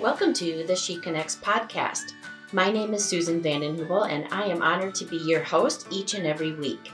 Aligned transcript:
Welcome 0.00 0.32
to 0.34 0.64
the 0.66 0.74
She 0.74 0.98
Connects 0.98 1.36
podcast. 1.36 2.14
My 2.52 2.72
name 2.72 2.94
is 2.94 3.04
Susan 3.04 3.40
Vanden 3.42 3.76
Heuvel, 3.76 4.08
and 4.08 4.26
I 4.32 4.44
am 4.44 4.62
honored 4.62 4.94
to 4.94 5.04
be 5.04 5.18
your 5.18 5.42
host 5.42 5.88
each 5.90 6.14
and 6.14 6.26
every 6.26 6.54
week. 6.54 6.90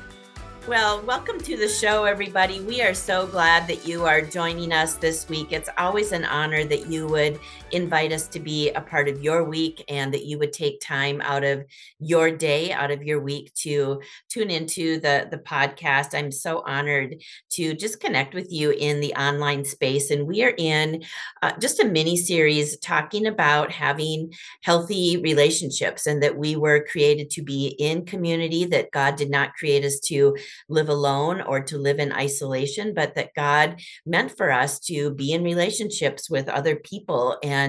Well, 0.68 1.02
welcome 1.02 1.40
to 1.40 1.56
the 1.56 1.68
show, 1.68 2.04
everybody. 2.04 2.60
We 2.60 2.82
are 2.82 2.94
so 2.94 3.26
glad 3.26 3.66
that 3.66 3.84
you 3.84 4.04
are 4.04 4.20
joining 4.20 4.72
us 4.72 4.94
this 4.94 5.28
week. 5.28 5.50
It's 5.50 5.68
always 5.76 6.12
an 6.12 6.24
honor 6.24 6.64
that 6.64 6.86
you 6.86 7.08
would 7.08 7.40
invite 7.72 8.12
us 8.12 8.28
to 8.28 8.40
be 8.40 8.70
a 8.70 8.80
part 8.80 9.08
of 9.08 9.22
your 9.22 9.44
week 9.44 9.82
and 9.88 10.12
that 10.12 10.26
you 10.26 10.38
would 10.38 10.52
take 10.52 10.80
time 10.80 11.20
out 11.22 11.42
of 11.42 11.64
your 11.98 12.30
day, 12.30 12.70
out 12.72 12.90
of 12.90 13.02
your 13.02 13.20
week 13.20 13.52
to 13.54 14.00
tune 14.28 14.50
into 14.50 15.00
the, 15.00 15.26
the 15.30 15.38
podcast. 15.38 16.14
I'm 16.14 16.30
so 16.30 16.62
honored 16.66 17.16
to 17.52 17.74
just 17.74 18.00
connect 18.00 18.34
with 18.34 18.52
you 18.52 18.70
in 18.70 19.00
the 19.00 19.14
online 19.14 19.64
space. 19.64 20.10
And 20.10 20.26
we 20.26 20.44
are 20.44 20.54
in 20.56 21.02
uh, 21.42 21.52
just 21.58 21.80
a 21.80 21.86
mini 21.86 22.16
series 22.16 22.76
talking 22.78 23.26
about 23.26 23.70
having 23.72 24.32
healthy 24.62 25.16
relationships 25.16 26.06
and 26.06 26.22
that 26.22 26.36
we 26.36 26.56
were 26.56 26.86
created 26.90 27.30
to 27.30 27.42
be 27.42 27.68
in 27.78 28.04
community, 28.04 28.66
that 28.66 28.90
God 28.90 29.16
did 29.16 29.30
not 29.30 29.54
create 29.54 29.84
us 29.84 29.98
to 30.00 30.36
live 30.68 30.90
alone 30.90 31.40
or 31.40 31.60
to 31.60 31.78
live 31.78 31.98
in 31.98 32.12
isolation, 32.12 32.92
but 32.92 33.14
that 33.14 33.34
God 33.34 33.80
meant 34.04 34.36
for 34.36 34.50
us 34.50 34.78
to 34.80 35.10
be 35.10 35.32
in 35.32 35.42
relationships 35.42 36.28
with 36.28 36.48
other 36.48 36.76
people. 36.76 37.38
And 37.42 37.61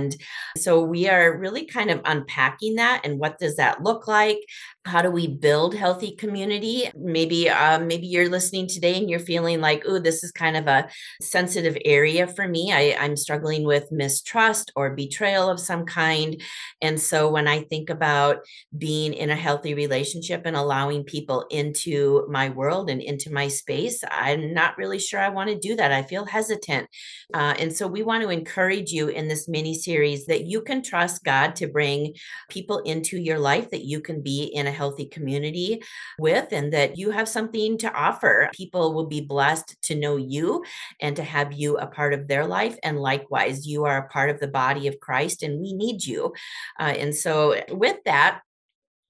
so 0.57 0.81
we 0.81 1.07
are 1.09 1.37
really 1.37 1.65
kind 1.65 1.89
of 1.91 2.01
unpacking 2.05 2.75
that 2.75 3.01
and 3.03 3.19
what 3.19 3.39
does 3.39 3.55
that 3.57 3.83
look 3.83 4.07
like? 4.07 4.39
How 4.85 5.01
do 5.01 5.09
we 5.09 5.27
build 5.27 5.73
healthy 5.75 6.11
community? 6.11 6.89
Maybe 6.95 7.49
um, 7.49 7.87
maybe 7.87 8.07
you're 8.07 8.27
listening 8.27 8.67
today 8.67 8.97
and 8.97 9.09
you're 9.09 9.19
feeling 9.19 9.61
like 9.61 9.83
oh 9.87 9.99
this 9.99 10.23
is 10.23 10.31
kind 10.31 10.57
of 10.57 10.67
a 10.67 10.89
sensitive 11.21 11.77
area 11.85 12.27
for 12.27 12.47
me. 12.47 12.73
I, 12.73 12.95
i'm 12.99 13.15
struggling 13.15 13.63
with 13.63 13.91
mistrust 13.91 14.71
or 14.75 14.95
betrayal 14.95 15.49
of 15.49 15.59
some 15.59 15.85
kind. 15.85 16.41
And 16.81 16.99
so 16.99 17.29
when 17.29 17.47
i 17.47 17.61
think 17.61 17.89
about 17.89 18.39
being 18.77 19.13
in 19.13 19.29
a 19.29 19.35
healthy 19.35 19.73
relationship 19.73 20.41
and 20.45 20.55
allowing 20.55 21.03
people 21.03 21.45
into 21.49 22.27
my 22.29 22.49
world 22.49 22.89
and 22.89 23.01
into 23.01 23.31
my 23.31 23.47
space 23.47 24.03
i'm 24.11 24.53
not 24.53 24.77
really 24.77 24.99
sure 24.99 25.19
i 25.19 25.29
want 25.29 25.49
to 25.49 25.57
do 25.57 25.75
that. 25.75 25.91
I 25.91 26.03
feel 26.03 26.25
hesitant. 26.25 26.89
Uh, 27.33 27.53
and 27.57 27.71
so 27.73 27.87
we 27.87 28.03
want 28.03 28.23
to 28.23 28.29
encourage 28.29 28.91
you 28.91 29.07
in 29.07 29.27
this 29.27 29.47
mini 29.47 29.73
series 29.73 30.25
that 30.25 30.45
you 30.45 30.61
can 30.61 30.81
trust 30.81 31.23
god 31.23 31.55
to 31.55 31.67
bring 31.67 32.13
people 32.49 32.79
into 32.79 33.17
your 33.17 33.39
life 33.39 33.69
that 33.69 33.85
you 33.85 34.01
can 34.01 34.21
be 34.21 34.43
in 34.43 34.67
a 34.67 34.72
healthy 34.73 35.05
community 35.05 35.81
with, 36.19 36.51
and 36.51 36.73
that 36.73 36.97
you 36.97 37.11
have 37.11 37.29
something 37.29 37.77
to 37.79 37.93
offer. 37.93 38.49
People 38.53 38.93
will 38.93 39.07
be 39.07 39.21
blessed 39.21 39.81
to 39.83 39.95
know 39.95 40.17
you 40.17 40.63
and 40.99 41.15
to 41.15 41.23
have 41.23 41.53
you 41.53 41.77
a 41.77 41.87
part 41.87 42.13
of 42.13 42.27
their 42.27 42.45
life. 42.45 42.77
And 42.83 42.99
likewise, 42.99 43.65
you 43.65 43.85
are 43.85 43.97
a 43.97 44.09
part 44.09 44.29
of 44.29 44.39
the 44.39 44.47
body 44.47 44.87
of 44.87 44.99
Christ, 44.99 45.43
and 45.43 45.61
we 45.61 45.73
need 45.73 46.05
you. 46.05 46.33
Uh, 46.79 46.93
and 46.97 47.15
so, 47.15 47.61
with 47.69 47.97
that, 48.05 48.41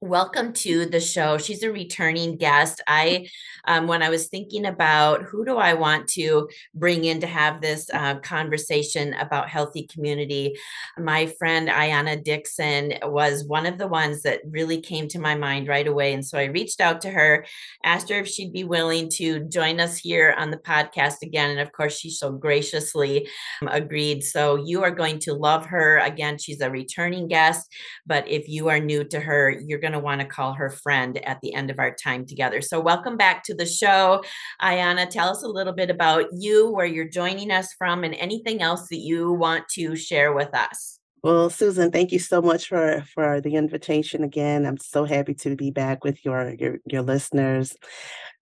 welcome 0.04 0.52
to 0.52 0.86
the 0.86 1.00
show. 1.00 1.38
She's 1.38 1.64
a 1.64 1.72
returning 1.72 2.36
guest. 2.36 2.82
I 2.88 3.30
um, 3.66 3.88
when 3.88 4.04
i 4.04 4.10
was 4.10 4.28
thinking 4.28 4.66
about 4.66 5.24
who 5.24 5.46
do 5.46 5.58
i 5.58 5.74
want 5.74 6.08
to 6.08 6.50
bring 6.74 7.06
in 7.06 7.20
to 7.22 7.28
have 7.28 7.62
this 7.62 7.90
uh, 7.94 8.16
conversation 8.20 9.14
about 9.14 9.50
healthy 9.50 9.88
community 9.88 10.58
my 10.98 11.26
friend 11.26 11.70
ayana 11.70 12.22
dixon 12.22 12.94
was 13.04 13.46
one 13.46 13.66
of 13.66 13.78
the 13.78 13.88
ones 13.88 14.22
that 14.24 14.42
really 14.46 14.82
came 14.82 15.08
to 15.08 15.20
my 15.20 15.36
mind 15.36 15.68
right 15.68 15.88
away. 15.88 16.14
And 16.14 16.26
so 16.26 16.38
i 16.38 16.46
reached 16.46 16.82
out 16.82 17.02
to 17.02 17.10
her 17.10 17.46
asked 17.84 18.10
her 18.10 18.20
if 18.20 18.28
she'd 18.28 18.54
be 18.54 18.64
willing 18.64 19.10
to 19.10 19.42
join 19.46 19.80
us 19.80 19.98
here 19.98 20.36
on 20.38 20.52
the 20.52 20.58
podcast 20.58 21.22
again. 21.22 21.52
And 21.52 21.60
of 21.60 21.72
course 21.72 21.98
she 21.98 22.10
so 22.10 22.32
graciously 22.32 23.28
um, 23.62 23.70
agreed. 23.70 24.24
So 24.24 24.56
you 24.56 24.84
are 24.84 24.92
going 24.92 25.20
to 25.20 25.34
love 25.34 25.66
her. 25.68 26.00
Again 26.00 26.38
she's 26.38 26.62
a 26.62 26.70
returning 26.70 27.28
guest 27.28 27.72
but 28.06 28.28
if 28.28 28.48
you 28.48 28.70
are 28.70 28.80
new 28.80 29.04
to 29.06 29.20
her 29.20 29.50
you're 29.50 29.80
going 29.80 29.93
to 29.94 30.00
want 30.00 30.22
to 30.22 30.28
call 30.28 30.54
her 30.54 30.70
friend 30.70 31.18
at 31.26 31.40
the 31.42 31.54
end 31.54 31.70
of 31.70 31.80
our 31.80 31.94
time 31.94 32.26
together. 32.26 32.62
So, 32.62 32.80
welcome 32.80 33.18
back 33.18 33.44
to 33.46 33.54
the 33.54 33.66
show. 33.66 34.24
Ayana, 34.62 35.10
tell 35.10 35.30
us 35.30 35.44
a 35.44 35.48
little 35.48 35.74
bit 35.74 35.90
about 35.90 36.26
you, 36.34 36.72
where 36.72 36.86
you're 36.86 37.08
joining 37.08 37.52
us 37.52 37.74
from, 37.78 38.04
and 38.04 38.14
anything 38.16 38.62
else 38.62 38.90
that 38.90 39.00
you 39.00 39.32
want 39.32 39.68
to 39.70 39.96
share 39.96 40.34
with 40.34 40.54
us. 40.54 41.00
Well, 41.24 41.50
Susan, 41.50 41.90
thank 41.90 42.12
you 42.12 42.20
so 42.20 42.42
much 42.42 42.68
for 42.68 43.02
for 43.14 43.40
the 43.40 43.56
invitation 43.56 44.24
again. 44.26 44.66
I'm 44.66 44.78
so 44.78 45.06
happy 45.06 45.34
to 45.36 45.56
be 45.56 45.72
back 45.72 46.04
with 46.04 46.24
your 46.26 46.54
your, 46.60 46.80
your 46.86 47.02
listeners. 47.02 47.78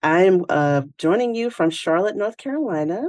I'm 0.02 0.44
uh, 0.48 0.82
joining 0.98 1.36
you 1.36 1.50
from 1.50 1.70
Charlotte, 1.70 2.16
North 2.16 2.36
Carolina. 2.36 3.04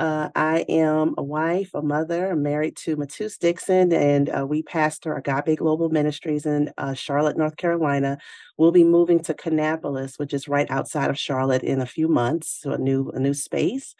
Uh, 0.00 0.30
I 0.34 0.60
am 0.70 1.14
a 1.18 1.22
wife, 1.22 1.72
a 1.74 1.82
mother. 1.82 2.30
I'm 2.32 2.42
married 2.42 2.74
to 2.78 2.96
Matus 2.96 3.38
Dixon, 3.38 3.92
and 3.92 4.30
uh, 4.30 4.46
we 4.46 4.62
pastor 4.62 5.14
Agape 5.14 5.58
Global 5.58 5.90
Ministries 5.90 6.46
in 6.46 6.72
uh, 6.78 6.94
Charlotte, 6.94 7.36
North 7.36 7.58
Carolina. 7.58 8.16
We'll 8.56 8.72
be 8.72 8.82
moving 8.84 9.20
to 9.24 9.34
Kannapolis, 9.34 10.18
which 10.18 10.32
is 10.32 10.48
right 10.48 10.70
outside 10.70 11.10
of 11.10 11.18
Charlotte, 11.18 11.62
in 11.62 11.82
a 11.82 11.86
few 11.86 12.08
months, 12.08 12.60
so 12.62 12.72
a 12.72 12.78
new 12.78 13.10
a 13.10 13.20
new 13.20 13.34
space. 13.34 13.94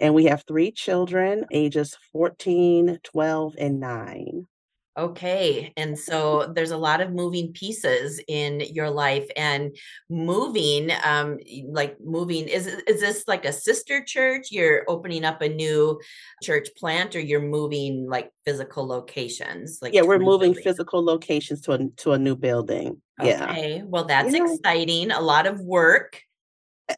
And 0.00 0.14
we 0.14 0.24
have 0.24 0.44
three 0.48 0.72
children, 0.72 1.44
ages 1.52 1.98
14, 2.12 3.00
12, 3.04 3.54
and 3.58 3.78
9. 3.78 4.46
Okay. 4.98 5.72
And 5.78 5.98
so 5.98 6.52
there's 6.54 6.70
a 6.70 6.76
lot 6.76 7.00
of 7.00 7.12
moving 7.12 7.52
pieces 7.54 8.20
in 8.28 8.60
your 8.60 8.90
life 8.90 9.26
and 9.36 9.74
moving 10.10 10.90
um 11.02 11.38
like 11.68 11.96
moving 12.04 12.46
is 12.46 12.66
is 12.66 13.00
this 13.00 13.24
like 13.26 13.46
a 13.46 13.52
sister 13.52 14.04
church 14.04 14.48
you're 14.50 14.84
opening 14.88 15.24
up 15.24 15.40
a 15.40 15.48
new 15.48 15.98
church 16.42 16.68
plant 16.76 17.16
or 17.16 17.20
you're 17.20 17.40
moving 17.40 18.06
like 18.06 18.30
physical 18.44 18.86
locations 18.86 19.78
like 19.80 19.94
Yeah, 19.94 20.02
we're 20.02 20.18
moving 20.18 20.52
physical 20.54 21.02
locations 21.02 21.62
to 21.62 21.72
a 21.72 21.88
to 21.98 22.12
a 22.12 22.18
new 22.18 22.36
building. 22.36 23.00
Yeah. 23.22 23.50
Okay. 23.50 23.82
Well, 23.84 24.04
that's 24.04 24.34
yeah. 24.34 24.44
exciting. 24.44 25.10
A 25.10 25.20
lot 25.20 25.46
of 25.46 25.60
work. 25.60 26.20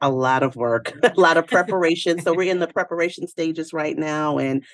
A 0.00 0.10
lot 0.10 0.42
of 0.42 0.56
work, 0.56 0.92
a 1.04 1.12
lot 1.20 1.36
of 1.36 1.46
preparation. 1.46 2.20
so 2.20 2.34
we're 2.34 2.50
in 2.50 2.58
the 2.58 2.66
preparation 2.74 3.28
stages 3.28 3.72
right 3.72 3.96
now 3.96 4.38
and 4.38 4.64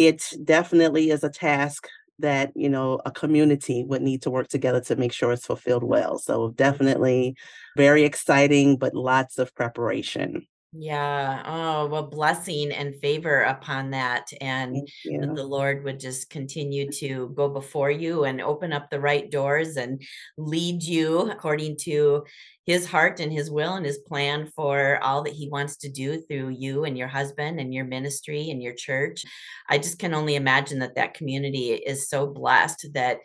it 0.00 0.32
definitely 0.42 1.10
is 1.10 1.22
a 1.22 1.28
task 1.28 1.86
that 2.20 2.52
you 2.54 2.68
know 2.68 3.00
a 3.06 3.10
community 3.10 3.84
would 3.84 4.02
need 4.02 4.22
to 4.22 4.30
work 4.30 4.48
together 4.48 4.80
to 4.82 4.96
make 4.96 5.12
sure 5.12 5.32
it's 5.32 5.46
fulfilled 5.46 5.84
well. 5.84 6.18
So 6.18 6.50
definitely 6.50 7.36
very 7.76 8.04
exciting 8.04 8.76
but 8.76 8.94
lots 8.94 9.38
of 9.38 9.54
preparation 9.54 10.46
yeah. 10.72 11.42
Oh, 11.46 11.86
well, 11.86 12.04
blessing 12.04 12.70
and 12.70 12.94
favor 13.00 13.40
upon 13.42 13.90
that. 13.90 14.28
And 14.40 14.88
that 15.18 15.34
the 15.34 15.42
Lord 15.42 15.82
would 15.82 15.98
just 15.98 16.30
continue 16.30 16.90
to 16.92 17.32
go 17.34 17.48
before 17.48 17.90
you 17.90 18.22
and 18.22 18.40
open 18.40 18.72
up 18.72 18.88
the 18.88 19.00
right 19.00 19.28
doors 19.28 19.76
and 19.76 20.00
lead 20.38 20.84
you 20.84 21.28
according 21.30 21.76
to 21.78 22.24
his 22.66 22.86
heart 22.86 23.18
and 23.18 23.32
his 23.32 23.50
will 23.50 23.74
and 23.74 23.84
his 23.84 23.98
plan 23.98 24.46
for 24.54 25.02
all 25.02 25.22
that 25.24 25.32
he 25.32 25.48
wants 25.48 25.76
to 25.78 25.88
do 25.88 26.20
through 26.20 26.50
you 26.50 26.84
and 26.84 26.96
your 26.96 27.08
husband 27.08 27.58
and 27.58 27.74
your 27.74 27.84
ministry 27.84 28.50
and 28.50 28.62
your 28.62 28.74
church. 28.74 29.24
I 29.68 29.78
just 29.78 29.98
can 29.98 30.14
only 30.14 30.36
imagine 30.36 30.78
that 30.80 30.94
that 30.94 31.14
community 31.14 31.72
is 31.72 32.08
so 32.08 32.28
blessed 32.28 32.86
that 32.94 33.18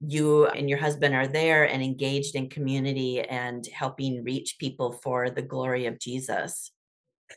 you 0.00 0.46
and 0.46 0.68
your 0.68 0.78
husband 0.78 1.16
are 1.16 1.26
there 1.26 1.64
and 1.64 1.82
engaged 1.82 2.36
in 2.36 2.48
community 2.48 3.22
and 3.22 3.66
helping 3.74 4.22
reach 4.22 4.56
people 4.60 4.92
for 5.02 5.30
the 5.30 5.42
glory 5.42 5.86
of 5.86 5.98
Jesus 5.98 6.70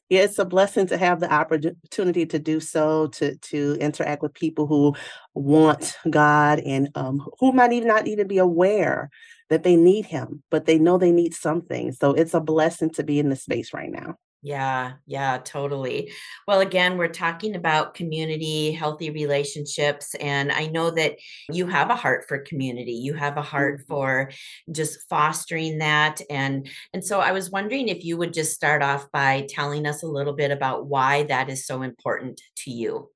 it's 0.10 0.40
a 0.40 0.46
blessing 0.46 0.88
to 0.88 0.98
have 0.98 1.20
the 1.20 1.32
opportunity 1.32 2.26
to 2.26 2.40
do 2.40 2.60
so, 2.60 3.08
to 3.08 3.36
to 3.38 3.78
interact 3.80 4.22
with 4.22 4.34
people 4.34 4.68
who 4.68 4.96
want 5.34 5.98
God 6.10 6.60
and 6.60 6.90
um, 6.96 7.28
who 7.40 7.52
might 7.52 7.74
even 7.74 7.88
not 7.88 8.08
even 8.08 8.28
be 8.28 8.38
aware 8.38 9.10
that 9.50 9.64
they 9.64 9.76
need 9.76 10.06
Him, 10.06 10.44
but 10.50 10.66
they 10.66 10.80
know 10.80 10.98
they 10.98 11.12
need 11.12 11.34
something. 11.34 11.92
So 11.92 12.14
it's 12.14 12.34
a 12.34 12.40
blessing 12.40 12.90
to 12.92 13.04
be 13.04 13.20
in 13.20 13.30
the 13.30 13.36
space 13.36 13.74
right 13.74 13.92
now. 13.92 14.16
Yeah, 14.46 14.92
yeah, 15.08 15.40
totally. 15.44 16.14
Well, 16.48 16.60
again, 16.60 17.00
we're 17.00 17.08
talking 17.08 17.56
about 17.56 17.96
community, 17.96 18.72
healthy 18.74 19.10
relationships. 19.10 20.14
And 20.20 20.52
I 20.52 20.68
know 20.68 20.92
that 20.92 21.16
you 21.52 21.66
have 21.66 21.90
a 21.90 21.96
heart 21.96 22.26
for 22.28 22.38
community. 22.38 22.92
You 22.92 23.16
have 23.16 23.38
a 23.38 23.42
heart 23.42 23.80
mm-hmm. 23.80 23.88
for 23.88 24.32
just 24.72 25.00
fostering 25.10 25.80
that. 25.80 26.22
And 26.30 26.70
and 26.94 27.04
so 27.04 27.22
I 27.22 27.32
was 27.32 27.50
wondering 27.50 27.88
if 27.88 28.06
you 28.06 28.18
would 28.18 28.34
just 28.34 28.54
start 28.54 28.84
off 28.84 29.12
by 29.12 29.48
telling 29.50 29.88
us 29.88 30.04
a 30.04 30.08
little 30.08 30.34
bit 30.34 30.52
about 30.52 30.86
why 30.86 31.24
that 31.24 31.50
is 31.50 31.66
so 31.66 31.82
important 31.82 32.40
to 32.58 32.72
you. 32.72 33.10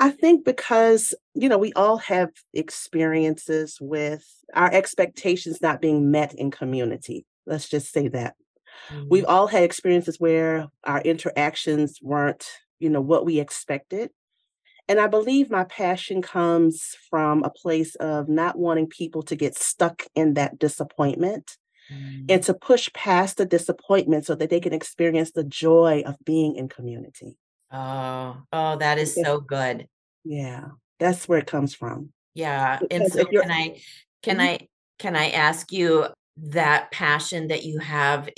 I 0.00 0.08
think 0.08 0.42
because, 0.42 1.12
you 1.34 1.50
know, 1.50 1.58
we 1.58 1.74
all 1.74 1.98
have 1.98 2.30
experiences 2.54 3.76
with 3.78 4.24
our 4.54 4.72
expectations 4.72 5.60
not 5.60 5.82
being 5.82 6.10
met 6.10 6.32
in 6.34 6.50
community. 6.50 7.26
Let's 7.44 7.68
just 7.68 7.92
say 7.92 8.08
that 8.08 8.36
Mm-hmm. 8.90 9.08
We've 9.08 9.24
all 9.24 9.46
had 9.46 9.62
experiences 9.62 10.18
where 10.18 10.68
our 10.84 11.00
interactions 11.00 11.98
weren't, 12.02 12.46
you 12.78 12.90
know, 12.90 13.00
what 13.00 13.24
we 13.24 13.40
expected. 13.40 14.10
And 14.88 14.98
I 15.00 15.06
believe 15.06 15.50
my 15.50 15.64
passion 15.64 16.22
comes 16.22 16.96
from 17.08 17.44
a 17.44 17.50
place 17.50 17.94
of 17.96 18.28
not 18.28 18.58
wanting 18.58 18.88
people 18.88 19.22
to 19.24 19.36
get 19.36 19.56
stuck 19.56 20.04
in 20.14 20.34
that 20.34 20.58
disappointment 20.58 21.56
mm. 21.90 22.26
and 22.28 22.42
to 22.42 22.54
push 22.54 22.92
past 22.92 23.36
the 23.36 23.46
disappointment 23.46 24.26
so 24.26 24.34
that 24.34 24.50
they 24.50 24.60
can 24.60 24.72
experience 24.72 25.30
the 25.30 25.44
joy 25.44 26.02
of 26.04 26.16
being 26.24 26.56
in 26.56 26.68
community. 26.68 27.38
Oh, 27.70 28.36
oh, 28.52 28.76
that 28.76 28.98
is 28.98 29.14
so 29.14 29.40
good. 29.40 29.86
Yeah, 30.24 30.66
that's 30.98 31.28
where 31.28 31.38
it 31.38 31.46
comes 31.46 31.74
from. 31.74 32.12
Yeah. 32.34 32.78
And 32.90 33.10
so 33.10 33.24
can 33.24 33.50
I 33.50 33.80
can 34.22 34.38
mm-hmm. 34.38 34.40
I 34.40 34.68
can 34.98 35.16
I 35.16 35.30
ask 35.30 35.72
you 35.72 36.06
that 36.42 36.90
passion 36.90 37.48
that 37.48 37.64
you 37.64 37.78
have 37.78 38.28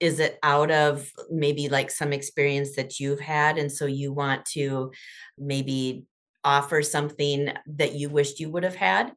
is 0.00 0.18
it 0.18 0.38
out 0.42 0.72
of 0.72 1.08
maybe 1.30 1.68
like 1.68 1.88
some 1.88 2.12
experience 2.12 2.74
that 2.74 2.98
you've 2.98 3.20
had 3.20 3.56
and 3.56 3.70
so 3.70 3.86
you 3.86 4.12
want 4.12 4.44
to 4.44 4.90
maybe 5.38 6.04
offer 6.42 6.82
something 6.82 7.52
that 7.66 7.94
you 7.94 8.08
wished 8.08 8.40
you 8.40 8.50
would 8.50 8.64
have 8.64 8.74
had? 8.74 9.12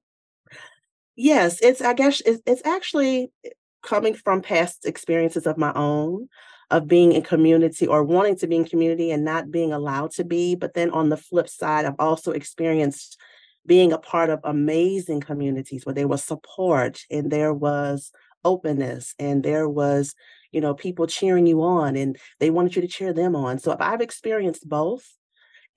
Yes 1.15 1.59
it's 1.61 1.81
i 1.81 1.93
guess 1.93 2.21
it's, 2.25 2.61
actually 2.65 3.31
eh, 3.43 3.49
coming 3.81 4.13
from 4.13 4.41
past 4.41 4.85
experiences 4.85 5.47
of 5.47 5.57
my 5.57 5.71
own 5.73 6.27
of 6.71 6.87
being 6.87 7.13
in 7.13 7.21
community 7.21 7.87
or 7.87 8.03
wanting 8.03 8.35
to 8.35 8.47
be 8.47 8.55
in 8.55 8.65
community 8.65 9.11
and 9.11 9.23
not 9.23 9.51
being 9.51 9.71
allowed 9.71 10.11
to 10.11 10.23
be 10.23 10.55
but 10.55 10.73
then 10.73 10.89
on 10.91 11.09
the 11.09 11.17
flip 11.17 11.47
side 11.47 11.85
i've 11.85 11.95
also 11.99 12.31
experienced 12.31 13.17
being 13.65 13.91
a 13.91 13.97
part 13.97 14.29
of 14.29 14.39
amazing 14.43 15.21
communities 15.21 15.85
where 15.85 15.95
there 15.95 16.07
was 16.07 16.23
support 16.23 17.01
and 17.09 17.31
there 17.31 17.53
was 17.53 18.11
openness 18.43 19.15
and 19.17 19.43
there 19.43 19.67
was 19.67 20.15
you 20.55 20.61
know, 20.61 20.73
people 20.73 21.05
cheering 21.05 21.45
you 21.45 21.61
on 21.61 21.97
and 21.97 22.17
they 22.39 22.49
wanted 22.49 22.77
you 22.77 22.81
to 22.81 22.87
cheer 22.87 23.11
them 23.11 23.35
on. 23.35 23.59
So 23.59 23.75
I've 23.77 23.99
experienced 23.99 24.67
both. 24.67 25.05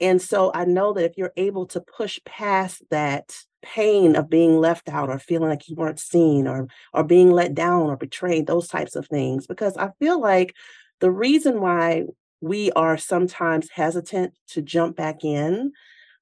And 0.00 0.22
so 0.22 0.52
I 0.54 0.66
know 0.66 0.92
that 0.92 1.04
if 1.04 1.18
you're 1.18 1.32
able 1.36 1.66
to 1.66 1.80
push 1.80 2.20
past 2.24 2.84
that 2.92 3.34
pain 3.60 4.14
of 4.14 4.30
being 4.30 4.60
left 4.60 4.88
out 4.88 5.10
or 5.10 5.18
feeling 5.18 5.48
like 5.48 5.68
you 5.68 5.74
weren't 5.74 5.98
seen 5.98 6.46
or 6.46 6.68
or 6.94 7.02
being 7.02 7.32
let 7.32 7.54
down 7.54 7.90
or 7.90 7.96
betrayed, 7.96 8.46
those 8.46 8.68
types 8.68 8.94
of 8.94 9.08
things, 9.08 9.48
because 9.48 9.76
I 9.76 9.90
feel 9.98 10.20
like 10.20 10.54
the 11.00 11.10
reason 11.10 11.60
why 11.60 12.04
we 12.40 12.70
are 12.72 12.96
sometimes 12.96 13.70
hesitant 13.70 14.34
to 14.50 14.62
jump 14.62 14.94
back 14.94 15.24
in, 15.24 15.72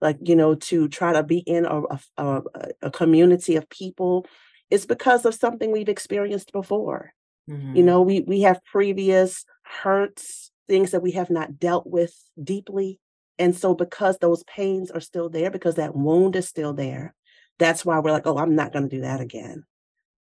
like 0.01 0.19
you 0.23 0.37
know, 0.37 0.55
to 0.55 0.89
try 0.89 1.13
to 1.13 1.23
be 1.23 1.39
in 1.39 1.67
a, 1.67 1.83
a, 2.17 2.43
a 2.83 2.91
community 2.91 3.57
of 3.57 3.69
people, 3.69 4.27
is 4.71 4.87
because 4.87 5.25
of 5.25 5.35
something 5.35 5.73
we've 5.73 5.89
experienced 5.89 6.53
before. 6.53 7.13
Mm-hmm. 7.49 7.77
You 7.77 7.83
know, 7.83 8.03
we 8.03 8.21
we 8.21 8.43
have 8.43 8.65
previous 8.65 9.45
hurts, 9.63 10.51
things 10.69 10.91
that 10.91 11.03
we 11.03 11.13
have 11.13 11.31
not 11.31 11.59
dealt 11.59 11.87
with 11.87 12.15
deeply. 12.43 12.99
And 13.39 13.55
so 13.55 13.75
because 13.75 14.19
those 14.19 14.43
pains 14.45 14.91
are 14.91 15.01
still 15.01 15.29
there, 15.29 15.51
because 15.51 15.75
that 15.75 15.95
wound 15.95 16.37
is 16.37 16.49
still 16.49 16.73
there, 16.73 17.15
that's 17.59 17.85
why 17.85 17.99
we're 17.99 18.13
like, 18.13 18.27
oh, 18.27 18.39
I'm 18.39 18.55
not 18.55 18.73
going 18.73 18.89
to 18.89 18.97
do 18.97 19.03
that 19.03 19.21
again. 19.21 19.65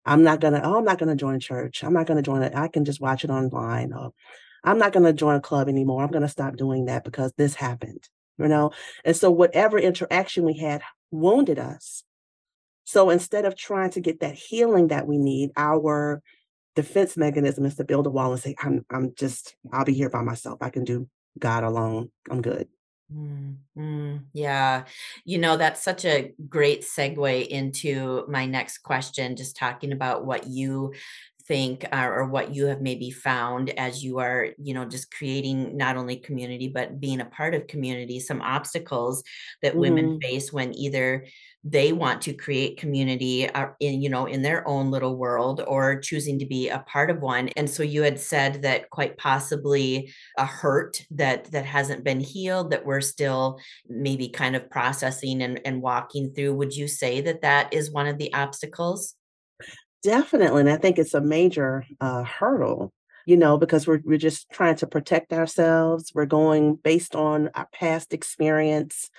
I'm 0.05 0.23
not 0.23 0.41
going 0.41 0.55
to, 0.55 0.65
oh, 0.65 0.79
I'm 0.79 0.85
not 0.85 0.99
going 0.99 1.09
to 1.09 1.17
join 1.17 1.41
church. 1.41 1.83
I'm 1.83 1.93
not 1.93 2.07
going 2.07 2.17
to 2.17 2.23
join 2.23 2.43
it. 2.43 2.55
I 2.55 2.69
can 2.69 2.85
just 2.85 3.01
watch 3.01 3.25
it 3.25 3.31
online. 3.31 3.93
Or 3.93 4.13
I'm 4.65 4.79
not 4.79 4.93
going 4.93 5.05
to 5.05 5.13
join 5.13 5.37
a 5.37 5.41
club 5.41 5.69
anymore. 5.69 6.03
I'm 6.03 6.11
going 6.11 6.23
to 6.23 6.29
stop 6.29 6.57
doing 6.57 6.87
that 6.87 7.05
because 7.05 7.33
this 7.37 7.55
happened, 7.55 8.09
you 8.41 8.49
know? 8.49 8.73
And 9.05 9.17
so 9.17 9.31
whatever 9.31 9.79
interaction 9.79 10.45
we 10.45 10.57
had 10.57 10.83
wounded 11.11 11.59
us. 11.59 12.03
So 12.85 13.11
instead 13.11 13.45
of 13.45 13.57
trying 13.57 13.91
to 13.91 14.01
get 14.01 14.21
that 14.21 14.35
healing 14.35 14.89
that 14.89 15.07
we 15.07 15.19
need, 15.19 15.51
our 15.57 16.23
defense 16.75 17.17
mechanism 17.17 17.65
is 17.65 17.77
to 17.77 17.85
build 17.85 18.07
a 18.07 18.11
wall 18.11 18.33
and 18.33 18.41
say, 18.41 18.57
I'm 18.61 18.85
I'm 18.91 19.15
just, 19.15 19.55
I'll 19.73 19.85
be 19.85 19.95
here 19.95 20.11
by 20.11 20.23
myself. 20.23 20.59
I 20.61 20.71
can 20.71 20.85
do 20.85 21.09
God 21.39 21.63
alone. 21.63 22.11
I'm 22.31 22.43
good. 22.43 22.69
Mm-hmm. 23.15 24.17
Yeah. 24.33 24.85
You 25.25 25.39
know, 25.39 25.57
that's 25.57 25.83
such 25.83 26.05
a 26.05 26.33
great 26.49 26.83
segue 26.83 27.47
into 27.49 28.25
my 28.29 28.47
next 28.47 28.79
question, 28.79 29.37
just 29.37 29.57
talking 29.57 29.93
about 29.93 30.25
what 30.25 30.47
you 30.47 30.95
think 31.51 31.85
uh, 31.93 32.07
or 32.07 32.27
what 32.27 32.55
you 32.55 32.67
have 32.67 32.81
maybe 32.81 33.11
found 33.11 33.71
as 33.71 34.05
you 34.05 34.21
are 34.21 34.51
you 34.57 34.73
know 34.73 34.85
just 34.85 35.13
creating 35.13 35.77
not 35.77 35.97
only 35.97 36.15
community 36.15 36.69
but 36.69 37.01
being 37.01 37.21
a 37.21 37.25
part 37.25 37.57
of 37.57 37.67
community 37.67 38.21
some 38.21 38.41
obstacles 38.41 39.25
that 39.61 39.73
mm-hmm. 39.73 39.81
women 39.81 40.21
face 40.21 40.53
when 40.53 40.73
either 40.79 41.25
they 41.65 41.93
want 41.93 42.23
to 42.23 42.33
create 42.33 42.79
community 42.79 43.49
uh, 43.51 43.67
in 43.81 44.01
you 44.01 44.09
know 44.09 44.27
in 44.27 44.43
their 44.43 44.67
own 44.67 44.93
little 44.93 45.17
world 45.17 45.61
or 45.67 45.99
choosing 45.99 46.39
to 46.39 46.47
be 46.47 46.69
a 46.69 46.85
part 46.87 47.11
of 47.11 47.21
one. 47.21 47.49
And 47.57 47.69
so 47.69 47.83
you 47.83 48.03
had 48.03 48.19
said 48.19 48.63
that 48.63 48.89
quite 48.91 49.19
possibly 49.19 50.13
a 50.39 50.47
hurt 50.47 51.05
that 51.11 51.51
that 51.53 51.67
hasn't 51.67 52.05
been 52.05 52.21
healed 52.21 52.71
that 52.71 52.87
we're 52.87 53.03
still 53.03 53.59
maybe 53.89 54.29
kind 54.29 54.57
of 54.57 54.71
processing 54.71 55.43
and, 55.43 55.61
and 55.65 55.83
walking 55.83 56.33
through. 56.33 56.55
Would 56.55 56.75
you 56.75 56.89
say 56.89 57.21
that 57.23 57.43
that 57.43 57.73
is 57.75 57.91
one 57.91 58.07
of 58.07 58.19
the 58.19 58.33
obstacles 58.33 59.15
definitely 60.03 60.61
and 60.61 60.71
i 60.71 60.77
think 60.77 60.99
it's 60.99 61.15
a 61.15 61.21
major 61.21 61.85
uh, 62.01 62.23
hurdle 62.23 62.93
you 63.27 63.37
know 63.37 63.59
because 63.59 63.87
we're, 63.87 64.01
we're 64.05 64.19
just 64.19 64.51
trying 64.51 64.77
to 64.77 64.87
protect 64.87 65.33
ourselves 65.33 66.13
we're 66.15 66.27
going 66.27 66.75
based 66.77 67.15
on 67.15 67.51
our 67.55 67.69
past 67.73 68.13
experience 68.13 69.11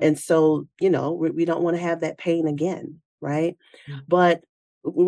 and 0.00 0.18
so, 0.18 0.66
you 0.80 0.90
know, 0.90 1.12
we, 1.12 1.30
we 1.30 1.44
don't 1.44 1.62
want 1.62 1.76
to 1.76 1.82
have 1.82 2.00
that 2.00 2.18
pain 2.18 2.46
again, 2.46 3.00
right? 3.20 3.56
Mm-hmm. 3.88 4.00
But 4.08 4.42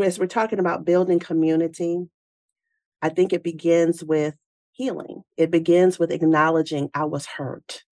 as 0.02 0.18
we're 0.18 0.26
talking 0.26 0.58
about 0.58 0.84
building 0.84 1.18
community, 1.18 2.06
I 3.02 3.08
think 3.10 3.32
it 3.32 3.42
begins 3.42 4.02
with 4.02 4.34
healing. 4.72 5.22
It 5.36 5.50
begins 5.50 5.98
with 5.98 6.10
acknowledging 6.10 6.90
I 6.94 7.04
was 7.04 7.26
hurt. 7.26 7.82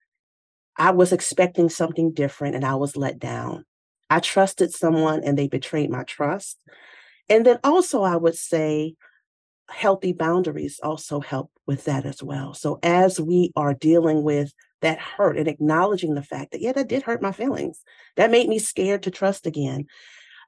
I 0.77 0.91
was 0.91 1.13
expecting 1.13 1.69
something 1.69 2.13
different 2.13 2.57
and 2.57 2.65
I 2.65 2.75
was 2.75 2.97
let 2.97 3.19
down. 3.19 3.65
I 4.11 4.21
trusted 4.21 4.73
someone 4.73 5.23
and 5.25 5.39
they 5.39 5.49
betrayed 5.49 5.91
my 5.91 6.05
trust. 6.05 6.59
And 7.29 7.45
then 7.47 7.59
also, 7.65 8.03
I 8.03 8.17
would 8.17 8.37
say 8.37 8.95
healthy 9.69 10.13
boundaries 10.13 10.79
also 10.83 11.21
help 11.21 11.51
with 11.67 11.85
that 11.85 12.05
as 12.05 12.23
well. 12.23 12.55
So, 12.55 12.79
as 12.83 13.21
we 13.21 13.51
are 13.57 13.75
dealing 13.75 14.23
with 14.23 14.53
that 14.83 14.99
hurt 14.99 15.39
and 15.39 15.49
acknowledging 15.49 16.15
the 16.15 16.23
fact 16.23 16.53
that, 16.53 16.61
yeah, 16.61 16.73
that 16.73 16.89
did 16.89 17.03
hurt 17.03 17.23
my 17.23 17.33
feelings. 17.33 17.83
That 18.17 18.31
made 18.31 18.49
me 18.49 18.59
scared 18.59 19.05
to 19.05 19.11
trust 19.11 19.47
again. 19.47 19.87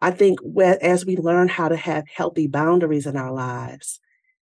I 0.02 0.11
think 0.11 0.40
as 0.82 1.06
we 1.06 1.17
learn 1.17 1.49
how 1.49 1.69
to 1.69 1.76
have 1.76 2.05
healthy 2.06 2.46
boundaries 2.46 3.06
in 3.06 3.17
our 3.17 3.32
lives, 3.32 3.99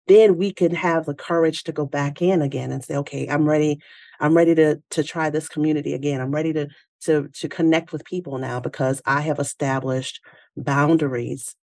then 0.07 0.37
we 0.37 0.51
can 0.51 0.73
have 0.75 1.05
the 1.05 1.13
courage 1.13 1.63
to 1.63 1.71
go 1.71 1.85
back 1.85 2.21
in 2.21 2.41
again 2.41 2.71
and 2.71 2.83
say, 2.83 2.97
okay, 2.97 3.27
I'm 3.27 3.47
ready. 3.47 3.79
I'm 4.19 4.35
ready 4.35 4.55
to 4.55 4.81
to 4.91 5.03
try 5.03 5.29
this 5.29 5.47
community 5.47 5.93
again. 5.93 6.21
I'm 6.21 6.31
ready 6.31 6.53
to 6.53 6.67
to 7.01 7.29
to 7.33 7.49
connect 7.49 7.91
with 7.91 8.03
people 8.05 8.37
now 8.37 8.59
because 8.59 9.01
I 9.05 9.21
have 9.21 9.39
established 9.39 10.19
boundaries 10.55 11.55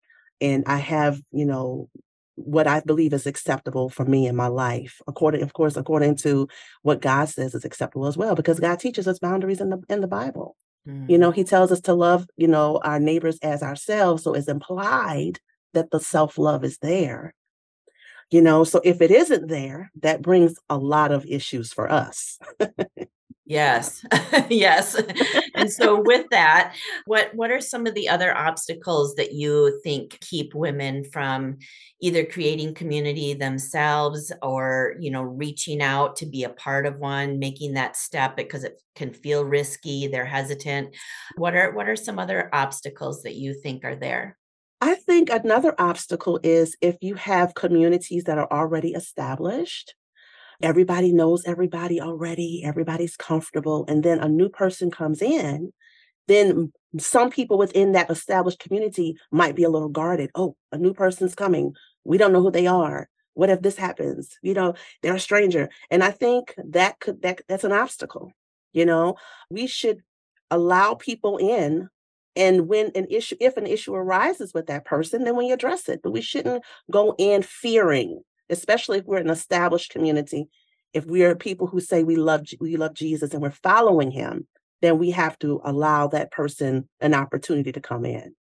and 0.42 0.64
I 0.66 0.78
have, 0.78 1.22
you 1.30 1.46
know, 1.46 1.88
what 2.34 2.66
I 2.66 2.80
believe 2.80 3.12
is 3.12 3.26
acceptable 3.26 3.88
for 3.88 4.04
me 4.04 4.26
in 4.26 4.34
my 4.34 4.49
life, 4.49 5.00
according, 5.06 5.42
of 5.42 5.52
course, 5.52 5.76
according 5.76 6.16
to 6.16 6.49
what 6.82 7.00
God 7.00 7.28
says 7.28 7.54
is 7.54 7.64
acceptable 7.64 8.06
as 8.06 8.16
well, 8.16 8.34
because 8.34 8.58
God 8.58 8.80
teaches 8.80 9.06
us 9.06 9.18
boundaries 9.18 9.61
in 9.61 9.70
the 9.70 9.80
in 9.88 10.00
the 10.00 10.08
Bible. 10.08 10.56
Mm. 10.87 11.08
You 11.08 11.18
know, 11.18 11.30
mm-hmm. 11.30 11.37
He 11.40 11.44
tells 11.44 11.70
us 11.70 11.80
to 11.82 11.94
love, 11.94 12.26
you 12.37 12.49
know, 12.49 12.80
our 12.82 12.99
neighbors 12.99 13.38
as 13.42 13.62
ourselves. 13.62 14.25
So 14.25 14.34
it's 14.34 14.49
implied 14.49 15.38
that 15.75 15.90
the 15.90 16.00
self 16.00 16.38
love 16.38 16.64
is 16.64 16.78
there. 16.78 17.34
You 18.30 18.40
know, 18.40 18.64
so 18.64 18.80
if 18.82 19.02
it 19.02 19.11
isn't 19.11 19.49
there, 19.49 19.92
that 20.00 20.22
brings 20.22 20.54
a 20.68 20.78
lot 20.78 21.12
of 21.12 21.26
issues 21.26 21.72
for 21.72 21.90
us. 21.90 22.38
Yes. 23.44 24.04
yes. 24.50 25.00
and 25.54 25.70
so 25.70 26.00
with 26.04 26.26
that, 26.30 26.75
what 27.06 27.34
what 27.34 27.50
are 27.50 27.61
some 27.61 27.87
of 27.87 27.94
the 27.94 28.08
other 28.08 28.37
obstacles 28.37 29.16
that 29.16 29.32
you 29.32 29.80
think 29.82 30.20
keep 30.20 30.54
women 30.54 31.04
from 31.04 31.58
either 32.00 32.25
creating 32.25 32.75
community 32.75 33.34
themselves 33.34 34.32
or, 34.42 34.94
you 35.00 35.11
know, 35.11 35.22
reaching 35.22 35.82
out 35.82 36.16
to 36.16 36.26
be 36.26 36.44
a 36.44 36.50
part 36.50 36.87
of 36.87 36.99
one, 36.99 37.38
making 37.38 37.75
that 37.75 37.96
step 37.96 38.37
because 38.37 38.64
it 38.64 38.80
can 38.94 39.12
feel 39.12 39.44
risky, 39.44 40.06
they're 40.06 40.25
hesitant. 40.25 40.94
What 41.37 41.56
are 41.56 41.72
what 41.72 41.88
are 41.88 41.96
some 41.96 42.18
other 42.18 42.49
obstacles 42.52 43.22
that 43.22 43.34
you 43.34 43.54
think 43.54 43.84
are 43.84 43.96
there? 43.96 44.38
I 44.80 44.94
think 44.96 45.30
another 45.30 45.75
obstacle 45.80 46.40
is 46.42 46.76
if 46.80 46.96
you 47.00 47.14
have 47.14 47.54
communities 47.54 48.25
that 48.25 48.38
are 48.38 48.50
already 48.52 48.94
established 48.94 49.94
everybody 50.62 51.12
knows 51.12 51.45
everybody 51.45 52.00
already, 52.00 52.62
everybody's 52.64 53.16
comfortable, 53.16 53.85
and 53.88 54.02
then 54.02 54.21
a 54.21 54.28
new 54.28 54.49
person 54.49 54.90
comes 54.90 55.21
in, 55.23 55.73
then 56.28 56.73
some 56.99 57.31
people 57.31 57.59
within 57.59 57.92
that 57.92 58.11
established 58.11 58.59
community 58.59 59.16
might 59.31 59.57
be 59.57 59.64
a 59.64 59.71
little 59.71 59.88
guarded. 59.88 60.31
Oh, 60.35 60.57
a 60.71 60.78
new 60.78 60.95
person's 60.95 61.35
coming. 61.35 61.75
We 62.04 62.19
don't 62.19 62.33
know 62.33 62.42
who 62.42 62.50
they 62.50 62.66
are. 62.66 63.09
What 63.35 63.50
if 63.50 63.62
this 63.62 63.76
happens? 63.76 64.38
You 64.42 64.54
know, 64.54 64.75
they're 65.02 65.14
a 65.14 65.21
stranger. 65.21 65.71
And 65.90 66.04
I 66.04 66.11
think 66.11 66.54
that 66.59 67.00
could 67.00 67.23
that 67.23 67.40
that's 67.49 67.64
an 67.64 67.73
obstacle. 67.73 68.33
You 68.73 68.87
know, 68.87 69.16
we 69.50 69.66
should 69.66 70.02
allow 70.50 70.95
people 70.95 71.38
in 71.38 71.88
and 72.37 72.69
when 72.69 72.90
an 72.95 73.07
issue 73.11 73.37
if 73.40 73.57
an 73.57 73.66
issue 73.66 73.95
arises 73.95 74.52
with 74.54 74.66
that 74.66 74.85
person 74.85 75.25
then 75.25 75.37
we 75.37 75.50
address 75.50 75.88
it 75.88 76.00
but 76.02 76.12
we 76.12 76.21
shouldn't 76.21 76.62
go 76.90 77.14
in 77.19 77.42
fearing 77.42 78.23
especially 78.50 78.99
if 78.99 79.04
we're 79.04 79.18
an 79.18 79.30
established 79.30 79.90
community, 79.90 80.49
if 80.92 81.06
we 81.06 81.25
are 81.25 81.34
people 81.34 81.66
who 81.66 81.80
say 81.80 82.04
we 82.04 82.16
love 82.16 82.46
we 82.61 82.76
love 82.76 82.94
Jesus 82.94 83.32
and 83.32 83.42
we're 83.42 83.50
following 83.50 84.11
him, 84.11 84.46
then 84.82 84.99
we 84.99 85.11
have 85.11 85.38
to 85.40 85.61
allow 85.64 86.08
that 86.08 86.30
person 86.30 86.88
an 87.00 87.14
opportunity 87.14 87.72
to 87.72 87.80
come 87.80 88.04
in. 88.04 88.34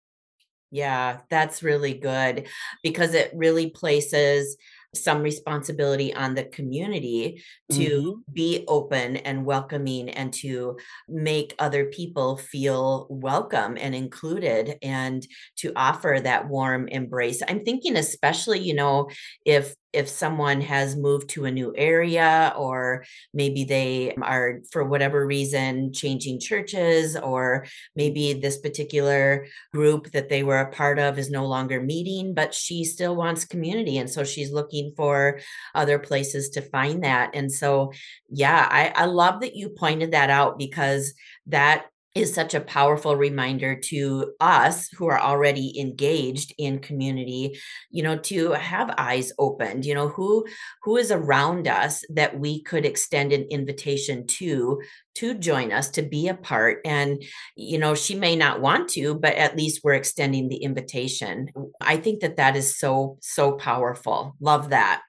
Yeah, 0.71 1.19
that's 1.29 1.63
really 1.63 1.93
good 1.93 2.47
because 2.81 3.13
it 3.13 3.31
really 3.33 3.69
places 3.69 4.57
some 4.93 5.21
responsibility 5.21 6.13
on 6.13 6.35
the 6.35 6.43
community 6.43 7.41
to 7.71 7.77
mm-hmm. 7.77 8.33
be 8.33 8.65
open 8.67 9.17
and 9.17 9.45
welcoming 9.45 10.09
and 10.09 10.33
to 10.33 10.77
make 11.07 11.55
other 11.59 11.85
people 11.85 12.37
feel 12.37 13.07
welcome 13.09 13.77
and 13.79 13.95
included 13.95 14.77
and 14.81 15.25
to 15.57 15.71
offer 15.75 16.19
that 16.21 16.49
warm 16.49 16.89
embrace. 16.89 17.41
I'm 17.47 17.63
thinking 17.63 17.95
especially, 17.95 18.59
you 18.59 18.73
know, 18.73 19.09
if 19.45 19.75
if 19.93 20.07
someone 20.07 20.61
has 20.61 20.95
moved 20.95 21.29
to 21.29 21.45
a 21.45 21.51
new 21.51 21.73
area 21.75 22.53
or 22.57 23.05
maybe 23.33 23.63
they 23.63 24.13
are 24.21 24.61
for 24.71 24.83
whatever 24.83 25.25
reason 25.25 25.91
changing 25.93 26.39
churches 26.39 27.15
or 27.15 27.65
maybe 27.95 28.33
this 28.33 28.57
particular 28.57 29.47
group 29.73 30.11
that 30.11 30.29
they 30.29 30.43
were 30.43 30.59
a 30.59 30.71
part 30.71 30.99
of 30.99 31.19
is 31.19 31.29
no 31.29 31.45
longer 31.45 31.81
meeting 31.81 32.33
but 32.33 32.53
she 32.53 32.83
still 32.83 33.15
wants 33.15 33.45
community. 33.45 33.97
And 33.97 34.09
so 34.09 34.23
she's 34.23 34.51
looking 34.51 34.93
for 34.95 35.39
other 35.75 35.99
places 35.99 36.49
to 36.51 36.61
find 36.61 37.03
that. 37.03 37.31
And 37.33 37.51
so 37.51 37.91
yeah 38.31 38.67
i, 38.69 38.93
I 38.95 39.05
love 39.05 39.41
that 39.41 39.55
you 39.55 39.69
pointed 39.69 40.11
that 40.11 40.29
out 40.29 40.57
because 40.57 41.13
that 41.47 41.85
is 42.13 42.33
such 42.33 42.53
a 42.53 42.61
powerful 42.61 43.15
reminder 43.15 43.75
to 43.75 44.33
us 44.41 44.89
who 44.89 45.07
are 45.07 45.19
already 45.19 45.79
engaged 45.79 46.53
in 46.57 46.79
community 46.79 47.57
you 47.89 48.03
know 48.03 48.17
to 48.17 48.51
have 48.51 48.93
eyes 48.97 49.31
opened 49.39 49.85
you 49.85 49.93
know 49.93 50.09
who 50.09 50.45
who 50.83 50.97
is 50.97 51.11
around 51.11 51.67
us 51.67 52.03
that 52.09 52.37
we 52.39 52.61
could 52.63 52.85
extend 52.85 53.31
an 53.31 53.43
invitation 53.49 54.27
to 54.27 54.79
to 55.15 55.33
join 55.33 55.71
us 55.71 55.89
to 55.89 56.01
be 56.01 56.27
a 56.27 56.33
part. 56.33 56.79
And 56.85 57.23
you 57.55 57.77
know 57.77 57.95
she 57.95 58.15
may 58.15 58.35
not 58.35 58.61
want 58.61 58.89
to 58.89 59.15
but 59.15 59.35
at 59.35 59.57
least 59.57 59.81
we're 59.83 59.93
extending 59.93 60.49
the 60.49 60.57
invitation. 60.57 61.49
I 61.79 61.97
think 61.97 62.21
that 62.21 62.37
that 62.37 62.55
is 62.55 62.77
so 62.77 63.17
so 63.21 63.53
powerful. 63.53 64.35
Love 64.39 64.69
that. 64.69 65.01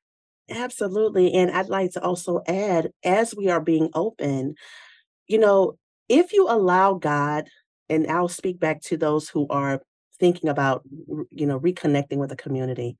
Absolutely. 0.50 1.32
And 1.34 1.50
i'd 1.50 1.68
like 1.68 1.92
to 1.92 2.02
also 2.02 2.42
add 2.46 2.90
as 3.04 3.34
we 3.34 3.48
are 3.48 3.60
being 3.60 3.90
open 3.94 4.54
you 5.28 5.38
know 5.38 5.78
if 6.12 6.34
you 6.34 6.46
allow 6.48 6.92
God, 6.94 7.48
and 7.88 8.06
I'll 8.06 8.28
speak 8.28 8.60
back 8.60 8.82
to 8.82 8.98
those 8.98 9.30
who 9.30 9.46
are 9.48 9.80
thinking 10.20 10.50
about, 10.50 10.82
you 11.30 11.46
know, 11.46 11.58
reconnecting 11.58 12.18
with 12.18 12.28
the 12.28 12.36
community, 12.36 12.98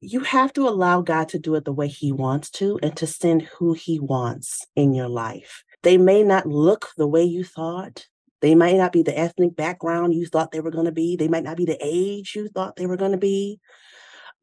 you 0.00 0.20
have 0.20 0.52
to 0.52 0.68
allow 0.68 1.02
God 1.02 1.28
to 1.30 1.38
do 1.40 1.56
it 1.56 1.64
the 1.64 1.72
way 1.72 1.88
He 1.88 2.12
wants 2.12 2.48
to 2.52 2.78
and 2.80 2.96
to 2.96 3.08
send 3.08 3.42
who 3.42 3.74
He 3.74 3.98
wants 3.98 4.64
in 4.76 4.94
your 4.94 5.08
life. 5.08 5.64
They 5.82 5.98
may 5.98 6.22
not 6.22 6.46
look 6.46 6.90
the 6.96 7.08
way 7.08 7.24
you 7.24 7.42
thought. 7.42 8.06
They 8.40 8.54
might 8.54 8.76
not 8.76 8.92
be 8.92 9.02
the 9.02 9.18
ethnic 9.18 9.56
background 9.56 10.14
you 10.14 10.26
thought 10.26 10.52
they 10.52 10.60
were 10.60 10.70
going 10.70 10.84
to 10.84 10.92
be. 10.92 11.16
They 11.16 11.26
might 11.26 11.42
not 11.42 11.56
be 11.56 11.64
the 11.64 11.78
age 11.82 12.34
you 12.36 12.48
thought 12.48 12.76
they 12.76 12.86
were 12.86 12.96
going 12.96 13.12
to 13.12 13.18
be. 13.18 13.58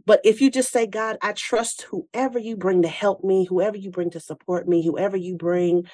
But 0.05 0.19
if 0.25 0.41
you 0.41 0.51
just 0.51 0.72
say, 0.72 0.86
God, 0.86 1.17
I 1.22 1.31
trust 1.31 1.84
whoever 1.84 2.38
you 2.38 2.57
bring 2.57 2.81
to 2.81 2.89
help 2.89 3.24
me, 3.24 3.45
whoever 3.45 3.77
you 3.77 3.89
bring 3.89 4.10
to 4.12 4.19
support 4.19 4.67
me, 4.67 4.84
whoever 4.84 5.15
you 5.15 5.38
bring 5.38 5.88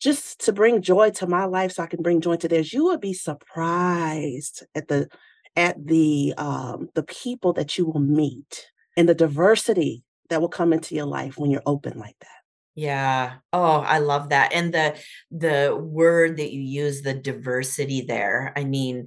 just 0.00 0.40
to 0.44 0.52
bring 0.52 0.82
joy 0.82 1.10
to 1.10 1.26
my 1.26 1.44
life 1.44 1.72
so 1.72 1.82
I 1.82 1.86
can 1.86 2.02
bring 2.02 2.20
joy 2.20 2.36
to 2.36 2.48
theirs. 2.48 2.72
You 2.72 2.84
would 2.84 3.00
be 3.00 3.12
surprised 3.12 4.64
at 4.74 4.88
the 4.88 5.08
at 5.56 5.76
the 5.86 6.34
um 6.36 6.88
the 6.94 7.02
people 7.02 7.52
that 7.54 7.78
you 7.78 7.86
will 7.86 8.00
meet 8.00 8.66
and 8.96 9.08
the 9.08 9.14
diversity 9.14 10.04
that 10.28 10.40
will 10.40 10.48
come 10.48 10.72
into 10.72 10.94
your 10.94 11.06
life 11.06 11.38
when 11.38 11.50
you're 11.50 11.62
open 11.66 11.98
like 11.98 12.16
that. 12.20 12.45
Yeah. 12.76 13.36
Oh, 13.54 13.80
I 13.80 14.00
love 14.00 14.28
that. 14.28 14.52
And 14.52 14.72
the 14.72 14.96
the 15.30 15.74
word 15.74 16.36
that 16.36 16.52
you 16.52 16.60
use, 16.60 17.00
the 17.00 17.14
diversity 17.14 18.02
there. 18.02 18.52
I 18.54 18.64
mean, 18.64 19.06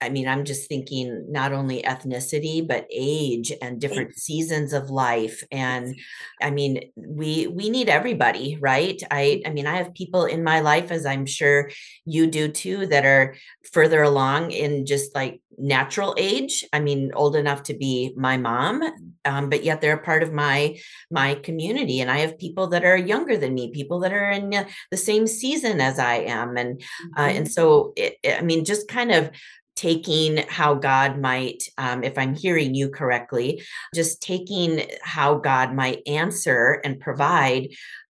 I 0.00 0.08
mean, 0.08 0.26
I'm 0.26 0.44
just 0.44 0.68
thinking 0.68 1.26
not 1.30 1.52
only 1.52 1.82
ethnicity, 1.82 2.66
but 2.66 2.88
age 2.90 3.52
and 3.62 3.80
different 3.80 4.18
seasons 4.18 4.72
of 4.72 4.90
life. 4.90 5.44
And 5.52 5.94
I 6.42 6.50
mean, 6.50 6.90
we 6.96 7.46
we 7.46 7.70
need 7.70 7.88
everybody, 7.88 8.58
right? 8.60 9.00
I 9.08 9.40
I 9.46 9.50
mean, 9.50 9.68
I 9.68 9.76
have 9.76 9.94
people 9.94 10.24
in 10.24 10.42
my 10.42 10.58
life, 10.58 10.90
as 10.90 11.06
I'm 11.06 11.26
sure 11.26 11.70
you 12.04 12.26
do 12.26 12.48
too, 12.48 12.86
that 12.86 13.06
are 13.06 13.36
further 13.72 14.02
along 14.02 14.50
in 14.50 14.84
just 14.84 15.14
like 15.14 15.40
natural 15.58 16.14
age 16.18 16.64
i 16.72 16.78
mean 16.78 17.10
old 17.14 17.34
enough 17.34 17.62
to 17.62 17.74
be 17.74 18.12
my 18.16 18.36
mom 18.36 18.82
um, 19.24 19.48
but 19.48 19.64
yet 19.64 19.80
they're 19.80 19.96
a 19.96 20.02
part 20.02 20.22
of 20.22 20.32
my 20.32 20.78
my 21.10 21.34
community 21.34 22.00
and 22.00 22.10
i 22.10 22.18
have 22.18 22.38
people 22.38 22.66
that 22.68 22.84
are 22.84 22.95
younger 22.96 23.36
than 23.36 23.54
me 23.54 23.70
people 23.70 24.00
that 24.00 24.12
are 24.12 24.30
in 24.30 24.50
the 24.90 24.96
same 24.96 25.26
season 25.26 25.80
as 25.80 25.98
i 25.98 26.14
am 26.14 26.56
and 26.56 26.82
uh, 27.16 27.22
mm-hmm. 27.22 27.38
and 27.38 27.52
so 27.52 27.92
it, 27.96 28.16
i 28.38 28.42
mean 28.42 28.64
just 28.64 28.88
kind 28.88 29.12
of 29.12 29.30
taking 29.76 30.38
how 30.48 30.74
God 30.74 31.20
might, 31.20 31.62
um, 31.76 32.02
if 32.02 32.16
I'm 32.16 32.34
hearing 32.34 32.74
you 32.74 32.88
correctly, 32.88 33.62
just 33.94 34.22
taking 34.22 34.82
how 35.02 35.34
God 35.34 35.74
might 35.74 36.00
answer 36.06 36.80
and 36.82 36.98
provide 36.98 37.68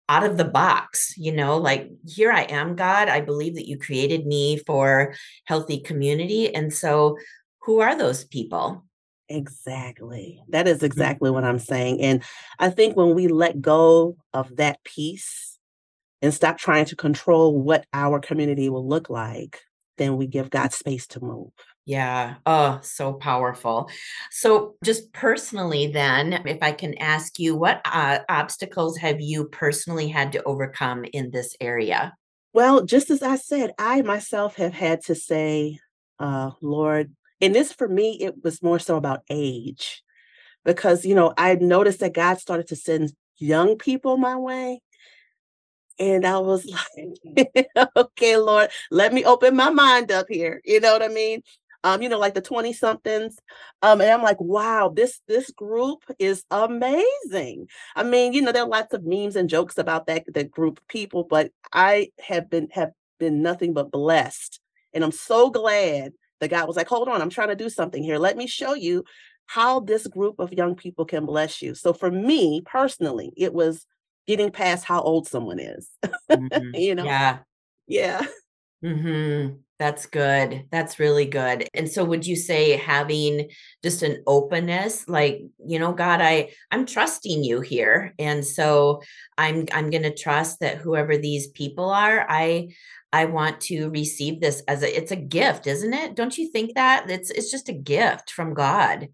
out 0.09 0.25
of 0.25 0.37
the 0.37 0.45
box, 0.45 1.15
you 1.17 1.33
know, 1.33 1.57
like 1.57 1.91
here 2.07 2.33
I 2.33 2.43
am, 2.43 2.75
God. 2.75 3.09
I 3.09 3.21
believe 3.21 3.55
that 3.55 3.69
you 3.69 3.79
created 3.79 4.27
me 4.27 4.59
for 4.67 5.15
healthy 5.45 5.81
community. 5.81 6.53
And 6.55 6.73
so, 6.75 7.17
who 7.62 7.81
are 7.81 7.97
those 7.97 8.25
people? 8.25 8.85
Exactly. 9.33 10.43
That 10.51 10.69
is 10.69 10.83
exactly 10.83 11.31
what 11.31 11.43
I'm 11.43 11.59
saying. 11.59 12.03
And 12.03 12.23
I 12.59 12.69
think 12.69 12.97
when 12.97 13.15
we 13.15 13.29
let 13.29 13.62
go 13.62 14.17
of 14.35 14.57
that 14.57 14.85
piece 14.85 15.59
and 16.21 16.35
stop 16.35 16.59
trying 16.59 16.85
to 16.87 16.97
control 16.97 17.59
what 17.59 17.87
our 17.95 18.21
community 18.21 18.69
will 18.69 18.87
look 18.87 19.09
like, 19.09 19.61
then 19.97 20.19
we 20.19 20.27
give 20.27 20.51
God 20.51 20.75
space 20.75 21.07
to 21.09 21.25
move. 21.25 21.51
Yeah. 21.87 22.35
Oh, 22.45 22.79
so 22.83 23.15
powerful. 23.15 23.89
So, 24.31 24.77
just 24.85 25.12
personally, 25.15 25.87
then, 25.89 26.35
if 26.47 26.62
I 26.62 26.73
can 26.73 26.97
ask 26.99 27.39
you, 27.39 27.57
what 27.57 27.81
uh, 27.87 28.19
obstacles 28.29 28.99
have 28.99 29.21
you 29.21 29.47
personally 29.47 30.09
had 30.09 30.33
to 30.33 30.43
overcome 30.45 31.05
in 31.12 31.31
this 31.31 31.57
area? 31.61 32.12
Well, 32.53 32.85
just 32.85 33.11
as 33.11 33.23
I 33.23 33.37
said, 33.37 33.73
I 33.79 34.03
myself 34.03 34.57
have 34.57 34.75
had 34.75 35.03
to 35.07 35.15
say, 35.15 35.79
uh, 36.21 36.51
Lord, 36.61 37.12
and 37.42 37.54
this 37.54 37.72
for 37.72 37.88
me, 37.88 38.18
it 38.20 38.42
was 38.42 38.62
more 38.62 38.78
so 38.78 38.96
about 38.96 39.22
age 39.28 40.02
because, 40.64 41.04
you 41.04 41.14
know, 41.14 41.34
I 41.37 41.54
noticed 41.56 42.00
that 42.00 42.14
God 42.14 42.38
started 42.38 42.68
to 42.68 42.76
send 42.76 43.12
young 43.38 43.76
people 43.76 44.16
my 44.16 44.37
way. 44.37 44.80
And 45.99 46.26
I 46.26 46.38
was 46.38 46.66
like, 46.66 47.66
okay, 47.96 48.37
Lord, 48.38 48.70
let 48.90 49.12
me 49.12 49.25
open 49.25 49.54
my 49.54 49.70
mind 49.70 50.11
up 50.11 50.26
here. 50.30 50.61
You 50.64 50.80
know 50.80 50.92
what 50.92 51.02
I 51.02 51.08
mean? 51.08 51.42
um, 51.84 52.02
you 52.02 52.08
know, 52.08 52.18
like 52.18 52.34
the 52.34 52.40
20 52.40 52.72
somethings. 52.72 53.37
Um, 53.82 54.00
and 54.00 54.11
I'm 54.11 54.22
like, 54.22 54.40
wow, 54.40 54.92
this 54.94 55.20
this 55.26 55.50
group 55.50 56.04
is 56.18 56.44
amazing. 56.50 57.68
I 57.96 58.04
mean, 58.04 58.32
you 58.32 58.42
know, 58.42 58.52
there 58.52 58.62
are 58.62 58.68
lots 58.68 58.94
of 58.94 59.04
memes 59.04 59.37
and 59.37 59.49
jokes 59.49 59.78
about 59.78 60.06
that 60.06 60.25
that 60.34 60.50
group 60.50 60.78
of 60.78 60.88
people, 60.88 61.25
but 61.25 61.50
I 61.72 62.11
have 62.20 62.49
been 62.50 62.68
have 62.72 62.90
been 63.18 63.42
nothing 63.42 63.72
but 63.72 63.90
blessed. 63.90 64.61
And 64.94 65.02
I'm 65.02 65.12
so 65.12 65.50
glad 65.50 66.12
the 66.42 66.49
guy 66.49 66.64
was 66.64 66.76
like, 66.76 66.88
hold 66.88 67.08
on, 67.08 67.22
I'm 67.22 67.30
trying 67.30 67.49
to 67.49 67.54
do 67.54 67.70
something 67.70 68.02
here. 68.02 68.18
Let 68.18 68.37
me 68.37 68.49
show 68.49 68.75
you 68.75 69.04
how 69.46 69.78
this 69.78 70.08
group 70.08 70.40
of 70.40 70.52
young 70.52 70.75
people 70.75 71.04
can 71.04 71.25
bless 71.25 71.62
you. 71.62 71.72
So 71.76 71.92
for 71.92 72.11
me 72.11 72.62
personally, 72.66 73.32
it 73.37 73.54
was 73.54 73.87
getting 74.26 74.50
past 74.50 74.84
how 74.84 75.00
old 75.02 75.28
someone 75.28 75.61
is. 75.61 75.88
Mm-hmm. 76.28 76.70
you 76.75 76.96
know? 76.96 77.04
Yeah. 77.04 77.38
Yeah. 77.87 78.26
Mm-hmm. 78.84 79.54
That's 79.83 80.07
good. 80.07 80.67
That's 80.71 81.01
really 81.01 81.25
good. 81.25 81.67
And 81.75 81.91
so 81.91 82.05
would 82.05 82.25
you 82.25 82.37
say 82.37 82.77
having 82.77 83.51
just 83.83 84.05
an 84.05 84.23
openness 84.29 85.09
like, 85.09 85.43
you 85.67 85.81
know, 85.81 85.93
God, 85.93 86.21
I 86.21 86.51
I'm 86.71 86.87
trusting 86.87 87.43
you 87.43 87.62
here. 87.62 88.15
And 88.17 88.47
so 88.47 89.03
I'm 89.37 89.67
I'm 89.73 89.91
going 89.91 90.05
to 90.05 90.15
trust 90.15 90.61
that 90.61 90.77
whoever 90.77 91.17
these 91.17 91.49
people 91.49 91.91
are, 91.91 92.25
I 92.29 92.69
I 93.12 93.25
want 93.25 93.61
to 93.62 93.89
receive 93.89 94.41
this 94.41 94.62
as 94.69 94.85
a 94.85 94.97
it's 94.97 95.11
a 95.11 95.17
gift, 95.17 95.67
isn't 95.67 95.93
it? 95.93 96.15
Don't 96.15 96.39
you 96.39 96.49
think 96.53 96.77
that? 96.77 97.11
It's 97.11 97.33
it's 97.33 97.51
just 97.51 97.69
a 97.69 97.73
gift 97.73 98.31
from 98.31 98.55
God. 98.55 99.09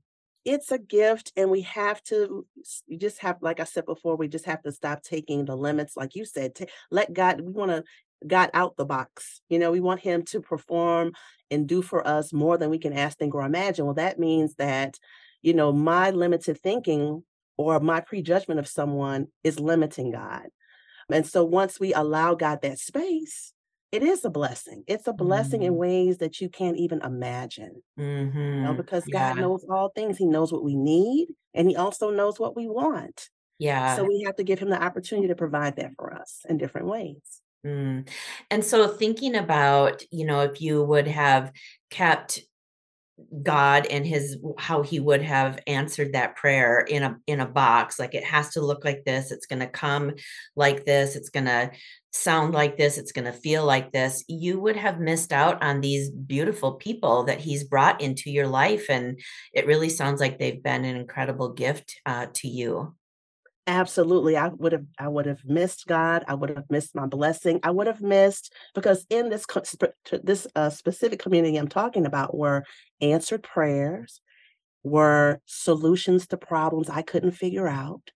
It's 0.45 0.71
a 0.71 0.79
gift 0.79 1.33
and 1.35 1.51
we 1.51 1.63
have 1.63 2.03
to 2.05 2.47
you 2.87 2.99
just 2.99 3.21
have 3.21 3.39
like 3.41 3.59
I 3.59 3.65
said 3.65 3.87
before, 3.87 4.17
we 4.17 4.29
just 4.29 4.45
have 4.45 4.63
to 4.65 4.73
stop 4.73 5.03
taking 5.03 5.47
the 5.47 5.57
limits 5.57 5.97
like 5.97 6.15
you 6.15 6.27
said. 6.27 6.53
Let 6.91 7.15
God 7.15 7.41
we 7.41 7.53
want 7.53 7.71
to 7.71 7.85
God 8.27 8.51
out 8.55 8.77
the 8.77 8.85
box. 8.85 9.41
You 9.49 9.59
know, 9.59 9.71
we 9.71 9.81
want 9.81 10.01
him 10.01 10.23
to 10.27 10.41
perform 10.41 11.13
and 11.51 11.69
do 11.69 11.83
for 11.83 12.07
us 12.07 12.33
more 12.33 12.59
than 12.59 12.71
we 12.71 12.79
can 12.79 12.93
ask, 12.93 13.19
think, 13.19 13.35
or 13.35 13.43
imagine. 13.43 13.85
Well, 13.85 13.95
that 13.95 14.19
means 14.19 14.55
that, 14.57 14.99
you 15.43 15.55
know, 15.55 15.73
my 15.73 16.11
limited 16.11 16.61
thinking 16.61 17.23
or 17.57 17.81
my 17.81 18.01
prejudgment 18.01 18.61
of 18.61 18.69
someone 18.69 19.29
is 19.45 19.61
limiting 19.61 20.11
God. 20.11 20.49
And 21.11 21.27
so 21.27 21.45
once 21.45 21.81
we 21.81 21.95
allow 21.95 22.35
God 22.35 22.61
that 22.63 22.79
space, 22.79 23.53
it 23.93 24.03
is 24.03 24.25
a 24.25 24.31
blessing. 24.31 24.85
It's 24.87 25.07
a 25.09 25.13
blessing 25.13 25.63
in 25.63 25.75
Mm. 25.75 25.77
ways 25.77 26.19
that 26.19 26.41
you 26.41 26.49
can't 26.51 26.77
even 26.77 27.01
imagine. 27.03 27.83
You 28.57 28.63
know, 28.63 28.75
Mhm. 28.75 28.77
because 28.77 29.09
God 29.09 29.37
knows 29.39 29.65
all 29.71 29.91
things. 29.91 30.19
He 30.19 30.27
knows 30.27 30.53
what 30.53 30.65
we 30.65 30.77
need, 30.77 31.29
and 31.55 31.69
he 31.69 31.77
also 31.77 32.11
knows 32.11 32.41
what 32.41 32.57
we 32.57 32.69
want. 32.69 33.31
Yeah. 33.59 33.97
So 33.97 34.05
we 34.05 34.23
have 34.27 34.37
to 34.37 34.45
give 34.45 34.59
him 34.59 34.71
the 34.71 34.83
opportunity 34.83 35.29
to 35.29 35.35
provide 35.37 35.77
that 35.77 35.93
for 35.97 36.13
us 36.15 36.45
in 36.49 36.59
different 36.59 36.89
ways. 36.89 37.43
Mm. 37.67 38.09
And 38.51 38.65
so 38.65 38.89
thinking 38.89 39.35
about, 39.35 40.03
you 40.11 40.25
know, 40.25 40.41
if 40.41 40.61
you 40.61 40.83
would 40.83 41.09
have 41.09 41.53
kept 41.91 42.41
God 43.43 43.87
and 43.87 44.07
his 44.07 44.39
how 44.59 44.83
he 44.83 45.01
would 45.01 45.23
have 45.23 45.59
answered 45.67 46.13
that 46.13 46.37
prayer 46.37 46.81
in 46.81 47.03
a 47.03 47.17
in 47.27 47.41
a 47.41 47.47
box, 47.47 47.99
like 47.99 48.15
it 48.15 48.25
has 48.25 48.51
to 48.51 48.61
look 48.61 48.85
like 48.85 49.05
this, 49.05 49.33
it's 49.33 49.47
gonna 49.47 49.67
come 49.67 50.13
like 50.55 50.85
this, 50.85 51.17
it's 51.17 51.31
gonna 51.31 51.73
sound 52.13 52.55
like 52.55 52.77
this, 52.77 52.97
it's 52.97 53.11
gonna 53.13 53.33
feel 53.33 53.65
like 53.65 53.91
this, 53.93 54.25
you 54.29 54.61
would 54.61 54.77
have 54.77 55.01
missed 55.01 55.33
out 55.33 55.61
on 55.63 55.81
these 55.81 56.11
beautiful 56.11 56.75
people 56.75 57.25
that 57.25 57.41
he's 57.41 57.65
brought 57.65 58.01
into 58.01 58.31
your 58.31 58.47
life, 58.47 58.87
and 58.89 59.19
it 59.53 59.67
really 59.67 59.89
sounds 59.89 60.21
like 60.21 60.39
they've 60.39 60.63
been 60.63 60.85
an 60.85 60.97
incredible 60.97 61.53
gift, 61.53 61.97
uh, 62.07 62.27
to 62.35 62.49
you. 62.49 62.95
Absolutely, 63.69 64.35
I 64.39 64.49
would've 64.49 64.87
I 64.99 65.09
would've 65.09 65.45
missed 65.45 65.87
God, 65.87 66.25
I 66.27 66.35
would've 66.35 66.71
missed 66.71 66.95
my 66.95 67.07
blessing, 67.07 67.61
I 67.63 67.71
would've 67.71 68.01
missed 68.01 68.51
because 68.75 69.07
in 69.11 69.29
this 69.29 69.45
co 69.45 69.61
sp 69.63 69.93
t 70.07 70.19
this, 70.25 70.47
uh, 70.57 70.71
specific 70.71 71.21
community 71.21 71.59
I'm 71.59 71.69
talking 71.69 72.07
about 72.07 72.35
were 72.35 72.65
answered 73.03 73.43
prayers, 73.43 74.23
were 74.85 75.41
solutions 75.47 76.27
to 76.29 76.39
problems 76.39 76.91
I 76.91 77.03
couldn't 77.03 77.33
figure 77.33 77.69
out, 77.69 78.13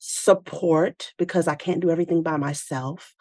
support 0.00 1.14
because 1.18 1.48
I 1.48 1.56
can't 1.56 1.80
do 1.80 1.90
everything 1.90 2.22
by 2.22 2.36
myself, 2.38 3.14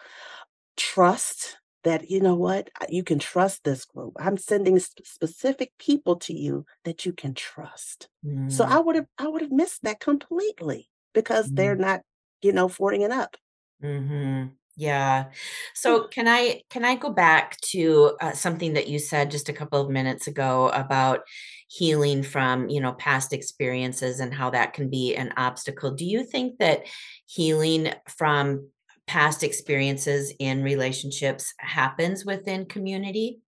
trust 0.78 1.58
that, 1.84 2.10
you 2.12 2.22
know 2.22 2.36
what, 2.36 2.70
you 2.90 3.04
can 3.04 3.20
trust 3.20 3.64
this 3.66 3.86
group. 3.86 4.14
I'm 4.20 4.38
sending 4.38 4.80
sp 4.80 5.02
specific 5.06 5.72
people 5.80 6.18
to 6.18 6.34
you 6.34 6.66
that 6.86 7.06
you 7.06 7.14
can 7.14 7.34
trust. 7.36 8.10
So 8.48 8.66
Mm. 8.66 8.70
I 8.70 8.80
would've 8.80 9.08
I 9.20 9.28
would've 9.30 9.52
missed 9.52 9.84
that 9.84 10.00
completely 10.02 10.90
because 11.14 11.52
they're 11.56 11.76
Mm. 11.76 11.78
not, 11.78 12.02
you 12.42 12.52
know, 12.54 12.68
40 12.70 13.04
it 13.04 13.12
up. 13.12 13.38
Mhm. 13.84 14.54
Yeah. 14.76 15.32
So 15.74 16.08
can 16.08 16.28
I 16.28 16.62
can 16.70 16.86
I 16.86 16.96
go 16.96 17.10
back 17.12 17.58
to, 17.72 18.16
uh, 18.22 18.32
something 18.34 18.74
that 18.74 18.88
you 18.88 19.00
said 19.00 19.32
just 19.32 19.50
a 19.50 19.54
couple 19.54 19.82
of 19.82 19.90
minutes 19.90 20.28
ago 20.28 20.70
about 20.70 21.22
healing 21.68 22.22
from, 22.24 22.70
you 22.70 22.80
know, 22.80 22.94
past 22.94 23.34
experiences 23.34 24.20
and 24.20 24.34
how 24.34 24.50
that 24.52 24.74
can 24.74 24.90
be 24.90 25.16
an 25.16 25.34
obstacle. 25.36 25.92
Do 25.92 26.06
you 26.06 26.24
think 26.24 26.60
that 26.60 26.84
healing 27.26 27.92
from 28.08 28.70
past 29.08 29.44
experiences 29.44 30.32
in 30.40 30.62
relationships 30.64 31.54
happens 31.60 32.24
within 32.26 32.66
community? 32.66 33.42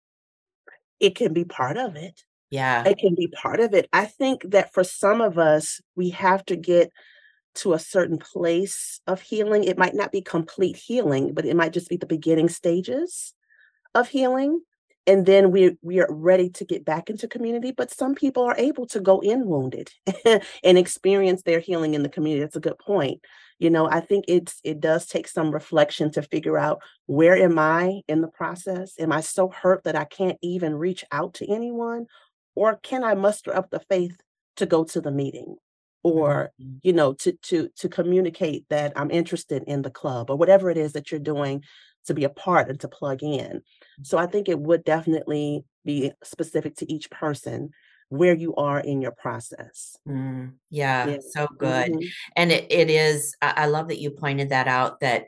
It 0.99 1.15
can 1.15 1.33
be 1.33 1.45
part 1.45 1.77
of 1.77 1.95
it. 1.95 2.23
Yeah. 2.51 2.91
It 2.91 2.97
can 2.99 3.15
be 3.15 3.27
part 3.27 3.59
of 3.59 3.73
it. 3.73 3.87
I 3.93 4.05
think 4.05 4.43
that 4.51 4.73
for 4.73 4.83
some 4.83 5.21
of 5.21 5.37
us, 5.39 5.81
we 5.95 6.11
have 6.11 6.45
to 6.45 6.55
get 6.55 6.91
to 7.55 7.73
a 7.73 7.79
certain 7.79 8.17
place 8.17 9.01
of 9.07 9.21
healing. 9.21 9.63
It 9.63 9.77
might 9.77 9.95
not 9.95 10.11
be 10.11 10.21
complete 10.21 10.75
healing, 10.75 11.33
but 11.33 11.45
it 11.45 11.55
might 11.55 11.73
just 11.73 11.89
be 11.89 11.97
the 11.97 12.05
beginning 12.05 12.49
stages 12.49 13.33
of 13.95 14.07
healing, 14.07 14.61
and 15.07 15.25
then 15.25 15.51
we 15.51 15.75
we 15.81 15.99
are 15.99 16.07
ready 16.09 16.49
to 16.51 16.65
get 16.65 16.85
back 16.85 17.09
into 17.09 17.27
community, 17.27 17.71
but 17.71 17.91
some 17.91 18.13
people 18.13 18.43
are 18.43 18.55
able 18.57 18.85
to 18.87 18.99
go 18.99 19.19
in 19.21 19.47
wounded 19.47 19.89
and 20.63 20.77
experience 20.77 21.41
their 21.41 21.59
healing 21.59 21.95
in 21.95 22.03
the 22.03 22.09
community. 22.09 22.41
That's 22.41 22.55
a 22.55 22.61
good 22.61 22.77
point. 22.77 23.21
You 23.57 23.69
know, 23.69 23.89
I 23.89 24.01
think 24.01 24.25
it's 24.27 24.59
it 24.63 24.79
does 24.79 25.07
take 25.07 25.27
some 25.27 25.51
reflection 25.51 26.11
to 26.11 26.21
figure 26.21 26.57
out 26.57 26.81
where 27.07 27.35
am 27.35 27.57
I 27.57 28.01
in 28.07 28.21
the 28.21 28.27
process? 28.27 28.93
Am 28.99 29.11
I 29.11 29.21
so 29.21 29.49
hurt 29.49 29.83
that 29.85 29.95
I 29.95 30.05
can't 30.05 30.37
even 30.43 30.75
reach 30.75 31.03
out 31.11 31.33
to 31.35 31.51
anyone? 31.51 32.05
Or 32.55 32.79
can 32.83 33.03
I 33.03 33.15
muster 33.15 33.55
up 33.55 33.69
the 33.69 33.79
faith 33.79 34.21
to 34.57 34.65
go 34.65 34.83
to 34.83 35.01
the 35.01 35.11
meeting? 35.11 35.55
Or, 36.03 36.51
Mhm. 36.57 36.79
you 36.83 36.93
know, 36.93 37.13
to 37.15 37.33
to 37.33 37.69
to 37.77 37.89
communicate 37.89 38.65
that 38.69 38.93
I'm 38.95 39.11
interested 39.11 39.63
in 39.67 39.81
the 39.81 39.91
club 39.91 40.29
or 40.29 40.37
whatever 40.37 40.69
it 40.69 40.77
is 40.77 40.93
that 40.93 41.11
you're 41.11 41.19
doing 41.19 41.63
to 42.05 42.13
be 42.13 42.23
a 42.23 42.29
part 42.29 42.69
and 42.69 42.79
to 42.81 42.87
plug 42.87 43.21
in. 43.23 43.61
So 44.03 44.17
I 44.17 44.25
think 44.27 44.47
it 44.49 44.59
would 44.59 44.83
definitely 44.85 45.65
be 45.85 46.11
specific 46.23 46.75
to 46.77 46.91
each 46.91 47.09
person 47.11 47.71
where 48.09 48.33
you 48.35 48.55
are 48.55 48.79
in 48.79 49.01
your 49.01 49.11
process. 49.11 49.97
Mm, 50.07 50.57
yeah, 50.69 51.13
Yeah. 51.13 51.19
so 51.19 51.47
good. 51.59 51.91
Mhm. 51.91 52.13
And 52.35 52.51
it 52.51 52.71
it 52.71 52.89
is 52.89 53.35
I 53.41 53.67
love 53.67 53.89
that 53.89 53.99
you 53.99 54.11
pointed 54.11 54.49
that 54.49 54.67
out 54.67 54.99
that 55.01 55.27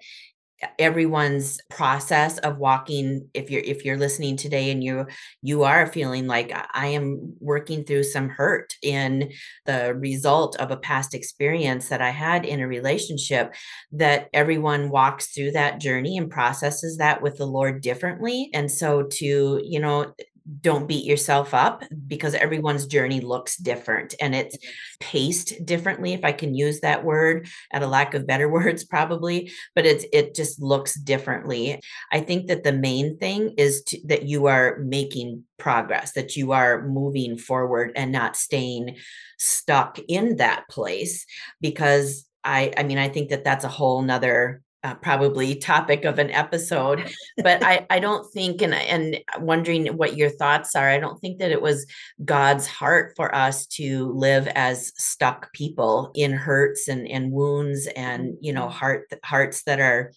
everyone's 0.80 1.60
process 1.70 2.38
of 2.40 2.58
walking 2.58 3.28
if 3.34 3.50
you're 3.50 3.64
if 3.64 3.84
you're 3.86 3.98
listening 3.98 4.38
today 4.38 4.72
and 4.72 4.84
you 4.84 5.06
you 5.42 5.64
are 5.64 5.88
feeling 5.88 6.28
like, 6.28 6.52
"I 6.74 6.88
am 6.88 7.36
working 7.40 7.84
through 7.84 8.04
some 8.04 8.30
hurt 8.30 8.74
in 8.84 9.32
the 9.66 9.94
result 9.96 10.56
of 10.58 10.72
a 10.72 10.78
past 10.78 11.14
experience 11.14 11.90
that 11.90 12.02
I 12.02 12.10
had 12.12 12.46
in 12.46 12.60
a 12.60 12.68
relationship," 12.68 13.54
that 13.92 14.30
everyone 14.34 14.90
walks 14.90 15.28
through 15.34 15.52
that 15.52 15.80
journey 15.80 16.18
and 16.18 16.30
processes 16.30 16.98
that 16.98 17.22
with 17.22 17.38
the 17.38 17.48
Lord 17.48 17.82
differently, 17.82 18.50
and 18.54 18.72
so 18.72 19.04
to, 19.04 19.62
you 19.64 19.80
know, 19.80 20.14
don't 20.62 20.88
beat 20.88 21.06
yourself 21.06 21.54
up 21.54 21.84
because 22.08 22.34
everyone's 22.34 22.88
journey 22.88 23.22
looks 23.22 23.58
different 23.58 24.16
and 24.20 24.34
it's 24.34 24.58
paced 25.00 25.66
differently, 25.66 26.14
if 26.14 26.24
I 26.24 26.32
can 26.32 26.56
use 26.56 26.80
that 26.82 27.04
word, 27.04 27.48
at 27.72 27.84
a 27.84 27.88
lack 27.88 28.14
of 28.14 28.28
better 28.28 28.50
words 28.58 28.84
probably, 28.84 29.52
but 29.76 29.86
it's 29.86 30.06
it 30.12 30.36
just 30.36 30.62
looks 30.62 31.00
differently. 31.00 31.82
I 32.12 32.22
think 32.22 32.48
that 32.48 32.64
the 32.64 32.74
main 32.74 33.18
thing 33.18 33.54
is 33.58 33.84
to 33.84 34.00
that 34.08 34.24
you 34.24 34.48
are 34.48 34.80
making 34.80 35.44
progress, 35.58 36.14
that 36.14 36.36
you 36.36 36.52
are 36.52 36.88
moving 36.88 37.38
forward 37.38 37.92
and 37.96 38.12
not 38.12 38.36
staying 38.36 38.98
stuck 39.38 40.00
in 40.08 40.38
that 40.38 40.68
place 40.70 41.26
because 41.60 42.28
I 42.44 42.74
I 42.78 42.84
mean, 42.84 42.98
I 42.98 43.10
think 43.10 43.30
that 43.30 43.44
that's 43.44 43.66
a 43.66 43.70
whole 43.70 44.02
'nother, 44.02 44.62
uh, 44.84 44.96
probably 44.96 45.56
topic 45.56 46.06
of 46.06 46.20
an 46.20 46.32
episode, 46.32 47.08
but 47.38 47.64
I 47.64 47.86
I 47.90 48.00
don't 48.00 48.32
think 48.34 48.62
and 48.62 48.74
and 48.74 49.20
wondering 49.40 49.88
what 49.98 50.18
your 50.18 50.30
thoughts 50.30 50.76
are, 50.76 50.90
I 50.90 51.00
don't 51.00 51.20
think 51.20 51.40
that 51.40 51.52
it 51.52 51.62
was 51.62 51.86
God's 52.26 52.68
heart 52.68 53.14
for 53.16 53.34
us 53.36 53.68
to 53.78 54.12
live 54.14 54.48
as 54.56 54.92
stuck 54.98 55.54
people 55.54 56.12
in 56.16 56.32
hurts 56.34 56.88
and 56.88 57.08
and 57.08 57.32
wounds 57.32 57.88
and, 57.96 58.38
you 58.42 58.54
know, 58.54 58.68
Mhm. 58.68 58.72
heart 58.72 59.08
hearts 59.24 59.64
that 59.64 59.80
are 59.80 60.12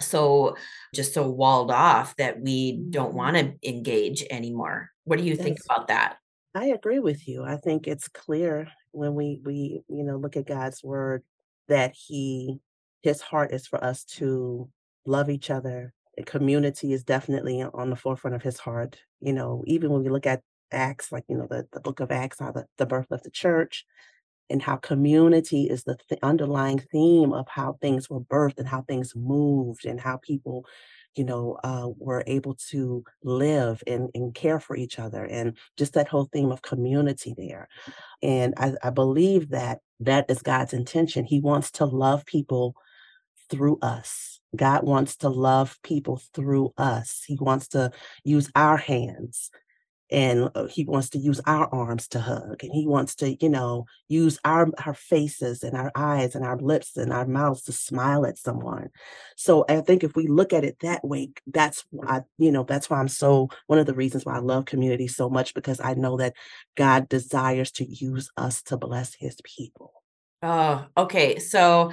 so 0.00 0.56
just 0.94 1.14
so 1.14 1.28
walled 1.28 1.70
off 1.72 2.16
that 2.16 2.40
we 2.40 2.84
don't 2.90 3.14
Mhm. 3.14 3.14
wanna 3.14 3.54
engage 3.64 4.24
anymore. 4.30 4.90
What 5.04 5.18
do 5.18 5.24
you 5.24 5.36
think 5.36 5.58
about 5.68 5.88
that? 5.88 6.18
I 6.54 6.66
agree 6.66 6.98
with 6.98 7.28
you. 7.28 7.44
I 7.44 7.56
think 7.56 7.86
it's 7.86 8.08
clear 8.08 8.68
when 8.92 9.14
we 9.14 9.40
we, 9.44 9.82
you 9.88 10.04
know, 10.04 10.16
look 10.16 10.36
at 10.36 10.46
God's 10.46 10.82
word 10.82 11.24
that 11.68 11.94
he 11.94 12.60
his 13.02 13.20
heart 13.22 13.52
is 13.52 13.66
for 13.66 13.82
us 13.82 14.04
to 14.04 14.68
love 15.06 15.30
each 15.30 15.50
other. 15.50 15.92
Community 16.26 16.92
is 16.92 17.04
definitely 17.04 17.62
on 17.62 17.90
the 17.90 17.96
forefront 17.96 18.34
of 18.34 18.42
his 18.42 18.58
heart. 18.58 19.00
You 19.20 19.32
know, 19.32 19.62
even 19.66 19.90
when 19.90 20.02
we 20.02 20.10
look 20.10 20.26
at 20.26 20.42
Acts, 20.72 21.12
like, 21.12 21.24
you 21.28 21.36
know, 21.36 21.46
the 21.48 21.66
the 21.72 21.80
book 21.80 22.00
of 22.00 22.10
Acts, 22.10 22.40
how 22.40 22.52
the 22.52 22.66
the 22.76 22.86
birth 22.86 23.10
of 23.10 23.22
the 23.22 23.30
church 23.30 23.84
and 24.50 24.62
how 24.62 24.76
community 24.76 25.64
is 25.68 25.84
the 25.84 25.96
th 26.08 26.18
underlying 26.22 26.78
theme 26.92 27.32
of 27.32 27.46
how 27.48 27.76
things 27.82 28.08
were 28.10 28.20
birthed 28.20 28.58
and 28.58 28.68
how 28.68 28.82
things 28.82 29.12
moved 29.14 29.84
and 29.84 30.00
how 30.00 30.16
people, 30.18 30.64
you 31.16 31.24
know, 31.24 31.58
uh, 31.64 31.88
were 31.98 32.24
able 32.26 32.54
to 32.70 33.04
live 33.22 33.82
and 33.86 34.08
and 34.14 34.34
care 34.34 34.60
for 34.60 34.76
each 34.76 34.98
other 34.98 35.24
and 35.24 35.56
just 35.76 35.92
that 35.94 36.08
whole 36.08 36.28
theme 36.32 36.50
of 36.52 36.62
community 36.62 37.34
there. 37.36 37.68
And 38.22 38.54
I 38.58 38.74
I 38.82 38.90
believe 38.90 39.50
that 39.50 39.80
that 40.00 40.26
is 40.30 40.42
God's 40.42 40.72
intention. 40.74 41.24
He 41.24 41.40
wants 41.40 41.70
to 41.72 41.84
love 41.86 42.26
people 42.26 42.74
through 43.48 43.78
us. 43.82 44.40
God 44.56 44.84
wants 44.84 45.16
to 45.18 45.28
love 45.28 45.78
people 45.82 46.20
through 46.34 46.72
us. 46.78 47.22
He 47.26 47.36
wants 47.40 47.68
to 47.68 47.90
use 48.24 48.50
our 48.54 48.76
hands, 48.76 49.50
and, 50.10 50.48
uh, 50.54 50.66
he 50.68 50.84
wants 50.84 51.10
to 51.10 51.18
use 51.18 51.38
our 51.46 51.68
arms 51.72 52.08
to 52.08 52.20
hug, 52.20 52.64
and 52.64 52.72
he 52.72 52.86
wants 52.86 53.14
to, 53.16 53.36
you 53.42 53.50
know, 53.50 53.84
use 54.08 54.38
our 54.42 54.68
our 54.86 54.94
faces 54.94 55.62
and 55.62 55.76
our 55.76 55.92
eyes 55.94 56.34
and 56.34 56.46
our 56.46 56.56
lips 56.56 56.96
and 56.96 57.12
our 57.12 57.26
mouths 57.26 57.62
to 57.64 57.72
smile 57.72 58.24
at 58.24 58.38
someone. 58.38 58.88
So 59.36 59.66
I 59.68 59.82
think 59.82 60.02
if 60.02 60.16
we 60.16 60.26
look 60.26 60.54
at 60.54 60.64
it 60.64 60.78
that 60.80 61.04
way, 61.06 61.32
that's 61.46 61.84
why, 61.90 62.22
you 62.38 62.50
know, 62.50 62.62
that's 62.62 62.88
why 62.88 62.98
I'm 63.00 63.08
so 63.08 63.50
one 63.66 63.78
of 63.78 63.84
the 63.86 63.94
reasons 63.94 64.24
why 64.24 64.36
I 64.36 64.40
love 64.40 64.64
community 64.64 65.08
so 65.08 65.28
much 65.28 65.52
because 65.52 65.78
I 65.78 65.92
know 65.92 66.16
that 66.16 66.34
God 66.74 67.08
desires 67.10 67.70
to 67.72 67.84
use 67.84 68.30
us 68.38 68.62
to 68.62 68.78
bless 68.78 69.14
his 69.14 69.36
people. 69.44 69.92
Oh, 70.42 70.86
okay, 70.96 71.38
so 71.38 71.90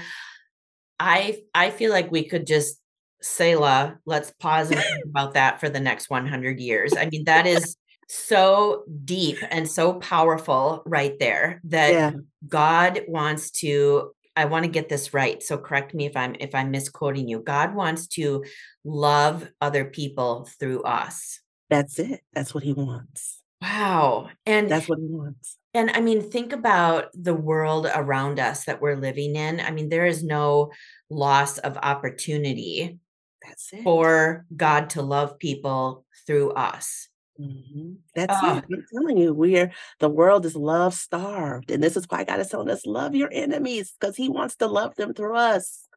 I 0.99 1.41
I 1.53 1.69
feel 1.69 1.91
like 1.91 2.12
we 2.12 2.27
could 2.27 2.47
just 2.47 2.79
say 3.21 3.53
Selah, 3.53 3.97
let's 4.05 4.31
pause 4.39 4.71
and 4.71 4.79
think 4.79 5.05
about 5.05 5.34
that 5.34 5.60
for 5.60 5.69
the 5.69 5.79
next 5.79 6.10
100 6.10 6.60
years. 6.60 6.95
I 6.95 7.10
mean, 7.12 7.23
that 7.25 7.47
is 7.47 7.75
so 8.08 8.84
deep 9.03 9.38
and 9.49 9.69
so 9.69 9.93
powerful 9.93 10.84
right 10.86 11.17
there 11.19 11.60
that 11.65 11.91
Yeah. 11.91 12.12
God 12.47 13.01
wants 13.08 13.51
to 13.51 14.12
I 14.38 14.45
want 14.45 14.65
to 14.65 14.71
get 14.71 14.89
this 14.89 15.13
right. 15.13 15.41
So 15.41 15.58
correct 15.58 15.93
me 15.93 16.05
if 16.05 16.15
I'm 16.15 16.36
if 16.39 16.53
I'm 16.53 16.69
misquoting 16.69 17.27
you. 17.27 17.39
God 17.39 17.73
wants 17.73 18.08
to 18.08 18.43
love 18.84 19.49
other 19.62 19.86
people 19.86 20.47
through 20.60 20.84
us. 20.84 21.39
That's 21.69 21.99
it. 21.99 22.21
That's 22.34 22.53
what 22.53 22.63
he 22.63 22.73
wants. 22.73 23.41
Wow. 23.62 24.29
And 24.45 24.69
that's 24.69 24.89
what 24.89 24.99
he 24.99 25.08
wants. 25.08 25.58
And 25.75 25.91
I 25.93 25.99
mean, 25.99 26.21
think 26.21 26.53
about 26.53 27.07
the 27.13 27.33
world 27.33 27.85
around 27.93 28.39
us 28.39 28.63
that 28.63 28.81
we're 28.81 28.95
living 28.95 29.35
in. 29.35 29.59
I 29.59 29.71
mean, 29.71 29.89
there 29.89 30.05
is 30.05 30.23
no 30.23 30.71
loss 31.09 31.57
of 31.57 31.77
opportunity 31.83 32.97
that's 33.43 33.73
it. 33.73 33.83
for 33.83 34.45
God 34.55 34.91
to 34.91 35.01
love 35.01 35.38
people 35.38 36.05
through 36.25 36.51
us. 36.51 37.09
Mm-hmm. 37.38 37.95
That's 38.15 38.41
uh, 38.41 38.61
it. 38.69 38.73
I'm 38.73 38.85
telling 38.93 39.17
you, 39.17 39.33
we're 39.33 39.73
the 39.99 40.07
world 40.07 40.45
is 40.45 40.55
love 40.55 40.93
starved, 40.93 41.69
and 41.69 41.83
this 41.83 41.97
is 41.97 42.05
why 42.07 42.23
God 42.23 42.39
is 42.39 42.47
telling 42.47 42.69
us 42.69 42.85
love 42.85 43.13
your 43.13 43.29
enemies 43.33 43.93
because 43.99 44.15
He 44.15 44.29
wants 44.29 44.55
to 44.57 44.67
love 44.67 44.95
them 44.95 45.13
through 45.13 45.35
us. 45.35 45.89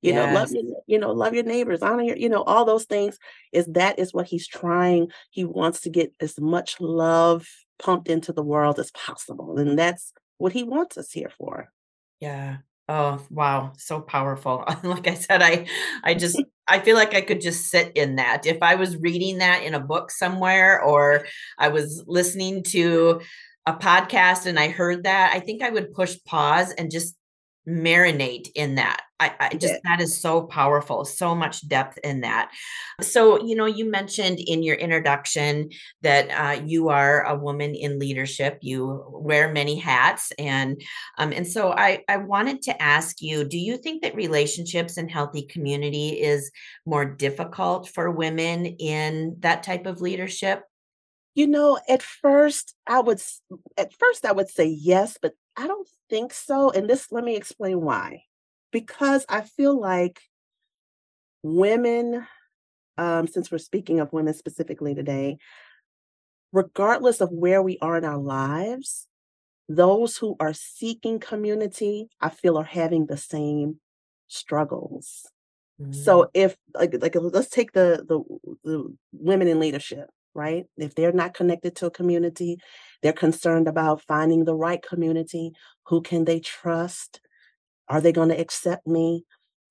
You 0.00 0.14
yes. 0.14 0.26
know, 0.26 0.40
love 0.40 0.50
your, 0.50 0.82
you 0.86 0.98
know, 0.98 1.12
love 1.12 1.34
your 1.34 1.44
neighbors, 1.44 1.82
honor 1.82 2.04
your, 2.04 2.16
you 2.16 2.30
know, 2.30 2.42
all 2.42 2.64
those 2.64 2.84
things. 2.84 3.18
Is 3.52 3.66
that 3.66 3.98
is 3.98 4.14
what 4.14 4.28
He's 4.28 4.48
trying. 4.48 5.08
He 5.28 5.44
wants 5.44 5.82
to 5.82 5.90
get 5.90 6.14
as 6.20 6.40
much 6.40 6.80
love 6.80 7.46
pumped 7.78 8.08
into 8.08 8.32
the 8.32 8.42
world 8.42 8.78
as 8.78 8.90
possible, 8.92 9.58
and 9.58 9.78
that's 9.78 10.12
what 10.38 10.52
He 10.52 10.62
wants 10.62 10.98
us 10.98 11.12
here 11.12 11.30
for. 11.36 11.70
Yeah. 12.20 12.58
Oh, 12.88 13.20
wow, 13.30 13.72
so 13.76 14.00
powerful. 14.00 14.64
Like 14.84 15.08
I 15.08 15.14
said, 15.14 15.42
I 15.42 15.66
I 16.04 16.14
just 16.14 16.40
I 16.68 16.80
feel 16.80 16.96
like 16.96 17.14
I 17.14 17.20
could 17.20 17.40
just 17.40 17.66
sit 17.70 17.92
in 17.96 18.16
that. 18.16 18.46
If 18.46 18.62
I 18.62 18.76
was 18.76 18.96
reading 18.96 19.38
that 19.38 19.62
in 19.62 19.74
a 19.74 19.80
book 19.80 20.10
somewhere 20.10 20.80
or 20.82 21.26
I 21.58 21.68
was 21.68 22.04
listening 22.06 22.62
to 22.64 23.20
a 23.66 23.72
podcast 23.74 24.46
and 24.46 24.58
I 24.58 24.68
heard 24.68 25.04
that, 25.04 25.32
I 25.34 25.40
think 25.40 25.62
I 25.62 25.70
would 25.70 25.92
push 25.92 26.16
pause 26.24 26.72
and 26.72 26.90
just 26.90 27.15
marinate 27.68 28.48
in 28.54 28.76
that. 28.76 29.02
I, 29.18 29.32
I 29.40 29.48
just 29.54 29.74
yeah. 29.74 29.80
that 29.84 30.00
is 30.02 30.20
so 30.20 30.42
powerful, 30.42 31.04
so 31.04 31.34
much 31.34 31.66
depth 31.66 31.98
in 32.04 32.20
that. 32.20 32.50
So, 33.00 33.42
you 33.42 33.56
know, 33.56 33.64
you 33.64 33.90
mentioned 33.90 34.38
in 34.38 34.62
your 34.62 34.76
introduction 34.76 35.70
that 36.02 36.28
uh, 36.30 36.62
you 36.64 36.90
are 36.90 37.24
a 37.24 37.34
woman 37.34 37.74
in 37.74 37.98
leadership. 37.98 38.58
You 38.60 39.04
wear 39.08 39.50
many 39.52 39.78
hats, 39.78 40.32
and 40.38 40.80
um, 41.16 41.32
and 41.32 41.46
so 41.46 41.72
I 41.72 42.04
I 42.08 42.18
wanted 42.18 42.60
to 42.62 42.82
ask 42.82 43.22
you: 43.22 43.44
Do 43.44 43.58
you 43.58 43.78
think 43.78 44.02
that 44.02 44.14
relationships 44.14 44.98
and 44.98 45.10
healthy 45.10 45.42
community 45.42 46.20
is 46.20 46.50
more 46.84 47.06
difficult 47.06 47.88
for 47.88 48.10
women 48.10 48.66
in 48.66 49.36
that 49.40 49.62
type 49.62 49.86
of 49.86 50.02
leadership? 50.02 50.62
You 51.34 51.46
know, 51.46 51.78
at 51.88 52.02
first 52.02 52.74
I 52.86 53.00
would 53.00 53.22
at 53.78 53.94
first 53.94 54.26
I 54.26 54.32
would 54.32 54.50
say 54.50 54.66
yes, 54.66 55.16
but 55.20 55.32
I 55.56 55.66
don't 55.66 55.88
think 56.10 56.32
so. 56.32 56.70
And 56.70 56.88
this, 56.88 57.10
let 57.10 57.24
me 57.24 57.36
explain 57.36 57.80
why. 57.80 58.24
Because 58.72 59.24
I 59.28 59.40
feel 59.42 59.78
like 59.78 60.20
women, 61.42 62.26
um, 62.98 63.26
since 63.26 63.50
we're 63.50 63.58
speaking 63.58 64.00
of 64.00 64.12
women 64.12 64.34
specifically 64.34 64.94
today, 64.94 65.38
regardless 66.52 67.20
of 67.20 67.30
where 67.30 67.62
we 67.62 67.78
are 67.80 67.96
in 67.96 68.04
our 68.04 68.18
lives, 68.18 69.06
those 69.68 70.16
who 70.16 70.36
are 70.38 70.52
seeking 70.52 71.18
community, 71.18 72.08
I 72.20 72.28
feel 72.28 72.56
are 72.56 72.64
having 72.64 73.06
the 73.06 73.16
same 73.16 73.80
struggles. 74.28 75.26
Mm-hmm. 75.80 75.92
So 75.92 76.30
if 76.34 76.56
like 76.74 76.94
like 77.00 77.14
let's 77.18 77.50
take 77.50 77.72
the, 77.72 78.04
the 78.08 78.22
the 78.64 78.96
women 79.12 79.48
in 79.48 79.60
leadership 79.60 80.08
right? 80.36 80.66
If 80.76 80.94
they're 80.94 81.12
not 81.12 81.34
connected 81.34 81.74
to 81.76 81.86
a 81.86 81.90
community, 81.90 82.58
they're 83.02 83.12
concerned 83.12 83.66
about 83.66 84.02
finding 84.02 84.44
the 84.44 84.54
right 84.54 84.82
community. 84.82 85.52
Who 85.86 86.02
can 86.02 86.24
they 86.24 86.40
trust? 86.40 87.20
Are 87.88 88.00
they 88.00 88.12
going 88.12 88.28
to 88.28 88.40
accept 88.40 88.86
me? 88.86 89.24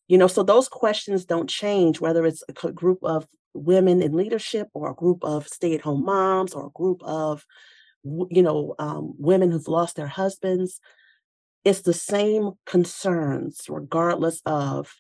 You 0.08 0.18
know, 0.18 0.28
so 0.28 0.44
those 0.44 0.68
questions 0.68 1.26
don't 1.26 1.50
change, 1.50 2.02
whether 2.02 2.26
it's 2.26 2.44
a 2.50 2.72
group 2.72 3.00
of 3.04 3.28
women 3.54 4.02
in 4.02 4.14
leadership 4.14 4.68
or 4.74 4.92
a 4.92 4.96
group 4.96 5.24
of 5.24 5.48
stay 5.48 5.74
at 5.76 5.82
home 5.82 6.04
moms 6.04 6.54
or 6.54 6.68
a 6.68 6.72
group 6.72 7.02
of, 7.04 7.46
you 8.04 8.44
know, 8.44 8.76
um, 8.80 9.14
women 9.18 9.52
who've 9.52 9.68
lost 9.68 9.96
their 9.96 10.08
husbands. 10.08 10.80
It's 11.64 11.82
the 11.82 11.94
same 11.94 12.52
concerns, 12.66 13.66
regardless 13.70 14.42
of, 14.46 14.94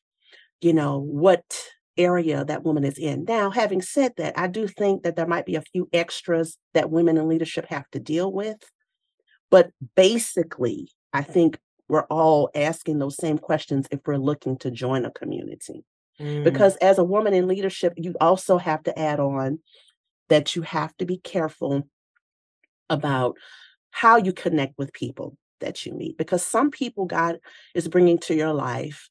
you 0.61 0.73
know, 0.73 0.99
what 0.99 1.43
area 1.97 2.43
that 2.45 2.63
woman 2.63 2.83
is 2.83 2.97
in. 2.97 3.25
Now, 3.25 3.49
having 3.49 3.81
said 3.81 4.13
that, 4.17 4.37
I 4.37 4.47
do 4.47 4.67
think 4.67 5.03
that 5.03 5.15
there 5.15 5.27
might 5.27 5.45
be 5.45 5.55
a 5.55 5.61
few 5.61 5.87
extras 5.93 6.57
that 6.73 6.91
women 6.91 7.17
in 7.17 7.27
leadership 7.27 7.67
have 7.69 7.89
to 7.91 7.99
deal 7.99 8.31
with. 8.31 8.57
But 9.49 9.71
basically, 9.95 10.89
I 11.13 11.21
think 11.21 11.57
we're 11.87 12.05
all 12.05 12.49
asking 12.55 12.99
those 12.99 13.15
same 13.15 13.37
questions 13.37 13.87
if 13.91 13.99
we're 14.05 14.17
looking 14.17 14.57
to 14.59 14.71
join 14.71 15.05
a 15.05 15.11
community. 15.11 15.83
Mm. 16.19 16.43
Because 16.43 16.75
as 16.77 16.97
a 16.97 17.03
woman 17.03 17.33
in 17.33 17.47
leadership, 17.47 17.93
you 17.95 18.15
also 18.19 18.57
have 18.57 18.83
to 18.83 18.99
add 18.99 19.19
on 19.19 19.59
that 20.29 20.55
you 20.55 20.63
have 20.63 20.95
to 20.97 21.05
be 21.05 21.17
careful 21.17 21.87
about 22.89 23.37
how 23.91 24.17
you 24.17 24.33
connect 24.33 24.77
with 24.77 24.93
people 24.93 25.37
that 25.61 25.85
you 25.85 25.93
meet. 25.93 26.17
Because 26.17 26.43
some 26.43 26.71
people 26.71 27.05
God 27.05 27.37
is 27.73 27.87
bringing 27.87 28.17
to 28.19 28.35
your 28.35 28.53
life 28.53 29.07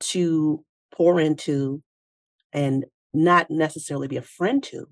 to 0.00 0.64
pour 0.92 1.20
into 1.20 1.82
and 2.52 2.84
not 3.12 3.50
necessarily 3.50 4.08
be 4.08 4.16
a 4.16 4.22
friend 4.22 4.62
to, 4.64 4.88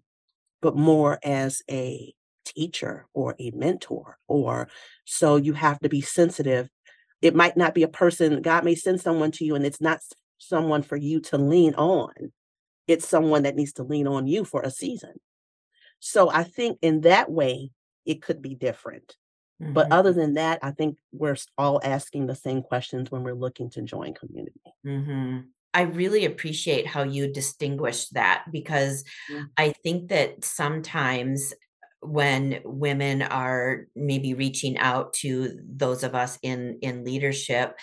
but 0.62 0.77
more 0.77 1.19
as 1.23 1.62
a 1.71 2.14
teacher 2.45 3.07
or 3.12 3.35
a 3.38 3.51
mentor. 3.53 4.19
Or 4.29 4.69
so 5.05 5.37
you 5.37 5.53
have 5.53 5.79
to 5.81 5.88
be 5.88 6.01
sensitive. 6.01 6.71
It 7.23 7.35
might 7.35 7.57
not 7.57 7.75
be 7.75 7.83
a 7.83 7.88
person, 7.88 8.42
God 8.42 8.64
may 8.64 8.75
send 8.75 9.01
someone 9.01 9.31
to 9.33 9.45
you, 9.45 9.55
and 9.55 9.64
it's 9.64 9.81
not 9.81 10.01
someone 10.38 10.83
for 10.83 10.97
you 10.97 11.21
to 11.21 11.38
lean 11.38 11.75
on. 11.75 12.12
It's 12.87 13.09
someone 13.09 13.42
that 13.42 13.57
needs 13.57 13.73
to 13.75 13.83
lean 13.83 14.07
on 14.07 14.27
you 14.27 14.45
for 14.45 14.62
a 14.62 14.71
season. 14.71 15.14
So 15.99 16.31
I 16.31 16.45
think 16.45 16.79
in 16.83 17.01
that 17.03 17.31
way, 17.31 17.71
it 18.05 18.23
could 18.23 18.42
be 18.42 18.55
different. 18.55 19.16
Mm-hmm. 19.61 19.73
But 19.73 19.90
other 19.90 20.12
than 20.12 20.35
that, 20.35 20.59
I 20.62 20.71
think 20.71 20.99
we're 21.12 21.37
all 21.57 21.81
asking 21.83 22.27
the 22.27 22.35
same 22.35 22.62
questions 22.62 23.11
when 23.11 23.23
we're 23.23 23.35
looking 23.35 23.71
to 23.71 23.83
join 23.83 24.14
community. 24.14 24.61
Mm-hmm. 24.87 25.38
I 25.77 25.83
really 25.83 26.25
appreciate 26.25 26.87
how 26.87 27.03
you 27.03 27.31
distinguish 27.31 28.09
that 28.09 28.47
because 28.51 29.05
yeah. 29.29 29.43
I 29.59 29.75
think 29.85 30.09
that 30.09 30.43
sometimes 30.43 31.53
when 32.01 32.61
women 32.65 33.21
are 33.21 33.87
maybe 33.95 34.33
reaching 34.33 34.79
out 34.79 35.12
to 35.12 35.59
those 35.69 36.03
of 36.03 36.15
us 36.15 36.39
in 36.43 36.79
in 36.81 37.05
leadership 37.05 37.77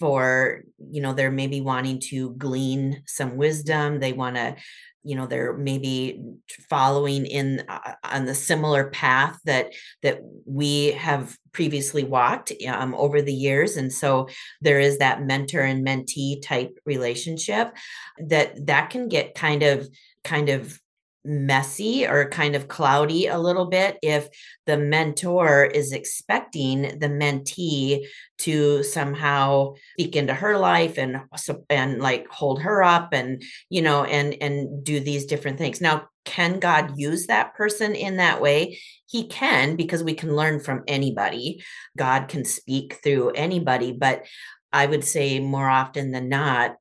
for 0.00 0.62
you 0.90 1.00
know 1.00 1.12
they're 1.12 1.30
maybe 1.30 1.60
wanting 1.60 2.00
to 2.00 2.30
glean 2.30 3.02
some 3.06 3.36
wisdom 3.36 4.00
they 4.00 4.12
want 4.12 4.34
to 4.34 4.56
you 5.02 5.14
know 5.14 5.26
they're 5.26 5.56
maybe 5.56 6.22
following 6.68 7.24
in 7.26 7.62
uh, 7.68 7.92
on 8.04 8.24
the 8.24 8.34
similar 8.34 8.90
path 8.90 9.38
that 9.44 9.72
that 10.02 10.20
we 10.44 10.92
have 10.92 11.36
previously 11.52 12.04
walked 12.04 12.52
um, 12.68 12.94
over 12.94 13.22
the 13.22 13.32
years 13.32 13.76
and 13.76 13.92
so 13.92 14.28
there 14.60 14.80
is 14.80 14.98
that 14.98 15.22
mentor 15.22 15.60
and 15.60 15.86
mentee 15.86 16.42
type 16.42 16.76
relationship 16.84 17.72
that 18.18 18.66
that 18.66 18.90
can 18.90 19.08
get 19.08 19.34
kind 19.34 19.62
of 19.62 19.88
kind 20.24 20.48
of 20.48 20.78
messy 21.24 22.06
or 22.06 22.28
kind 22.30 22.56
of 22.56 22.68
cloudy 22.68 23.26
a 23.26 23.38
little 23.38 23.66
bit 23.66 23.98
if 24.02 24.28
the 24.66 24.76
mentor 24.76 25.64
is 25.64 25.92
expecting 25.92 26.82
the 26.98 27.08
mentee 27.08 28.06
to 28.38 28.82
somehow 28.82 29.74
speak 29.92 30.16
into 30.16 30.32
her 30.32 30.56
life 30.56 30.96
and 30.96 31.20
and 31.68 32.00
like 32.00 32.26
hold 32.28 32.62
her 32.62 32.82
up 32.82 33.12
and 33.12 33.42
you 33.68 33.82
know 33.82 34.04
and 34.04 34.34
and 34.40 34.82
do 34.82 35.00
these 35.00 35.26
different 35.26 35.58
things. 35.58 35.80
Now 35.80 36.08
can 36.24 36.58
god 36.58 36.92
use 36.96 37.26
that 37.26 37.54
person 37.54 37.94
in 37.94 38.16
that 38.16 38.40
way? 38.40 38.78
He 39.06 39.26
can 39.26 39.76
because 39.76 40.02
we 40.02 40.14
can 40.14 40.34
learn 40.34 40.60
from 40.60 40.84
anybody. 40.86 41.62
God 41.96 42.28
can 42.28 42.44
speak 42.44 43.00
through 43.02 43.30
anybody 43.30 43.92
but 43.92 44.24
i 44.72 44.86
would 44.86 45.04
say 45.04 45.40
more 45.40 45.68
often 45.68 46.12
than 46.12 46.28
not 46.28 46.76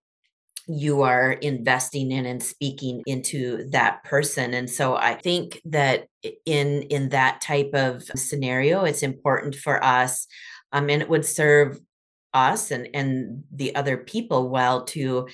you 0.69 1.01
are 1.01 1.31
investing 1.31 2.11
in 2.11 2.27
and 2.27 2.43
speaking 2.43 3.01
into 3.07 3.67
that 3.71 4.03
person. 4.03 4.53
And 4.53 4.69
so 4.69 4.95
i 4.95 5.15
think 5.15 5.61
that 5.65 6.05
in 6.45 6.83
in 6.83 7.09
that 7.09 7.41
type 7.41 7.71
of 7.73 8.03
scenario 8.15 8.83
it's 8.83 9.03
important 9.03 9.55
for 9.55 9.83
us 9.83 10.27
um, 10.71 10.89
and 10.89 11.01
it 11.01 11.09
would 11.09 11.25
serve 11.25 11.79
us 12.33 12.71
and 12.71 12.87
and 12.93 13.43
the 13.51 13.75
other 13.75 13.97
people 13.97 14.49
well 14.49 14.85
to 14.85 15.27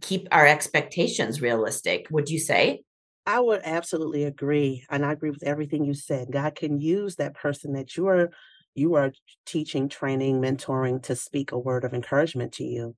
keep 0.00 0.28
our 0.32 0.46
expectations 0.46 1.40
realistic. 1.40 2.06
Would 2.10 2.28
you 2.28 2.38
say? 2.38 2.82
I 3.24 3.40
would 3.40 3.62
absolutely 3.64 4.24
agree 4.24 4.84
and 4.90 5.04
i 5.04 5.12
agree 5.12 5.30
with 5.30 5.42
everything 5.42 5.84
you 5.84 5.94
said. 5.94 6.32
God 6.32 6.54
can 6.54 6.80
use 6.80 7.16
that 7.16 7.34
person 7.34 7.72
that 7.74 7.96
you 7.96 8.06
are 8.08 8.30
you 8.74 8.94
are 8.94 9.12
teaching 9.46 9.88
training 9.88 10.40
mentoring 10.40 11.02
to 11.04 11.16
speak 11.16 11.52
a 11.52 11.58
word 11.58 11.84
of 11.84 11.94
encouragement 11.94 12.52
to 12.52 12.64
you 12.64 12.94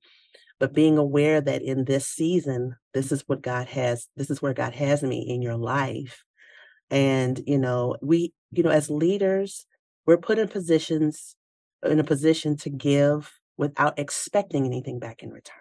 but 0.59 0.75
being 0.75 0.99
aware 0.99 1.41
that 1.41 1.63
in 1.63 1.85
this 1.85 2.07
season 2.07 2.77
this 2.95 3.13
is 3.13 3.23
what 3.27 3.43
god 3.43 3.67
has 3.67 4.09
this 4.17 4.31
is 4.31 4.43
where 4.43 4.55
god 4.55 4.75
has 4.75 5.03
me 5.03 5.21
in 5.21 5.43
your 5.43 5.57
life 5.57 6.25
and 6.91 7.41
you 7.47 7.59
know 7.59 7.97
we 8.03 8.33
you 8.53 8.63
know 8.63 8.71
as 8.71 8.91
leaders 8.91 9.67
we're 10.07 10.17
put 10.17 10.39
in 10.39 10.49
positions 10.49 11.37
in 11.85 12.01
a 12.01 12.05
position 12.05 12.57
to 12.57 12.71
give 12.71 13.31
without 13.57 13.99
expecting 13.99 14.65
anything 14.65 14.99
back 14.99 15.23
in 15.23 15.31
return. 15.31 15.57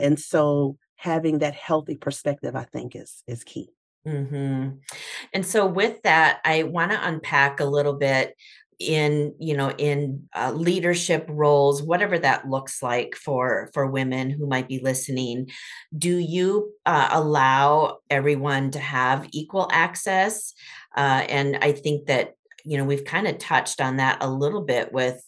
And 0.00 0.20
so 0.20 0.76
having 0.96 1.38
that 1.38 1.54
healthy 1.54 1.96
perspective, 1.96 2.54
I 2.54 2.64
think, 2.64 2.94
is 2.94 3.22
is 3.26 3.44
key. 3.44 3.70
Mm-hmm. 4.06 4.76
And 5.32 5.46
so, 5.46 5.66
with 5.66 6.02
that, 6.02 6.40
I 6.44 6.64
want 6.64 6.92
to 6.92 7.08
unpack 7.08 7.60
a 7.60 7.64
little 7.64 7.94
bit 7.94 8.34
in 8.78 9.34
you 9.38 9.56
know 9.56 9.70
in 9.70 10.28
uh, 10.34 10.52
leadership 10.52 11.24
roles 11.30 11.82
whatever 11.82 12.18
that 12.18 12.48
looks 12.48 12.82
like 12.82 13.14
for 13.14 13.70
for 13.72 13.86
women 13.86 14.28
who 14.28 14.46
might 14.46 14.68
be 14.68 14.80
listening 14.80 15.48
do 15.96 16.18
you 16.18 16.72
uh, 16.84 17.08
allow 17.12 17.98
everyone 18.10 18.70
to 18.70 18.78
have 18.78 19.28
equal 19.32 19.68
access? 19.72 20.52
Uh, 20.94 21.24
and 21.28 21.58
i 21.62 21.72
think 21.72 22.06
that 22.06 22.34
you 22.64 22.76
know 22.76 22.84
we've 22.84 23.04
kind 23.04 23.26
of 23.26 23.38
touched 23.38 23.80
on 23.80 23.96
that 23.96 24.18
a 24.22 24.28
little 24.28 24.62
bit 24.62 24.92
with 24.92 25.22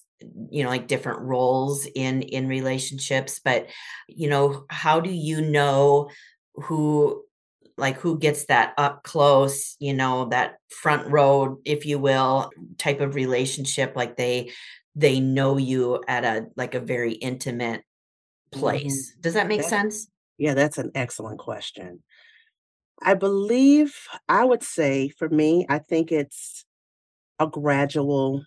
you 0.51 0.63
know 0.63 0.69
like 0.69 0.89
different 0.89 1.21
roles 1.21 1.87
in 1.95 2.23
in 2.23 2.49
relationships 2.49 3.41
but 3.43 3.69
you 4.09 4.29
know 4.29 4.65
how 4.69 5.01
do 5.01 5.11
you 5.11 5.41
know 5.41 6.11
who 6.55 7.23
like 7.79 7.99
who 7.99 8.19
gets 8.19 8.47
that 8.47 8.75
up 8.77 9.03
close 9.03 9.77
you 9.79 9.95
know 9.95 10.27
that 10.27 10.57
front 10.69 11.11
row 11.11 11.59
if 11.65 11.87
you 11.87 11.99
will 11.99 12.51
type 12.77 13.01
of 13.01 13.15
relationship 13.15 13.95
like 13.97 14.17
they 14.17 14.51
they 14.95 15.21
know 15.21 15.57
you 15.57 16.03
at 16.09 16.25
a 16.25 16.47
like 16.57 16.75
a 16.75 16.81
very 16.81 17.13
intimate 17.13 17.81
mm-hmm. 17.81 18.61
place 18.61 19.13
mm-hmm. 19.13 19.21
does 19.21 19.35
that 19.35 19.49
make 19.49 19.61
that, 19.61 19.71
sense 19.71 20.09
yeah 20.37 20.55
that's 20.55 20.79
an 20.79 20.91
excellent 20.95 21.39
question 21.39 22.03
i 23.03 23.15
believe 23.15 23.95
i 24.29 24.45
would 24.45 24.63
say 24.63 25.09
for 25.09 25.29
me 25.29 25.65
i 25.69 25.79
think 25.79 26.13
it's 26.13 26.65
a 27.39 27.47
gradual 27.47 28.45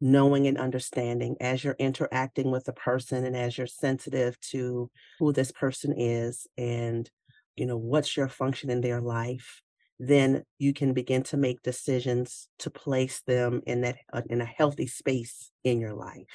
knowing 0.00 0.46
and 0.46 0.58
understanding 0.58 1.36
as 1.40 1.64
you're 1.64 1.76
interacting 1.78 2.50
with 2.50 2.68
a 2.68 2.72
person 2.72 3.24
and 3.24 3.36
as 3.36 3.56
you're 3.56 3.66
sensitive 3.66 4.38
to 4.40 4.90
who 5.18 5.32
this 5.32 5.50
person 5.50 5.94
is 5.96 6.46
and 6.58 7.10
you 7.56 7.66
know 7.66 7.76
what's 7.76 8.16
your 8.16 8.28
function 8.28 8.70
in 8.70 8.80
their 8.80 9.00
life 9.00 9.60
then 9.98 10.42
you 10.58 10.72
can 10.72 10.92
begin 10.92 11.22
to 11.22 11.36
make 11.36 11.62
decisions 11.62 12.48
to 12.58 12.70
place 12.70 13.22
them 13.26 13.62
in 13.66 13.82
that 13.82 13.96
uh, 14.12 14.22
in 14.28 14.40
a 14.40 14.44
healthy 14.44 14.86
space 14.86 15.50
in 15.62 15.80
your 15.80 15.94
life. 15.94 16.26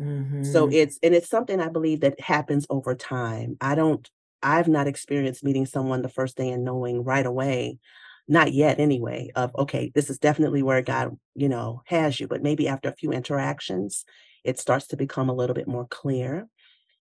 Mm-hmm. 0.00 0.44
so 0.44 0.70
it's 0.72 0.98
and 1.02 1.14
it's 1.14 1.28
something 1.28 1.60
i 1.60 1.68
believe 1.68 2.00
that 2.00 2.18
happens 2.18 2.66
over 2.70 2.94
time. 2.94 3.58
I 3.60 3.74
don't 3.74 4.08
i've 4.42 4.68
not 4.68 4.86
experienced 4.86 5.44
meeting 5.44 5.66
someone 5.66 6.00
the 6.00 6.08
first 6.08 6.38
day 6.38 6.48
and 6.48 6.64
knowing 6.64 7.04
right 7.04 7.26
away 7.26 7.78
not 8.26 8.52
yet 8.54 8.80
anyway 8.80 9.30
of 9.34 9.54
okay 9.56 9.92
this 9.94 10.08
is 10.08 10.18
definitely 10.18 10.62
where 10.62 10.80
god 10.80 11.18
you 11.34 11.48
know 11.50 11.82
has 11.86 12.18
you. 12.18 12.28
But 12.28 12.42
maybe 12.42 12.66
after 12.66 12.88
a 12.88 12.96
few 12.96 13.12
interactions 13.12 14.06
it 14.42 14.58
starts 14.58 14.86
to 14.88 14.96
become 14.96 15.28
a 15.28 15.34
little 15.34 15.54
bit 15.54 15.68
more 15.68 15.86
clear 15.90 16.48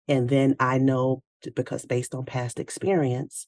and 0.09 0.27
then 0.27 0.57
i 0.59 0.77
know 0.77 1.23
because 1.55 1.85
based 1.85 2.15
on 2.15 2.25
past 2.25 2.59
experience, 2.59 3.47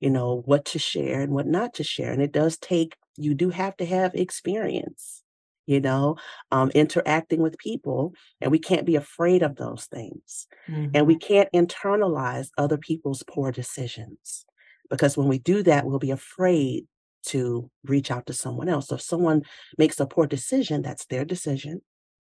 you 0.00 0.10
know, 0.10 0.42
what 0.44 0.64
to 0.66 0.78
share 0.78 1.20
and 1.20 1.32
what 1.32 1.46
not 1.46 1.74
to 1.74 1.84
share. 1.84 2.12
And 2.12 2.22
it 2.22 2.32
does 2.32 2.58
take, 2.58 2.96
you 3.16 3.34
do 3.34 3.50
have 3.50 3.76
to 3.78 3.86
have 3.86 4.14
experience, 4.14 5.22
you 5.66 5.80
know, 5.80 6.16
um, 6.50 6.70
interacting 6.70 7.40
with 7.40 7.58
people. 7.58 8.14
And 8.40 8.50
we 8.50 8.58
can't 8.58 8.86
be 8.86 8.96
afraid 8.96 9.42
of 9.42 9.56
those 9.56 9.86
things. 9.86 10.46
Mm-hmm. 10.68 10.90
And 10.94 11.06
we 11.06 11.16
mm-hmm. 11.16 11.34
can't 11.34 11.52
internalize 11.52 12.48
other 12.58 12.78
people's 12.78 13.22
poor 13.22 13.52
decisions. 13.52 14.44
Because 14.90 15.16
when 15.16 15.28
we 15.28 15.38
do 15.38 15.62
that, 15.62 15.86
we'll 15.86 15.98
be 15.98 16.10
afraid 16.10 16.86
to 17.24 17.70
reach 17.84 18.10
out 18.10 18.26
to 18.26 18.32
someone 18.32 18.68
else. 18.68 18.88
So 18.88 18.96
if 18.96 19.02
someone 19.02 19.42
makes 19.78 20.00
a 20.00 20.06
poor 20.06 20.26
decision, 20.26 20.82
that's 20.82 21.06
their 21.06 21.24
decision. 21.24 21.80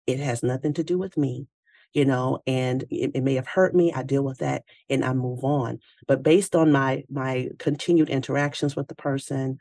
It 0.08 0.20
has 0.20 0.42
nothing 0.42 0.74
to 0.76 0.84
do 0.84 0.98
with 0.98 1.18
me 1.18 1.48
you 1.94 2.06
know, 2.06 2.40
and 2.46 2.84
it, 2.90 3.12
it, 3.16 3.24
may 3.24 3.36
have 3.36 3.48
hurt 3.48 3.74
me. 3.74 3.92
I 3.94 4.04
deal 4.04 4.24
with 4.24 4.40
that 4.40 4.64
and 4.90 5.04
I 5.04 5.14
move 5.14 5.44
on. 5.44 5.80
But 6.08 6.24
based 6.24 6.56
on 6.56 6.72
my 6.72 7.04
my 7.10 7.50
continued 7.58 8.10
interactions 8.10 8.76
with 8.76 8.88
the 8.88 8.96
person 8.96 9.60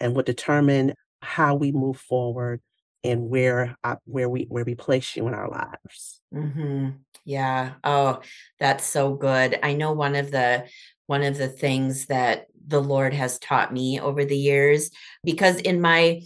and 0.00 0.14
what 0.14 0.26
determine 0.26 0.94
how 1.20 1.54
we 1.54 1.72
move 1.72 1.96
forward 1.96 2.60
and 3.02 3.28
where 3.28 3.76
I, 3.82 3.96
where 4.04 4.28
we 4.28 4.46
where 4.48 4.64
we 4.64 4.74
place 4.74 5.16
you 5.16 5.26
in 5.28 5.34
our 5.34 5.48
lives. 5.48 6.20
Mm-hmm. 6.32 6.90
Yeah. 7.24 7.72
Oh, 7.82 8.20
that's 8.60 8.84
so 8.84 9.14
good. 9.14 9.58
I 9.62 9.74
know 9.74 9.92
one 9.92 10.14
of 10.14 10.30
the 10.30 10.64
one 11.06 11.22
of 11.22 11.36
the 11.36 11.48
things 11.48 12.06
that 12.06 12.46
the 12.66 12.82
Lord 12.82 13.12
has 13.12 13.38
taught 13.38 13.72
me 13.72 14.00
over 14.00 14.24
the 14.24 14.36
years 14.36 14.90
because 15.22 15.58
in 15.58 15.80
my 15.80 16.20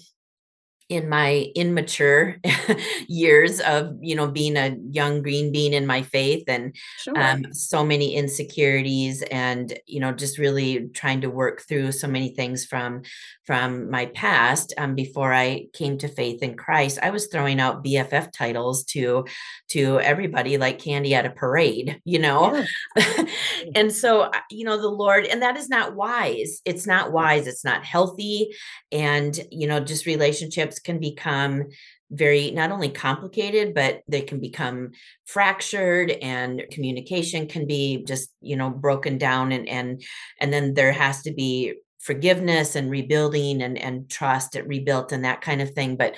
in 0.89 1.07
my 1.09 1.47
immature 1.55 2.37
years 3.09 3.61
of 3.61 3.93
you 4.01 4.15
know 4.15 4.27
being 4.27 4.57
a 4.57 4.75
young 4.91 5.21
green 5.23 5.53
bean 5.53 5.75
in 5.75 5.87
my 5.87 6.01
faith 6.01 6.45
and 6.49 6.75
sure. 6.99 7.19
um, 7.19 7.53
so 7.53 7.85
many 7.85 8.15
insecurities 8.15 9.23
and 9.31 9.79
you 9.87 10.01
know 10.01 10.13
just 10.13 10.39
really 10.39 10.89
trying 10.95 11.21
to 11.21 11.29
work 11.29 11.61
through 11.69 11.93
so 11.93 12.09
many 12.09 12.31
things 12.31 12.65
from 12.65 13.03
from 13.45 13.91
my 13.91 14.07
past 14.07 14.73
um, 14.79 14.95
before 14.95 15.35
i 15.35 15.67
came 15.75 15.99
to 15.99 16.09
faith 16.09 16.43
in 16.43 16.57
christ 16.57 16.99
i 17.03 17.11
was 17.11 17.27
throwing 17.27 17.61
out 17.61 17.85
bff 17.85 18.33
titles 18.33 18.83
to 18.85 19.27
to 19.69 20.01
everybody 20.01 20.57
like 20.57 20.79
candy 20.79 21.15
at 21.15 21.27
a 21.27 21.31
parade 21.31 22.01
you 22.05 22.19
know 22.19 22.65
yeah. 22.97 23.25
and 23.75 23.93
so 23.93 24.31
you 24.51 24.65
know 24.65 24.81
the 24.81 24.89
lord 24.89 25.27
and 25.27 25.43
that 25.43 25.57
is 25.59 25.69
not 25.69 25.95
wise 25.95 26.63
it's 26.65 26.87
not 26.87 27.13
wise 27.13 27.47
it's 27.47 27.65
not 27.65 27.85
healthy 27.85 28.49
and 28.91 29.41
you 29.51 29.67
know 29.67 29.81
just 29.81 30.07
relationships 30.07 30.78
can 30.79 30.99
become 30.99 31.65
very 32.11 32.51
not 32.51 32.71
only 32.71 32.89
complicated 32.89 33.75
but 33.75 34.03
they 34.09 34.23
can 34.23 34.41
become 34.41 34.91
fractured 35.27 36.11
and 36.11 36.65
communication 36.71 37.47
can 37.47 37.67
be 37.67 38.03
just 38.05 38.31
you 38.41 38.57
know 38.57 38.71
broken 38.71 39.19
down 39.19 39.53
and 39.53 39.69
and 39.69 40.03
and 40.41 40.53
then 40.53 40.75
there 40.75 40.93
has 40.93 41.23
to 41.23 41.33
be 41.33 41.75
forgiveness 42.01 42.77
and 42.77 42.91
rebuilding 42.91 43.63
and 43.63 43.77
and 43.77 44.09
trust 44.09 44.57
and 44.57 44.69
rebuilt 44.69 45.13
and 45.13 45.25
that 45.25 45.41
kind 45.41 45.61
of 45.61 45.73
thing. 45.73 45.97
But 45.97 46.15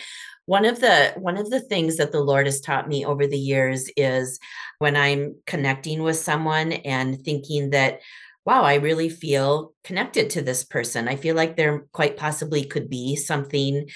one 0.47 0.65
of 0.65 0.81
the 0.81 1.13
one 1.17 1.37
of 1.37 1.49
the 1.49 1.61
things 1.61 1.97
that 1.97 2.11
the 2.11 2.21
lord 2.21 2.47
has 2.47 2.61
taught 2.61 2.89
me 2.89 3.05
over 3.05 3.25
the 3.25 3.39
years 3.39 3.89
is 3.97 4.41
when 4.79 4.97
i'm 4.97 5.37
connecting 5.47 6.03
with 6.03 6.17
someone 6.17 6.73
and 6.73 7.23
thinking 7.25 7.71
that 7.71 8.01
wow, 8.47 8.63
I 8.63 8.75
really 8.75 9.09
feel 9.09 9.75
connected 9.85 10.31
to 10.31 10.43
this 10.43 10.65
person. 10.65 11.09
I 11.09 11.17
feel 11.17 11.37
like 11.37 11.57
there 11.57 11.87
quite 11.93 12.17
possibly 12.17 12.65
could 12.65 12.89
be 12.89 13.17
something 13.17 13.89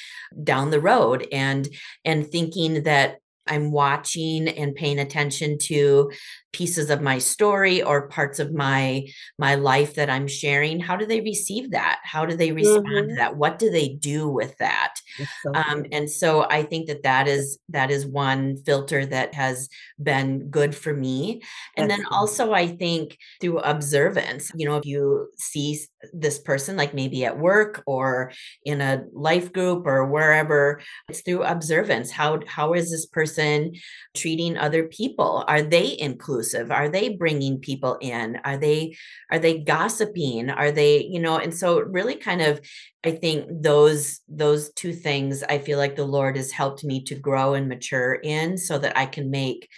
down 0.43 0.71
the 0.71 0.81
road 0.81 1.27
and 1.33 1.69
and 2.05 2.27
thinking 2.27 2.83
that 2.85 3.19
I'm 3.47 3.73
watching 3.73 4.49
and 4.49 4.75
paying 4.75 4.99
attention 4.99 5.59
to 5.65 6.11
pieces 6.55 6.89
of 6.89 7.03
my 7.03 7.19
story 7.19 7.83
or 7.83 8.09
parts 8.09 8.39
of 8.39 8.55
my 8.55 9.07
my 9.39 9.55
life 9.57 9.97
that 9.97 10.09
i'm 10.09 10.29
sharing 10.29 10.81
how 10.81 10.97
do 10.97 11.07
they 11.07 11.21
receive 11.21 11.73
that? 11.73 12.01
How 12.05 12.25
do 12.27 12.37
they 12.37 12.53
respond 12.53 12.87
mm-hmm. 12.87 13.09
to 13.09 13.15
that? 13.17 13.37
What 13.37 13.59
do 13.59 13.71
they 13.71 13.89
do 13.89 14.29
with 14.29 14.57
that? 14.59 14.95
So 15.43 15.53
um, 15.55 15.85
and 15.91 16.09
so 16.09 16.47
i 16.49 16.63
think 16.63 16.87
that 16.87 17.03
that 17.03 17.27
is 17.27 17.59
that 17.71 17.91
is 17.91 18.07
one 18.07 18.57
filter 18.59 19.05
that 19.07 19.35
has 19.35 19.69
been 20.03 20.49
good 20.49 20.75
for 20.75 20.95
me. 20.95 21.43
And 21.77 21.91
That's 21.91 21.99
then 21.99 22.07
cool. 22.07 22.19
also 22.19 22.53
i 22.53 22.67
think 22.67 23.19
through 23.41 23.59
observance 23.59 24.51
you 24.55 24.67
know 24.67 24.77
if 24.77 24.87
you 24.87 25.31
see 25.39 25.81
this 26.13 26.39
person 26.39 26.77
like 26.77 26.95
maybe 26.95 27.25
at 27.25 27.39
work 27.39 27.83
or 27.87 28.33
in 28.65 28.81
a 28.81 29.05
life 29.13 29.53
group 29.53 29.87
or 29.87 30.07
wherever 30.07 30.81
it's 31.09 31.23
through 31.23 31.43
observance. 31.43 32.11
How 32.11 32.41
how 32.47 32.75
is 32.75 32.91
this 32.91 33.07
person 33.07 33.75
treating 34.15 34.57
other 34.57 34.85
people? 34.85 35.45
Are 35.49 35.63
they 35.63 35.99
inclusive 35.99 36.44
inclusive? 36.45 36.71
Are 36.71 36.89
they 36.89 37.11
bringing 37.11 37.59
people 37.59 37.99
in? 38.01 38.39
Are 38.45 38.57
they 38.57 38.97
are 39.31 39.39
they 39.39 39.59
gossiping? 39.59 40.51
Are 40.51 40.71
they 40.71 41.05
you 41.05 41.21
know 41.21 41.39
and 41.39 41.55
so 41.55 41.81
really 41.81 42.17
kind 42.17 42.43
of 42.43 42.61
i 43.05 43.11
think 43.11 43.47
those 43.51 44.21
those 44.29 44.73
two 44.73 44.93
things 44.93 45.43
i 45.43 45.59
feel 45.59 45.79
like 45.79 45.97
the 45.97 46.05
lord 46.05 46.37
has 46.37 46.51
helped 46.51 46.85
me 46.85 47.03
to 47.05 47.15
grow 47.15 47.55
and 47.55 47.69
mature 47.69 48.15
in 48.15 48.57
so 48.57 48.79
that 48.79 48.97
i 48.97 49.07
can 49.07 49.31
make 49.31 49.69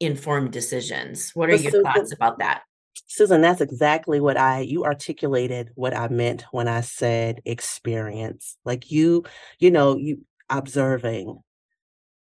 informed 0.00 0.50
decisions. 0.50 1.30
What 1.34 1.50
are 1.50 1.54
your 1.54 1.70
susan, 1.70 1.82
thoughts 1.84 2.12
about 2.12 2.38
that? 2.38 2.62
Susan 3.06 3.40
that's 3.40 3.60
exactly 3.60 4.20
what 4.20 4.36
i 4.36 4.60
you 4.60 4.84
articulated 4.84 5.70
what 5.74 5.94
i 5.94 6.08
meant 6.08 6.44
when 6.52 6.68
i 6.68 6.80
said 6.80 7.40
experience. 7.44 8.56
Like 8.64 8.90
you 8.90 9.24
you 9.58 9.70
know 9.70 9.96
you 9.96 10.24
observing 10.48 11.42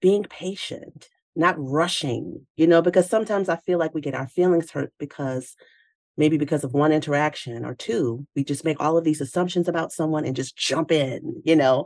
being 0.01 0.23
patient 0.23 1.09
not 1.37 1.55
rushing, 1.57 2.45
you 2.55 2.67
know, 2.67 2.81
because 2.81 3.09
sometimes 3.09 3.47
I 3.47 3.57
feel 3.57 3.77
like 3.77 3.93
we 3.93 4.01
get 4.01 4.15
our 4.15 4.27
feelings 4.27 4.71
hurt 4.71 4.91
because 4.97 5.55
maybe 6.17 6.37
because 6.37 6.63
of 6.63 6.73
one 6.73 6.91
interaction 6.91 7.63
or 7.63 7.75
two, 7.75 8.25
we 8.35 8.43
just 8.43 8.65
make 8.65 8.79
all 8.79 8.97
of 8.97 9.03
these 9.03 9.21
assumptions 9.21 9.67
about 9.67 9.91
someone 9.91 10.25
and 10.25 10.35
just 10.35 10.57
jump 10.57 10.91
in, 10.91 11.41
you 11.45 11.55
know. 11.55 11.85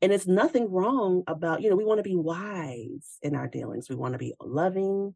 And 0.00 0.12
it's 0.12 0.26
nothing 0.26 0.70
wrong 0.70 1.24
about, 1.26 1.60
you 1.60 1.70
know, 1.70 1.76
we 1.76 1.84
want 1.84 1.98
to 1.98 2.08
be 2.08 2.16
wise 2.16 3.18
in 3.22 3.34
our 3.34 3.48
dealings. 3.48 3.88
We 3.88 3.96
want 3.96 4.12
to 4.12 4.18
be 4.18 4.34
loving, 4.40 5.14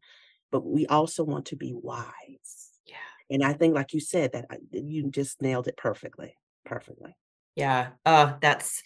but 0.51 0.65
we 0.65 0.85
also 0.87 1.23
want 1.23 1.45
to 1.47 1.55
be 1.55 1.73
wise. 1.73 2.71
Yeah. 2.85 2.95
And 3.29 3.43
I 3.43 3.53
think, 3.53 3.75
like 3.75 3.93
you 3.93 3.99
said, 3.99 4.33
that 4.33 4.45
uh, 4.49 4.57
you 4.71 5.09
just 5.09 5.41
nailed 5.41 5.67
it 5.67 5.77
perfectly. 5.77 6.35
Perfectly. 6.65 7.15
Yeah. 7.55 7.89
Oh, 8.05 8.37
that's 8.41 8.83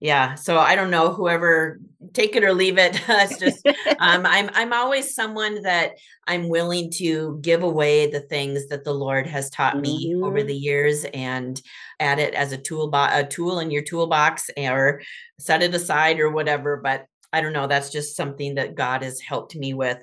yeah 0.00 0.34
so 0.34 0.58
i 0.58 0.74
don't 0.74 0.90
know 0.90 1.12
whoever 1.12 1.78
take 2.14 2.34
it 2.34 2.42
or 2.42 2.52
leave 2.52 2.78
it 2.78 3.00
it's 3.08 3.38
just 3.38 3.66
um, 3.98 4.24
i'm 4.26 4.50
i'm 4.54 4.72
always 4.72 5.14
someone 5.14 5.62
that 5.62 5.92
i'm 6.26 6.48
willing 6.48 6.90
to 6.90 7.38
give 7.42 7.62
away 7.62 8.10
the 8.10 8.20
things 8.20 8.66
that 8.68 8.84
the 8.84 8.92
lord 8.92 9.26
has 9.26 9.50
taught 9.50 9.78
me 9.78 10.12
mm-hmm. 10.12 10.24
over 10.24 10.42
the 10.42 10.56
years 10.56 11.04
and 11.14 11.60
add 12.00 12.18
it 12.18 12.34
as 12.34 12.52
a 12.52 12.58
tool 12.58 12.90
a 12.94 13.24
tool 13.24 13.60
in 13.60 13.70
your 13.70 13.82
toolbox 13.82 14.50
or 14.56 15.00
set 15.38 15.62
it 15.62 15.74
aside 15.74 16.18
or 16.18 16.30
whatever 16.30 16.78
but 16.78 17.04
i 17.32 17.40
don't 17.40 17.52
know 17.52 17.66
that's 17.66 17.90
just 17.90 18.16
something 18.16 18.54
that 18.54 18.74
god 18.74 19.02
has 19.02 19.20
helped 19.20 19.54
me 19.54 19.74
with 19.74 20.02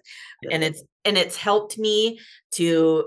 and 0.52 0.64
it's 0.64 0.84
and 1.06 1.18
it's 1.18 1.36
helped 1.36 1.78
me 1.78 2.20
to 2.52 3.06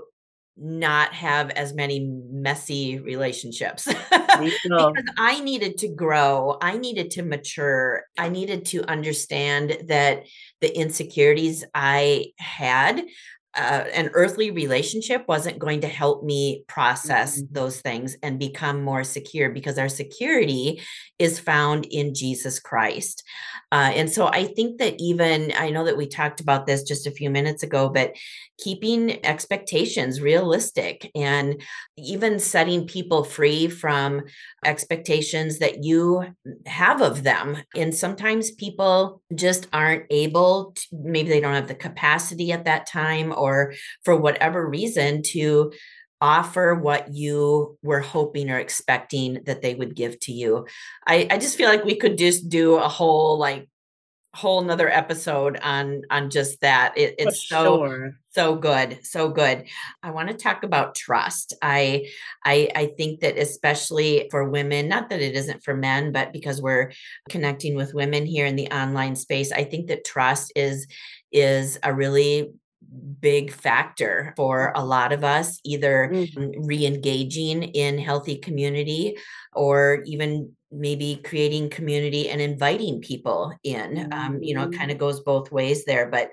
not 0.57 1.13
have 1.13 1.49
as 1.51 1.73
many 1.73 1.99
messy 2.41 2.99
relationships 2.99 3.85
because 4.11 4.93
I 5.17 5.39
needed 5.41 5.77
to 5.79 5.87
grow. 5.87 6.57
I 6.61 6.77
needed 6.77 7.11
to 7.11 7.23
mature. 7.23 8.03
I 8.17 8.29
needed 8.29 8.65
to 8.67 8.83
understand 8.89 9.77
that 9.87 10.25
the 10.59 10.75
insecurities 10.75 11.63
I 11.73 12.27
had 12.37 13.03
uh, 13.55 13.83
an 13.93 14.09
earthly 14.13 14.51
relationship 14.51 15.25
wasn't 15.27 15.59
going 15.59 15.81
to 15.81 15.87
help 15.87 16.23
me 16.23 16.63
process 16.67 17.41
mm-hmm. 17.41 17.53
those 17.53 17.81
things 17.81 18.15
and 18.23 18.39
become 18.39 18.81
more 18.81 19.03
secure 19.03 19.49
because 19.49 19.77
our 19.77 19.89
security 19.89 20.81
is 21.19 21.39
found 21.39 21.85
in 21.85 22.13
Jesus 22.13 22.59
Christ. 22.59 23.23
Uh, 23.71 23.91
and 23.93 24.09
so 24.09 24.27
I 24.27 24.45
think 24.45 24.79
that 24.79 24.95
even, 24.99 25.53
I 25.57 25.69
know 25.69 25.85
that 25.85 25.97
we 25.97 26.07
talked 26.07 26.41
about 26.41 26.65
this 26.65 26.83
just 26.83 27.07
a 27.07 27.11
few 27.11 27.29
minutes 27.29 27.63
ago, 27.63 27.89
but 27.89 28.13
keeping 28.57 29.25
expectations 29.25 30.21
realistic 30.21 31.09
and 31.15 31.61
even 31.97 32.37
setting 32.39 32.85
people 32.85 33.23
free 33.23 33.67
from 33.67 34.23
expectations 34.65 35.59
that 35.59 35.83
you 35.83 36.25
have 36.65 37.01
of 37.01 37.23
them. 37.23 37.57
And 37.75 37.95
sometimes 37.95 38.51
people 38.51 39.21
just 39.33 39.67
aren't 39.71 40.05
able 40.09 40.73
to, 40.75 40.87
maybe 40.91 41.29
they 41.29 41.39
don't 41.39 41.55
have 41.55 41.67
the 41.67 41.75
capacity 41.75 42.51
at 42.51 42.65
that 42.65 42.87
time 42.87 43.31
or 43.41 43.73
for 44.03 44.15
whatever 44.15 44.67
reason 44.67 45.23
to 45.23 45.71
offer 46.21 46.75
what 46.75 47.13
you 47.13 47.77
were 47.81 47.99
hoping 47.99 48.51
or 48.51 48.59
expecting 48.59 49.41
that 49.45 49.61
they 49.63 49.73
would 49.73 49.95
give 49.95 50.19
to 50.19 50.31
you. 50.31 50.67
I, 51.07 51.27
I 51.31 51.37
just 51.39 51.57
feel 51.57 51.67
like 51.67 51.83
we 51.83 51.95
could 51.95 52.17
just 52.17 52.47
do 52.47 52.75
a 52.75 52.87
whole 52.87 53.39
like 53.39 53.67
whole 54.33 54.61
another 54.61 54.89
episode 54.89 55.59
on 55.61 56.03
on 56.09 56.29
just 56.29 56.61
that 56.61 56.93
it, 56.97 57.15
it's 57.17 57.43
For 57.43 57.55
so 57.55 57.77
sure. 57.77 58.15
so 58.29 58.55
good 58.55 59.05
so 59.05 59.27
good 59.27 59.65
i 60.03 60.11
want 60.11 60.29
to 60.29 60.35
talk 60.35 60.63
about 60.63 60.95
trust 60.95 61.53
I, 61.61 62.07
I 62.45 62.69
i 62.73 62.85
think 62.97 63.19
that 63.21 63.37
especially 63.37 64.29
for 64.31 64.49
women 64.49 64.87
not 64.87 65.09
that 65.09 65.19
it 65.19 65.35
isn't 65.35 65.65
for 65.65 65.75
men 65.75 66.13
but 66.13 66.31
because 66.31 66.61
we're 66.61 66.93
connecting 67.27 67.75
with 67.75 67.93
women 67.93 68.25
here 68.25 68.45
in 68.45 68.55
the 68.55 68.69
online 68.69 69.17
space 69.17 69.51
i 69.51 69.65
think 69.65 69.87
that 69.87 70.05
trust 70.05 70.53
is 70.55 70.87
is 71.33 71.77
a 71.83 71.93
really 71.93 72.53
big 73.21 73.51
factor 73.51 74.33
for 74.35 74.73
a 74.75 74.83
lot 74.83 75.13
of 75.13 75.23
us 75.23 75.59
either 75.63 76.09
mm-hmm. 76.11 76.65
re-engaging 76.65 77.63
in 77.63 77.97
healthy 77.97 78.35
community 78.35 79.15
or 79.53 80.03
even 80.05 80.51
maybe 80.71 81.21
creating 81.23 81.69
community 81.69 82.29
and 82.29 82.41
inviting 82.41 82.99
people 83.01 83.53
in 83.63 84.11
um, 84.11 84.39
you 84.41 84.53
know 84.53 84.63
it 84.63 84.73
kind 84.73 84.91
of 84.91 84.97
mm-hmm. 84.97 85.05
goes 85.05 85.21
both 85.21 85.51
ways 85.51 85.85
there 85.85 86.09
but 86.09 86.31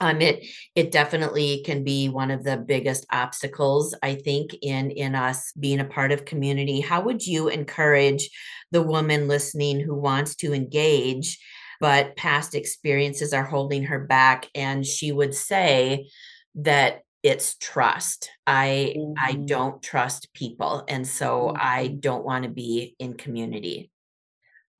um, 0.00 0.20
it 0.20 0.44
it 0.74 0.90
definitely 0.90 1.62
can 1.64 1.84
be 1.84 2.08
one 2.08 2.30
of 2.30 2.44
the 2.44 2.56
biggest 2.56 3.06
obstacles 3.10 3.94
i 4.02 4.14
think 4.14 4.54
in 4.62 4.90
in 4.90 5.14
us 5.14 5.52
being 5.58 5.80
a 5.80 5.84
part 5.84 6.12
of 6.12 6.24
community 6.24 6.80
how 6.80 7.00
would 7.00 7.26
you 7.26 7.48
encourage 7.48 8.28
the 8.72 8.82
woman 8.82 9.28
listening 9.28 9.80
who 9.80 9.94
wants 9.94 10.34
to 10.36 10.52
engage 10.52 11.38
but 11.82 12.14
past 12.14 12.54
experiences 12.54 13.32
are 13.32 13.42
holding 13.44 13.82
her 13.82 13.98
back 13.98 14.48
and 14.54 14.86
she 14.86 15.10
would 15.10 15.34
say 15.34 16.08
that 16.54 17.00
it's 17.24 17.56
trust 17.56 18.30
i 18.46 18.94
mm-hmm. 18.96 19.12
i 19.18 19.32
don't 19.32 19.82
trust 19.82 20.32
people 20.32 20.84
and 20.88 21.06
so 21.06 21.48
mm-hmm. 21.48 21.56
i 21.60 21.88
don't 21.88 22.24
want 22.24 22.44
to 22.44 22.48
be 22.50 22.94
in 23.00 23.14
community 23.14 23.90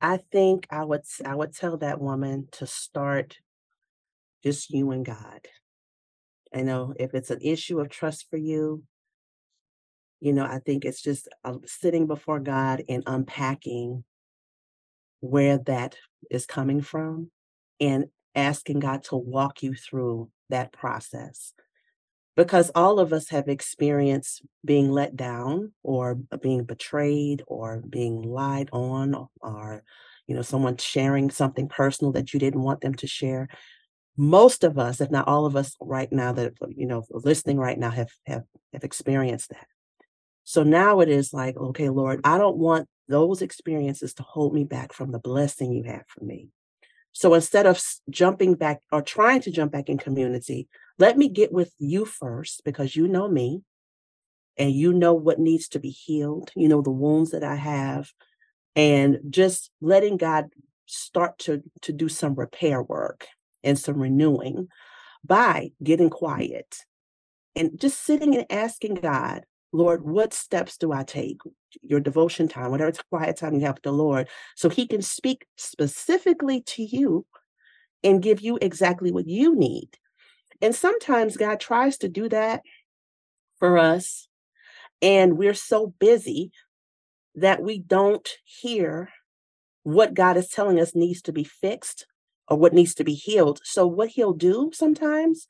i 0.01 0.17
think 0.31 0.67
i 0.71 0.85
would 0.85 1.03
i 1.27 1.35
would 1.35 1.53
tell 1.53 1.77
that 1.77 2.01
woman 2.01 2.47
to 2.53 2.67
start 2.67 3.37
just 4.45 4.71
you 4.71 4.93
and 4.93 5.05
god 5.05 5.47
i 6.55 6.63
know 6.63 6.95
if 7.01 7.15
it's 7.15 7.31
an 7.31 7.41
issue 7.43 7.81
of 7.81 7.89
trust 7.89 8.27
for 8.31 8.37
you 8.37 8.83
you 10.21 10.33
know 10.33 10.45
i 10.45 10.61
think 10.61 10.85
it's 10.85 11.03
just 11.03 11.29
uh, 11.45 11.55
sitting 11.67 12.07
before 12.07 12.39
god 12.39 12.83
and 12.89 13.03
unpacking 13.07 14.05
where 15.21 15.59
that 15.59 15.97
is 16.31 16.47
coming 16.47 16.81
from 16.81 17.31
and 17.81 18.07
asking 18.35 18.81
god 18.81 19.05
to 19.05 19.17
walk 19.17 19.63
you 19.63 19.75
through 19.75 20.31
that 20.49 20.73
process. 20.73 21.53
Because 22.35 22.71
all 22.75 22.99
of 22.99 23.13
us 23.13 23.29
have 23.29 23.49
experienced 23.49 24.43
being 24.65 24.91
let 24.91 25.17
down 25.17 25.73
or 25.83 26.15
being 26.41 26.65
betrayed 26.65 27.43
or 27.47 27.83
being 27.87 28.23
lied 28.23 28.71
on 28.73 29.29
or 29.41 29.83
you 30.27 30.35
know 30.35 30.43
someone 30.43 30.79
sharing 30.79 31.31
something 31.31 31.69
personal 31.69 32.13
that 32.13 32.33
you 32.33 32.41
didn't 32.41 32.63
want 32.63 32.81
them 32.81 32.95
to 32.95 33.07
share. 33.07 33.49
Most 34.17 34.65
of 34.65 34.79
us 34.79 35.01
if 35.01 35.11
not 35.11 35.29
all 35.29 35.45
of 35.45 35.57
us 35.57 35.77
right 35.81 36.11
now 36.11 36.33
that 36.33 36.55
you 36.75 36.87
know 36.87 37.05
listening 37.11 37.59
right 37.59 37.79
now 37.79 37.91
have 37.91 38.11
have 38.27 38.45
have 38.73 38.85
experienced 38.85 39.51
that. 39.51 39.67
So 40.45 40.63
now 40.63 41.01
it 41.01 41.09
is 41.09 41.33
like 41.33 41.57
okay 41.57 41.89
lord 41.89 42.21
i 42.25 42.37
don't 42.37 42.57
want 42.57 42.89
those 43.13 43.43
experiences 43.43 44.15
to 44.15 44.23
hold 44.23 44.53
me 44.55 44.65
back 44.65 44.93
from 44.93 45.13
the 45.13 45.19
blessing 45.19 45.73
you 45.73 45.85
have 45.85 46.05
for 46.09 46.25
me 46.25 46.49
so 47.13 47.35
instead 47.35 47.67
of 47.67 47.81
jumping 48.09 48.55
back 48.55 48.81
or 48.91 49.03
trying 49.03 49.41
to 49.41 49.51
jump 49.51 49.71
back 49.71 49.89
in 49.89 49.99
community 49.99 50.67
let 50.99 51.17
me 51.17 51.29
get 51.29 51.53
with 51.53 51.73
you 51.79 52.05
first 52.05 52.63
because 52.65 52.97
you 52.97 53.07
know 53.07 53.29
me 53.29 53.63
and 54.57 54.73
you 54.73 54.93
know 54.93 55.15
what 55.15 55.39
needs 55.39 55.69
to 55.69 55.79
be 55.79 55.91
healed. 55.91 56.51
You 56.55 56.69
know 56.69 56.83
the 56.83 56.91
wounds 56.91 57.31
that 57.31 57.45
I 57.45 57.57
have 57.57 58.13
and 58.77 59.19
just 59.31 59.71
letting 59.81 60.17
God 60.17 60.51
start 60.87 61.39
to 61.41 61.63
to 61.83 61.93
do 61.93 62.09
some 62.09 62.35
repair 62.35 62.83
work 62.83 63.27
and 63.65 63.79
some 63.79 63.97
renewing 63.97 64.69
by 65.25 65.71
getting 65.83 66.11
quiet 66.11 66.77
and 67.55 67.79
just 67.79 68.03
sitting 68.03 68.35
and 68.35 68.47
asking 68.51 68.95
God, 68.95 69.45
Lord, 69.73 70.05
what 70.05 70.35
steps 70.35 70.77
do 70.77 70.93
I 70.93 71.03
take? 71.03 71.39
Your 71.83 72.01
devotion 72.01 72.47
time, 72.47 72.71
whatever 72.71 72.91
it's 72.91 73.03
quiet 73.03 73.37
time 73.37 73.55
you 73.55 73.61
have 73.63 73.77
with 73.77 73.83
the 73.83 73.93
Lord, 73.93 74.29
so 74.55 74.69
He 74.69 74.87
can 74.87 75.03
speak 75.03 75.47
specifically 75.57 76.61
to 76.63 76.83
you 76.83 77.27
and 78.05 78.23
give 78.23 78.41
you 78.41 78.59
exactly 78.61 79.11
what 79.11 79.27
you 79.27 79.57
need. 79.57 79.89
And 80.61 80.75
sometimes 80.75 81.37
God 81.37 81.59
tries 81.59 81.99
to 81.99 82.09
do 82.09 82.29
that 82.29 82.63
for 83.59 83.79
us, 83.79 84.29
and 85.01 85.39
we're 85.39 85.55
so 85.55 85.95
busy 85.99 86.53
that 87.35 87.63
we 87.63 87.79
don't 87.79 88.29
hear 88.45 89.09
what 89.85 90.15
God 90.15 90.37
is 90.37 90.49
telling 90.49 90.79
us 90.79 90.95
needs 90.95 91.23
to 91.23 91.33
be 91.33 91.45
fixed 91.45 92.07
or 92.47 92.59
what 92.59 92.75
needs 92.75 92.95
to 92.97 93.05
be 93.05 93.15
healed. 93.15 93.61
So, 93.65 93.87
what 93.87 94.11
He'll 94.11 94.35
do 94.35 94.71
sometimes 94.75 95.47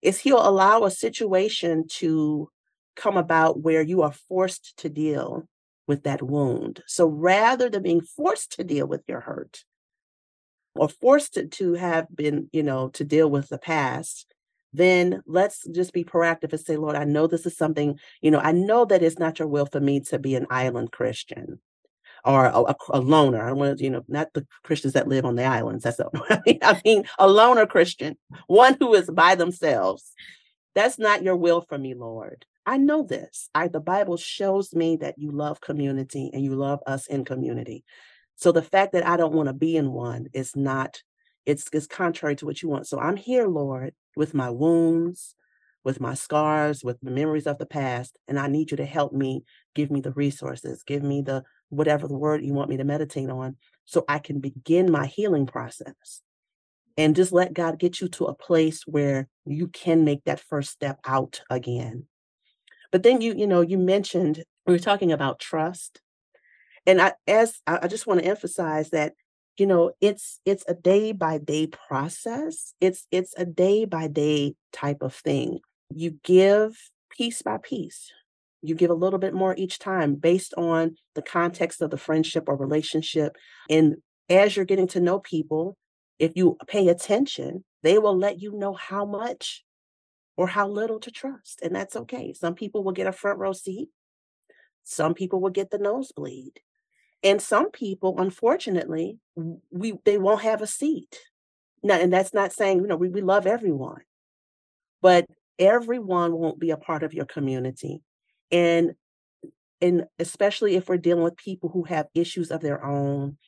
is 0.00 0.20
He'll 0.20 0.46
allow 0.46 0.84
a 0.84 0.90
situation 0.90 1.86
to 1.96 2.48
come 2.96 3.16
about 3.16 3.60
where 3.60 3.82
you 3.82 4.02
are 4.02 4.12
forced 4.12 4.76
to 4.78 4.88
deal 4.88 5.46
with 5.86 6.02
that 6.04 6.22
wound. 6.22 6.82
So, 6.86 7.06
rather 7.06 7.68
than 7.70 7.82
being 7.82 8.00
forced 8.00 8.52
to 8.56 8.64
deal 8.64 8.86
with 8.86 9.02
your 9.06 9.20
hurt 9.20 9.64
or 10.74 10.88
forced 10.88 11.34
to, 11.34 11.46
to 11.46 11.74
have 11.74 12.06
been, 12.14 12.48
you 12.52 12.62
know, 12.62 12.88
to 12.90 13.04
deal 13.04 13.30
with 13.30 13.48
the 13.48 13.58
past, 13.58 14.34
then 14.72 15.22
let's 15.26 15.66
just 15.66 15.92
be 15.92 16.04
proactive 16.04 16.52
and 16.52 16.60
say, 16.60 16.76
Lord, 16.76 16.96
I 16.96 17.04
know 17.04 17.26
this 17.26 17.46
is 17.46 17.56
something, 17.56 17.98
you 18.20 18.30
know, 18.30 18.40
I 18.40 18.52
know 18.52 18.84
that 18.84 19.02
it's 19.02 19.18
not 19.18 19.38
your 19.38 19.48
will 19.48 19.66
for 19.66 19.80
me 19.80 20.00
to 20.00 20.18
be 20.18 20.34
an 20.34 20.46
island 20.50 20.92
Christian 20.92 21.60
or 22.24 22.46
a, 22.46 22.60
a, 22.60 22.76
a 22.90 23.00
loner. 23.00 23.48
I 23.48 23.52
want 23.52 23.78
to, 23.78 23.84
you 23.84 23.90
know, 23.90 24.04
not 24.08 24.32
the 24.34 24.46
Christians 24.64 24.94
that 24.94 25.08
live 25.08 25.24
on 25.24 25.36
the 25.36 25.44
islands. 25.44 25.84
That's 25.84 25.98
what 25.98 26.30
I 26.30 26.40
mean. 26.44 26.58
I 26.62 26.80
mean, 26.84 27.04
a 27.18 27.28
loner 27.28 27.66
Christian, 27.66 28.16
one 28.48 28.76
who 28.78 28.94
is 28.94 29.08
by 29.08 29.34
themselves. 29.34 30.12
That's 30.74 30.98
not 30.98 31.22
your 31.22 31.36
will 31.36 31.62
for 31.62 31.78
me, 31.78 31.94
Lord. 31.94 32.44
I 32.66 32.76
know 32.76 33.04
this. 33.04 33.48
I 33.54 33.68
the 33.68 33.80
Bible 33.80 34.16
shows 34.16 34.74
me 34.74 34.96
that 34.96 35.18
you 35.18 35.30
love 35.30 35.60
community 35.60 36.30
and 36.34 36.42
you 36.42 36.54
love 36.56 36.80
us 36.86 37.06
in 37.06 37.24
community. 37.24 37.84
So 38.34 38.52
the 38.52 38.62
fact 38.62 38.92
that 38.92 39.06
I 39.06 39.16
don't 39.16 39.32
want 39.32 39.48
to 39.48 39.54
be 39.54 39.76
in 39.76 39.92
one 39.92 40.26
is 40.34 40.54
not 40.56 41.00
it's, 41.46 41.68
it's 41.72 41.86
contrary 41.86 42.34
to 42.36 42.44
what 42.44 42.60
you 42.60 42.68
want. 42.68 42.88
So 42.88 42.98
I'm 42.98 43.16
here, 43.16 43.46
Lord, 43.46 43.94
with 44.16 44.34
my 44.34 44.50
wounds, 44.50 45.36
with 45.84 46.00
my 46.00 46.14
scars, 46.14 46.82
with 46.82 46.98
the 47.00 47.12
memories 47.12 47.46
of 47.46 47.58
the 47.58 47.66
past. 47.66 48.18
And 48.26 48.38
I 48.38 48.48
need 48.48 48.72
you 48.72 48.76
to 48.78 48.84
help 48.84 49.12
me, 49.12 49.44
give 49.74 49.90
me 49.90 50.00
the 50.00 50.10
resources, 50.10 50.82
give 50.82 51.04
me 51.04 51.22
the 51.22 51.44
whatever 51.68 52.08
the 52.08 52.18
word 52.18 52.44
you 52.44 52.52
want 52.52 52.68
me 52.68 52.76
to 52.76 52.84
meditate 52.84 53.30
on 53.30 53.56
so 53.84 54.04
I 54.08 54.18
can 54.18 54.40
begin 54.40 54.90
my 54.90 55.06
healing 55.06 55.46
process. 55.46 56.22
And 56.96 57.14
just 57.14 57.32
let 57.32 57.54
God 57.54 57.78
get 57.78 58.00
you 58.00 58.08
to 58.08 58.24
a 58.24 58.34
place 58.34 58.82
where 58.86 59.28
you 59.44 59.68
can 59.68 60.04
make 60.04 60.24
that 60.24 60.40
first 60.40 60.70
step 60.70 60.98
out 61.04 61.42
again. 61.48 62.06
But 62.92 63.02
then 63.02 63.20
you, 63.20 63.34
you 63.34 63.46
know, 63.46 63.60
you 63.60 63.78
mentioned 63.78 64.44
we 64.66 64.72
were 64.74 64.78
talking 64.78 65.12
about 65.12 65.40
trust. 65.40 66.00
and 66.86 67.00
I 67.00 67.14
as 67.26 67.60
I 67.66 67.88
just 67.88 68.06
want 68.06 68.20
to 68.20 68.26
emphasize 68.26 68.90
that 68.90 69.14
you 69.58 69.66
know 69.66 69.92
it's 70.00 70.40
it's 70.44 70.64
a 70.68 70.74
day 70.74 71.12
by 71.12 71.38
day 71.38 71.66
process 71.66 72.74
it's 72.80 73.06
it's 73.10 73.34
a 73.36 73.44
day 73.44 73.84
by 73.84 74.08
day 74.08 74.54
type 74.72 75.02
of 75.02 75.14
thing 75.14 75.60
you 75.94 76.18
give 76.24 76.76
piece 77.10 77.42
by 77.42 77.58
piece 77.58 78.10
you 78.62 78.74
give 78.74 78.90
a 78.90 78.94
little 78.94 79.18
bit 79.18 79.34
more 79.34 79.54
each 79.56 79.78
time 79.78 80.14
based 80.14 80.54
on 80.56 80.96
the 81.14 81.22
context 81.22 81.80
of 81.82 81.90
the 81.90 81.98
friendship 81.98 82.44
or 82.48 82.56
relationship 82.56 83.36
and 83.70 83.96
as 84.28 84.56
you're 84.56 84.64
getting 84.64 84.88
to 84.88 85.00
know 85.00 85.18
people 85.20 85.76
if 86.18 86.32
you 86.34 86.56
pay 86.66 86.88
attention 86.88 87.64
they 87.82 87.98
will 87.98 88.16
let 88.18 88.40
you 88.40 88.52
know 88.52 88.74
how 88.74 89.04
much 89.04 89.64
or 90.36 90.46
how 90.46 90.68
little 90.68 91.00
to 91.00 91.10
trust 91.10 91.60
and 91.62 91.74
that's 91.74 91.96
okay 91.96 92.32
some 92.32 92.54
people 92.54 92.84
will 92.84 92.92
get 92.92 93.06
a 93.06 93.12
front 93.12 93.38
row 93.38 93.52
seat 93.52 93.88
some 94.84 95.14
people 95.14 95.40
will 95.40 95.50
get 95.50 95.70
the 95.70 95.78
nosebleed 95.78 96.60
and 97.22 97.40
some 97.40 97.70
people, 97.70 98.14
unfortunately, 98.18 99.18
we 99.70 99.94
they 100.04 100.18
won't 100.18 100.42
have 100.42 100.62
a 100.62 100.66
seat. 100.66 101.18
Now, 101.82 101.98
and 101.98 102.12
that's 102.12 102.34
not 102.34 102.52
saying, 102.52 102.80
you 102.80 102.86
know, 102.86 102.96
we, 102.96 103.08
we 103.08 103.20
love 103.20 103.46
everyone, 103.46 104.02
but 105.02 105.26
everyone 105.58 106.32
won't 106.32 106.60
be 106.60 106.70
a 106.70 106.76
part 106.76 107.02
of 107.02 107.14
your 107.14 107.24
community. 107.24 108.00
And 108.50 108.94
and 109.80 110.04
especially 110.18 110.76
if 110.76 110.88
we're 110.88 110.98
dealing 110.98 111.24
with 111.24 111.36
people 111.36 111.68
who 111.68 111.82
have 111.84 112.06
issues 112.14 112.50
of 112.50 112.60
their 112.60 112.84
own 112.84 113.38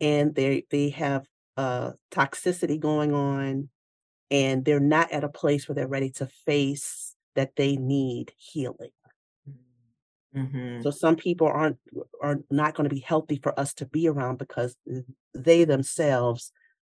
and 0.00 0.34
they 0.34 0.64
they 0.70 0.88
have 0.90 1.26
uh 1.58 1.92
toxicity 2.10 2.80
going 2.80 3.12
on 3.12 3.68
and 4.32 4.64
they're 4.64 4.80
not 4.80 5.12
at 5.12 5.24
a 5.24 5.28
place 5.28 5.68
where 5.68 5.74
they're 5.74 5.86
ready 5.86 6.10
to 6.10 6.26
face 6.46 7.14
that 7.36 7.54
they 7.54 7.76
need 7.76 8.32
healing. 8.38 8.90
Mm-hmm. 10.34 10.80
So 10.80 10.90
some 10.90 11.16
people 11.16 11.46
aren't 11.46 11.76
are 12.22 12.38
not 12.50 12.74
going 12.74 12.88
to 12.88 12.94
be 12.94 13.02
healthy 13.02 13.38
for 13.42 13.58
us 13.60 13.74
to 13.74 13.86
be 13.86 14.08
around 14.08 14.38
because 14.38 14.74
they 15.34 15.64
themselves 15.64 16.50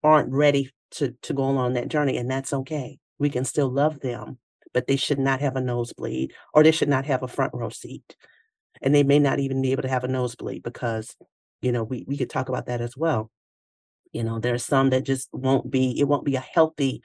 aren't 0.03 0.31
ready 0.31 0.71
to 0.91 1.15
to 1.23 1.33
go 1.33 1.43
along 1.43 1.73
that 1.73 1.87
journey, 1.87 2.17
and 2.17 2.29
that's 2.29 2.53
okay. 2.53 2.99
We 3.17 3.31
can 3.31 3.43
still 3.43 3.69
love 3.69 3.99
them, 4.01 4.37
but 4.71 4.85
they 4.85 4.97
should 4.97 5.17
not 5.17 5.41
have 5.41 5.55
a 5.55 5.61
nosebleed, 5.61 6.33
or 6.53 6.61
they 6.61 6.71
should 6.71 6.89
not 6.89 7.05
have 7.05 7.23
a 7.23 7.27
front 7.27 7.55
row 7.55 7.69
seat, 7.69 8.15
and 8.83 8.93
they 8.93 9.03
may 9.03 9.17
not 9.17 9.39
even 9.39 9.63
be 9.63 9.71
able 9.71 9.81
to 9.81 9.89
have 9.89 10.03
a 10.03 10.07
nosebleed 10.07 10.61
because 10.61 11.15
you 11.63 11.71
know 11.71 11.83
we 11.83 12.05
we 12.07 12.17
could 12.17 12.29
talk 12.29 12.49
about 12.49 12.67
that 12.67 12.81
as 12.81 12.95
well. 12.95 13.31
You 14.11 14.23
know, 14.23 14.37
there 14.37 14.53
are 14.53 14.59
some 14.59 14.91
that 14.91 15.05
just 15.05 15.29
won't 15.33 15.71
be. 15.71 15.99
It 15.99 16.07
won't 16.07 16.25
be 16.25 16.35
a 16.35 16.39
healthy 16.39 17.01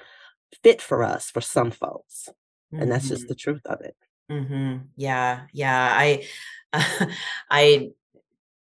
fit 0.63 0.83
for 0.83 1.03
us 1.03 1.31
for 1.31 1.41
some 1.41 1.71
folks, 1.71 2.29
mm-hmm. 2.73 2.83
and 2.83 2.93
that's 2.93 3.09
just 3.09 3.23
mm-hmm. 3.23 3.29
the 3.29 3.35
truth 3.35 3.67
of 3.67 3.81
it. 3.81 3.97
Mhm. 4.31 4.89
Yeah, 4.97 5.43
yeah. 5.53 5.93
I 5.97 6.27
I 7.51 7.91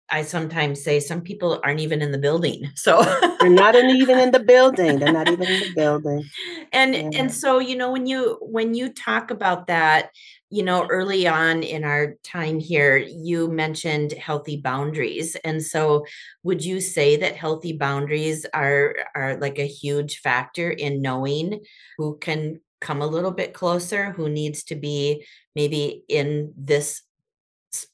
I 0.09 0.21
sometimes 0.21 0.83
say 0.83 0.99
some 0.99 1.21
people 1.21 1.59
aren't 1.63 1.79
even 1.79 2.01
in 2.01 2.11
the 2.11 2.17
building. 2.17 2.69
So 2.75 3.01
They're 3.39 3.49
not 3.49 3.75
even 3.75 4.19
in 4.19 4.31
the 4.31 4.39
building. 4.39 4.99
They're 4.99 5.13
not 5.13 5.27
even 5.27 5.47
in 5.47 5.59
the 5.59 5.73
building. 5.75 6.23
and 6.71 6.93
Yeah. 6.93 7.09
and 7.19 7.33
so 7.33 7.59
you 7.59 7.75
know 7.75 7.91
when 7.91 8.05
you 8.05 8.37
when 8.41 8.73
you 8.73 8.89
talk 8.89 9.31
about 9.31 9.67
that, 9.67 10.11
you 10.53 10.61
know, 10.61 10.85
early 10.85 11.27
on 11.27 11.63
in 11.63 11.83
our 11.83 12.13
time 12.23 12.59
here, 12.59 12.95
you 12.95 13.47
mentioned 13.47 14.11
healthy 14.11 14.55
boundaries. 14.55 15.35
And 15.43 15.63
so 15.63 16.05
would 16.43 16.63
you 16.63 16.79
say 16.79 17.15
that 17.15 17.35
healthy 17.35 17.73
boundaries 17.73 18.45
are 18.53 18.93
are 19.15 19.35
like 19.37 19.57
a 19.57 19.65
huge 19.65 20.19
factor 20.19 20.69
in 20.69 21.01
knowing 21.01 21.61
who 21.97 22.19
can 22.19 22.59
come 22.79 23.01
a 23.01 23.07
little 23.07 23.31
bit 23.31 23.55
closer, 23.55 24.11
who 24.11 24.29
needs 24.29 24.63
to 24.65 24.75
be 24.75 25.25
maybe 25.55 26.03
in 26.07 26.53
this 26.55 27.01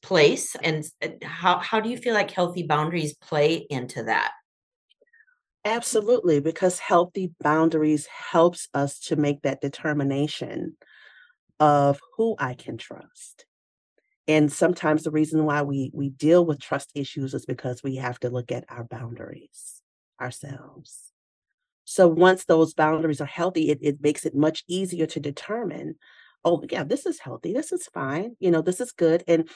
place 0.02 0.58
and 0.62 0.84
how 1.24 1.60
how 1.60 1.80
do 1.80 1.88
you 1.90 1.96
feel 1.96 2.14
like 2.14 2.32
healthy 2.32 2.64
boundaries 2.64 3.16
play 3.16 3.66
into 3.70 4.04
that 4.04 4.32
absolutely 5.64 6.42
because 6.42 6.80
healthy 6.80 7.32
boundaries 7.40 8.06
helps 8.08 8.68
us 8.74 9.00
to 9.00 9.16
make 9.16 9.42
that 9.44 9.62
determination 9.62 10.76
of 11.60 12.00
who 12.18 12.36
i 12.40 12.54
can 12.54 12.78
trust 12.78 13.46
and 14.28 14.52
sometimes 14.52 15.04
the 15.04 15.12
reason 15.12 15.46
why 15.46 15.62
we 15.62 15.92
we 15.94 16.10
deal 16.10 16.46
with 16.46 16.62
trust 16.62 16.92
issues 16.96 17.34
is 17.34 17.46
because 17.46 17.84
we 17.84 17.96
have 17.96 18.20
to 18.20 18.30
look 18.30 18.52
at 18.52 18.66
our 18.70 18.84
boundaries 18.84 19.82
ourselves 20.22 21.10
so 21.90 22.08
once 22.08 22.46
those 22.46 22.76
boundaries 22.76 23.20
are 23.20 23.26
healthy, 23.26 23.72
it, 23.72 23.80
it 23.82 23.98
makes 24.00 24.24
it 24.24 24.36
much 24.36 24.64
easier 24.68 25.08
to 25.08 25.20
determine, 25.20 25.96
oh, 26.46 26.64
yeah, 26.70 26.84
this 26.84 27.08
is 27.08 27.20
healthy. 27.20 27.52
This 27.52 27.72
is 27.72 27.88
fine. 27.88 28.36
You 28.40 28.52
know, 28.52 28.62
this 28.62 28.80
is 28.80 28.92
good. 28.92 29.24
And 29.28 29.50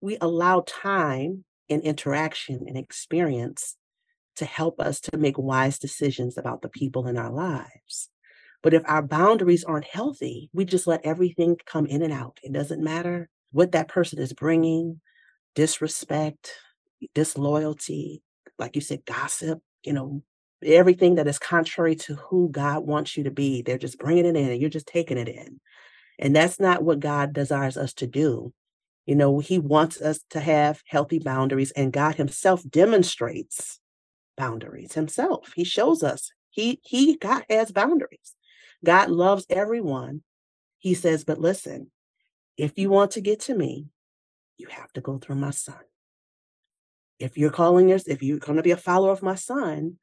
we 0.00 0.16
allow 0.18 0.64
time 0.66 1.44
and 1.68 1.82
interaction 1.82 2.64
and 2.66 2.78
experience 2.78 3.76
to 4.36 4.46
help 4.46 4.80
us 4.80 4.98
to 5.00 5.18
make 5.18 5.36
wise 5.36 5.78
decisions 5.78 6.38
about 6.38 6.62
the 6.62 6.70
people 6.70 7.06
in 7.06 7.18
our 7.18 7.30
lives. 7.30 8.08
But 8.62 8.74
if 8.74 8.82
our 8.86 9.02
boundaries 9.02 9.64
aren't 9.64 9.84
healthy, 9.84 10.50
we 10.52 10.64
just 10.64 10.86
let 10.86 11.04
everything 11.04 11.56
come 11.64 11.86
in 11.86 12.02
and 12.02 12.12
out. 12.12 12.38
It 12.42 12.52
doesn't 12.52 12.82
matter 12.82 13.28
what 13.52 13.72
that 13.72 13.88
person 13.88 14.18
is 14.18 14.32
bringing 14.32 15.00
disrespect, 15.54 16.52
disloyalty, 17.14 18.22
like 18.58 18.74
you 18.74 18.82
said, 18.82 19.04
gossip, 19.04 19.60
you 19.84 19.92
know, 19.92 20.22
everything 20.64 21.16
that 21.16 21.28
is 21.28 21.38
contrary 21.38 21.94
to 21.94 22.14
who 22.16 22.48
God 22.50 22.84
wants 22.86 23.16
you 23.16 23.24
to 23.24 23.30
be. 23.30 23.62
They're 23.62 23.78
just 23.78 23.98
bringing 23.98 24.26
it 24.26 24.36
in 24.36 24.50
and 24.50 24.60
you're 24.60 24.70
just 24.70 24.86
taking 24.86 25.18
it 25.18 25.28
in. 25.28 25.60
And 26.18 26.34
that's 26.34 26.58
not 26.58 26.82
what 26.82 27.00
God 27.00 27.32
desires 27.32 27.76
us 27.76 27.94
to 27.94 28.06
do. 28.06 28.52
You 29.06 29.14
know, 29.14 29.38
He 29.38 29.58
wants 29.58 30.00
us 30.00 30.20
to 30.30 30.40
have 30.40 30.82
healthy 30.86 31.18
boundaries, 31.18 31.70
and 31.70 31.92
God 31.92 32.16
Himself 32.16 32.62
demonstrates 32.68 33.80
boundaries 34.36 34.94
Himself. 34.94 35.52
He 35.54 35.64
shows 35.64 36.02
us 36.02 36.30
He 36.50 36.80
He 36.82 37.16
God 37.16 37.44
has 37.48 37.70
boundaries. 37.70 38.34
God 38.84 39.10
loves 39.10 39.46
everyone. 39.50 40.22
He 40.78 40.94
says, 40.94 41.24
but 41.24 41.40
listen, 41.40 41.90
if 42.56 42.78
you 42.78 42.90
want 42.90 43.12
to 43.12 43.20
get 43.20 43.40
to 43.40 43.54
me, 43.54 43.86
you 44.56 44.68
have 44.68 44.92
to 44.92 45.00
go 45.00 45.18
through 45.18 45.36
my 45.36 45.50
son. 45.50 45.80
If 47.18 47.36
you're 47.36 47.50
calling 47.50 47.92
us, 47.92 48.06
if 48.06 48.22
you're 48.22 48.38
going 48.38 48.56
to 48.56 48.62
be 48.62 48.70
a 48.70 48.76
follower 48.76 49.12
of 49.12 49.22
my 49.22 49.34
son, 49.34 49.98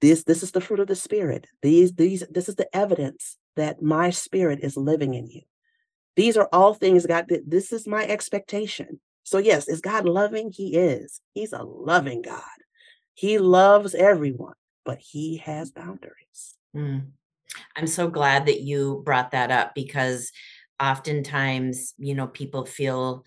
this 0.00 0.24
this 0.24 0.44
is 0.44 0.52
the 0.52 0.60
fruit 0.60 0.80
of 0.80 0.86
the 0.86 0.94
spirit. 0.94 1.48
These 1.62 1.94
these 1.94 2.24
this 2.30 2.48
is 2.48 2.54
the 2.54 2.74
evidence 2.74 3.36
that 3.56 3.82
my 3.82 4.10
spirit 4.10 4.60
is 4.62 4.76
living 4.76 5.14
in 5.14 5.28
you. 5.28 5.42
These 6.14 6.36
are 6.36 6.48
all 6.52 6.74
things 6.74 7.06
god 7.06 7.26
this 7.46 7.72
is 7.72 7.86
my 7.86 8.04
expectation. 8.06 9.00
So 9.24 9.38
yes 9.38 9.68
is 9.68 9.80
god 9.80 10.04
loving? 10.04 10.52
He 10.52 10.76
is. 10.76 11.20
He's 11.32 11.52
a 11.52 11.62
loving 11.62 12.22
god. 12.22 12.42
He 13.14 13.38
loves 13.38 13.94
everyone 13.94 14.54
but 14.88 15.00
he 15.00 15.36
has 15.36 15.70
boundaries. 15.70 16.56
Mm. 16.74 17.08
I'm 17.76 17.86
so 17.86 18.08
glad 18.08 18.46
that 18.46 18.60
you 18.60 19.02
brought 19.04 19.30
that 19.32 19.50
up 19.50 19.74
because 19.74 20.32
oftentimes 20.80 21.94
you 21.98 22.14
know 22.14 22.26
people 22.26 22.64
feel 22.64 23.24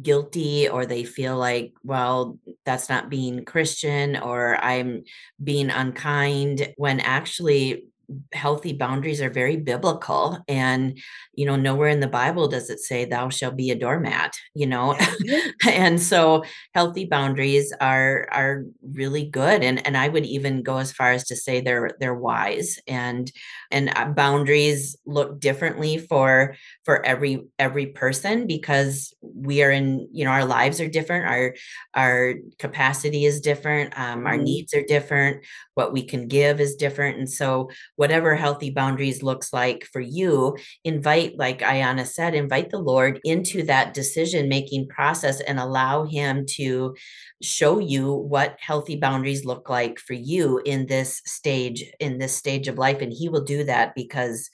guilty 0.00 0.68
or 0.68 0.86
they 0.86 1.04
feel 1.04 1.36
like 1.36 1.74
well 1.84 2.38
that's 2.64 2.88
not 2.88 3.10
being 3.10 3.44
christian 3.44 4.16
or 4.16 4.56
i'm 4.64 5.04
being 5.42 5.68
unkind 5.68 6.72
when 6.76 6.98
actually 7.00 7.84
healthy 8.32 8.72
boundaries 8.72 9.20
are 9.20 9.30
very 9.30 9.56
biblical 9.56 10.38
and 10.48 10.98
you 11.34 11.46
know 11.46 11.56
nowhere 11.56 11.88
in 11.88 12.00
the 12.00 12.06
bible 12.06 12.48
does 12.48 12.70
it 12.70 12.80
say 12.80 13.04
thou 13.04 13.28
shall 13.28 13.50
be 13.50 13.70
a 13.70 13.74
doormat 13.74 14.34
you 14.54 14.66
know 14.66 14.96
and 15.68 16.00
so 16.00 16.42
healthy 16.74 17.04
boundaries 17.04 17.72
are 17.80 18.26
are 18.30 18.64
really 18.82 19.24
good 19.24 19.62
and 19.62 19.84
and 19.86 19.96
i 19.96 20.08
would 20.08 20.26
even 20.26 20.62
go 20.62 20.78
as 20.78 20.92
far 20.92 21.12
as 21.12 21.24
to 21.24 21.36
say 21.36 21.60
they're 21.60 21.90
they're 22.00 22.14
wise 22.14 22.78
and 22.86 23.32
and 23.70 23.90
uh, 23.96 24.04
boundaries 24.06 24.96
look 25.06 25.40
differently 25.40 25.98
for 25.98 26.54
for 26.84 27.04
every 27.04 27.44
every 27.58 27.86
person 27.86 28.46
because 28.46 29.14
we 29.22 29.62
are 29.62 29.70
in 29.70 30.08
you 30.12 30.24
know 30.24 30.30
our 30.30 30.44
lives 30.44 30.80
are 30.80 30.88
different 30.88 31.26
our 31.26 31.54
our 31.94 32.34
capacity 32.58 33.24
is 33.24 33.40
different 33.40 33.98
um, 33.98 34.26
our 34.26 34.34
mm-hmm. 34.34 34.44
needs 34.44 34.74
are 34.74 34.82
different 34.82 35.44
what 35.74 35.92
we 35.92 36.02
can 36.02 36.28
give 36.28 36.60
is 36.60 36.76
different 36.76 37.18
and 37.18 37.30
so 37.30 37.70
whatever 38.02 38.34
healthy 38.34 38.70
boundaries 38.70 39.22
looks 39.22 39.52
like 39.52 39.84
for 39.92 40.00
you 40.00 40.56
invite 40.82 41.38
like 41.38 41.60
ayana 41.60 42.04
said 42.04 42.34
invite 42.34 42.68
the 42.70 42.84
lord 42.92 43.20
into 43.22 43.62
that 43.62 43.94
decision 43.94 44.48
making 44.48 44.88
process 44.88 45.40
and 45.42 45.60
allow 45.60 46.04
him 46.04 46.44
to 46.44 46.96
show 47.42 47.78
you 47.78 48.12
what 48.12 48.56
healthy 48.58 48.96
boundaries 48.96 49.44
look 49.44 49.70
like 49.70 50.00
for 50.00 50.14
you 50.14 50.60
in 50.64 50.86
this 50.86 51.22
stage 51.26 51.84
in 52.00 52.18
this 52.18 52.34
stage 52.36 52.66
of 52.66 52.76
life 52.76 53.00
and 53.00 53.12
he 53.12 53.28
will 53.28 53.44
do 53.44 53.62
that 53.62 53.94
because 53.94 54.50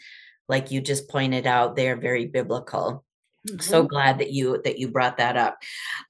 like 0.49 0.71
you 0.71 0.83
just 0.83 1.09
pointed 1.09 1.47
out 1.47 1.77
they're 1.77 1.97
very 1.97 2.27
biblical. 2.27 3.05
So 3.61 3.85
glad 3.85 4.19
that 4.19 4.33
you 4.33 4.61
that 4.65 4.79
you 4.79 4.89
brought 4.89 5.17
that 5.19 5.37
up. 5.37 5.59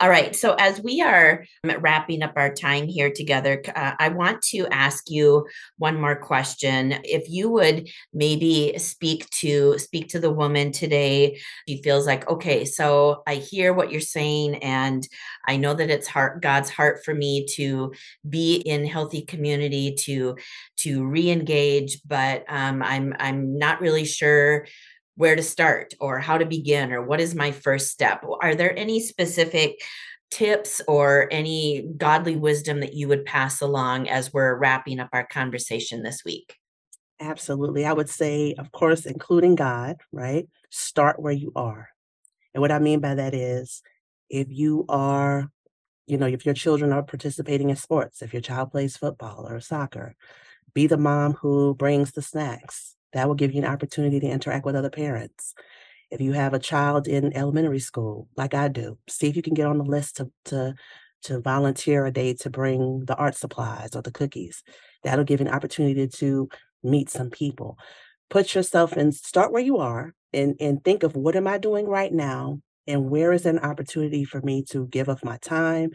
All 0.01 0.09
right, 0.09 0.35
so 0.35 0.55
as 0.59 0.81
we 0.81 1.03
are 1.03 1.45
wrapping 1.63 2.23
up 2.23 2.33
our 2.37 2.53
time 2.53 2.89
here 2.89 3.11
together, 3.11 3.63
uh, 3.77 3.93
I 3.99 4.09
want 4.09 4.41
to 4.45 4.67
ask 4.69 5.11
you 5.11 5.47
one 5.77 6.01
more 6.01 6.17
question. 6.17 6.95
If 7.05 7.29
you 7.29 7.51
would 7.51 7.89
maybe 8.15 8.77
speak 8.79 9.29
to 9.31 9.79
speak 9.79 10.09
to 10.09 10.21
the 10.21 10.31
woman 10.31 10.73
today, 10.73 11.39
she 11.69 11.83
feels 11.83 12.07
like, 12.07 12.29
okay, 12.29 12.65
so 12.65 13.23
I 13.27 13.37
hear 13.37 13.75
what 13.75 13.93
you're 13.93 14.01
saying, 14.01 14.57
and 14.57 15.07
I 15.47 15.59
know 15.59 15.75
that 15.75 15.91
it's 15.91 16.09
heart 16.09 16.41
God's 16.41 16.71
heart 16.71 17.05
for 17.05 17.15
me 17.15 17.47
to 17.57 17.93
be 18.29 18.57
in 18.57 18.87
healthy 18.87 19.23
community 19.23 19.95
to 20.01 20.37
to 20.79 21.07
re-engage, 21.07 22.01
but 22.07 22.45
um, 22.49 22.83
I'm 22.83 23.15
I'm 23.19 23.59
not 23.59 23.83
really 23.83 24.07
sure 24.07 24.67
where 25.19 25.35
to 25.35 25.43
start 25.43 25.95
or 26.01 26.21
how 26.21 26.39
to 26.39 26.47
begin 26.47 26.93
or 26.93 27.03
what 27.03 27.21
is 27.21 27.35
my 27.35 27.51
first 27.51 27.89
step. 27.89 28.25
Are 28.41 28.55
there 28.55 28.77
any 28.79 29.01
specific 29.01 29.81
tips 30.31 30.81
or 30.87 31.27
any 31.33 31.89
godly 31.97 32.37
wisdom 32.37 32.79
that 32.81 32.95
you 32.95 33.09
would 33.09 33.25
pass 33.25 33.61
along 33.61 34.09
as 34.09 34.33
we're 34.33 34.57
wrapping 34.57 35.01
up 35.01 35.09
our 35.13 35.27
conversation 35.27 36.05
this 36.05 36.25
week? 36.25 36.55
Absolutely 37.21 37.85
i 37.85 37.93
would 37.93 38.09
say 38.09 38.55
of 38.59 38.71
course 38.71 39.05
including 39.05 39.57
god 39.57 39.97
right? 40.13 40.49
Start 40.71 41.21
where 41.21 41.33
you 41.33 41.51
are. 41.57 41.89
And 42.55 42.61
what 42.61 42.71
i 42.71 42.79
mean 42.79 43.01
by 43.01 43.17
that 43.17 43.35
is 43.35 43.83
if 44.31 44.47
you 44.51 44.85
are 44.89 45.51
you 46.07 46.17
know 46.17 46.27
if 46.27 46.47
your 46.47 46.55
children 46.55 46.93
are 46.93 47.03
participating 47.03 47.71
in 47.71 47.77
sports 47.77 48.23
if 48.23 48.33
your 48.33 48.43
child 48.43 48.71
plays 48.71 48.97
football 48.97 49.49
or 49.49 49.59
soccer 49.59 50.15
be 50.75 50.87
the 50.87 50.97
mom 50.97 51.33
who 51.33 51.75
brings 51.75 52.13
the 52.13 52.23
snacks 52.23 52.95
that 53.13 53.27
will 53.27 53.35
give 53.35 53.53
you 53.53 53.63
an 53.63 53.69
opportunity 53.69 54.21
to 54.21 54.27
interact 54.27 54.65
with 54.65 54.77
other 54.77 54.91
parents. 54.91 55.55
If 56.11 56.21
you 56.21 56.33
have 56.33 56.55
a 56.55 56.59
child 56.59 57.07
in 57.07 57.37
elementary 57.37 57.81
school, 57.81 58.29
like 58.37 58.55
I 58.55 58.69
do, 58.69 58.99
see 59.09 59.29
if 59.29 59.37
you 59.37 59.43
can 59.43 59.55
get 59.55 59.67
on 59.67 59.79
the 59.79 59.85
list 59.85 60.17
to 60.17 60.31
to 60.47 60.75
to 61.25 61.41
volunteer 61.41 62.07
a 62.07 62.13
day 62.13 62.35
to 62.35 62.51
bring 62.51 63.05
the 63.05 63.17
art 63.17 63.35
supplies 63.35 63.97
or 63.97 64.03
the 64.03 64.13
cookies. 64.13 64.63
That'll 65.03 65.25
give 65.25 65.41
you 65.41 65.47
an 65.47 65.53
opportunity 65.53 66.07
to 66.07 66.49
meet 66.83 67.11
some 67.11 67.31
people. 67.31 67.79
Put 68.31 68.55
yourself 68.55 68.93
and 68.93 69.15
start 69.15 69.53
where 69.53 69.63
you 69.63 69.79
are 69.79 70.15
and, 70.33 70.55
and 70.61 70.83
think 70.85 71.03
of 71.03 71.17
what 71.17 71.35
am 71.35 71.47
I 71.47 71.59
doing 71.59 71.87
right 71.87 72.13
now 72.13 72.61
and 72.87 73.11
where 73.11 73.33
is 73.33 73.47
an 73.47 73.59
opportunity 73.59 74.25
for 74.25 74.41
me 74.43 74.63
to 74.71 74.87
give 74.87 75.09
of 75.09 75.25
my 75.25 75.39
time, 75.39 75.91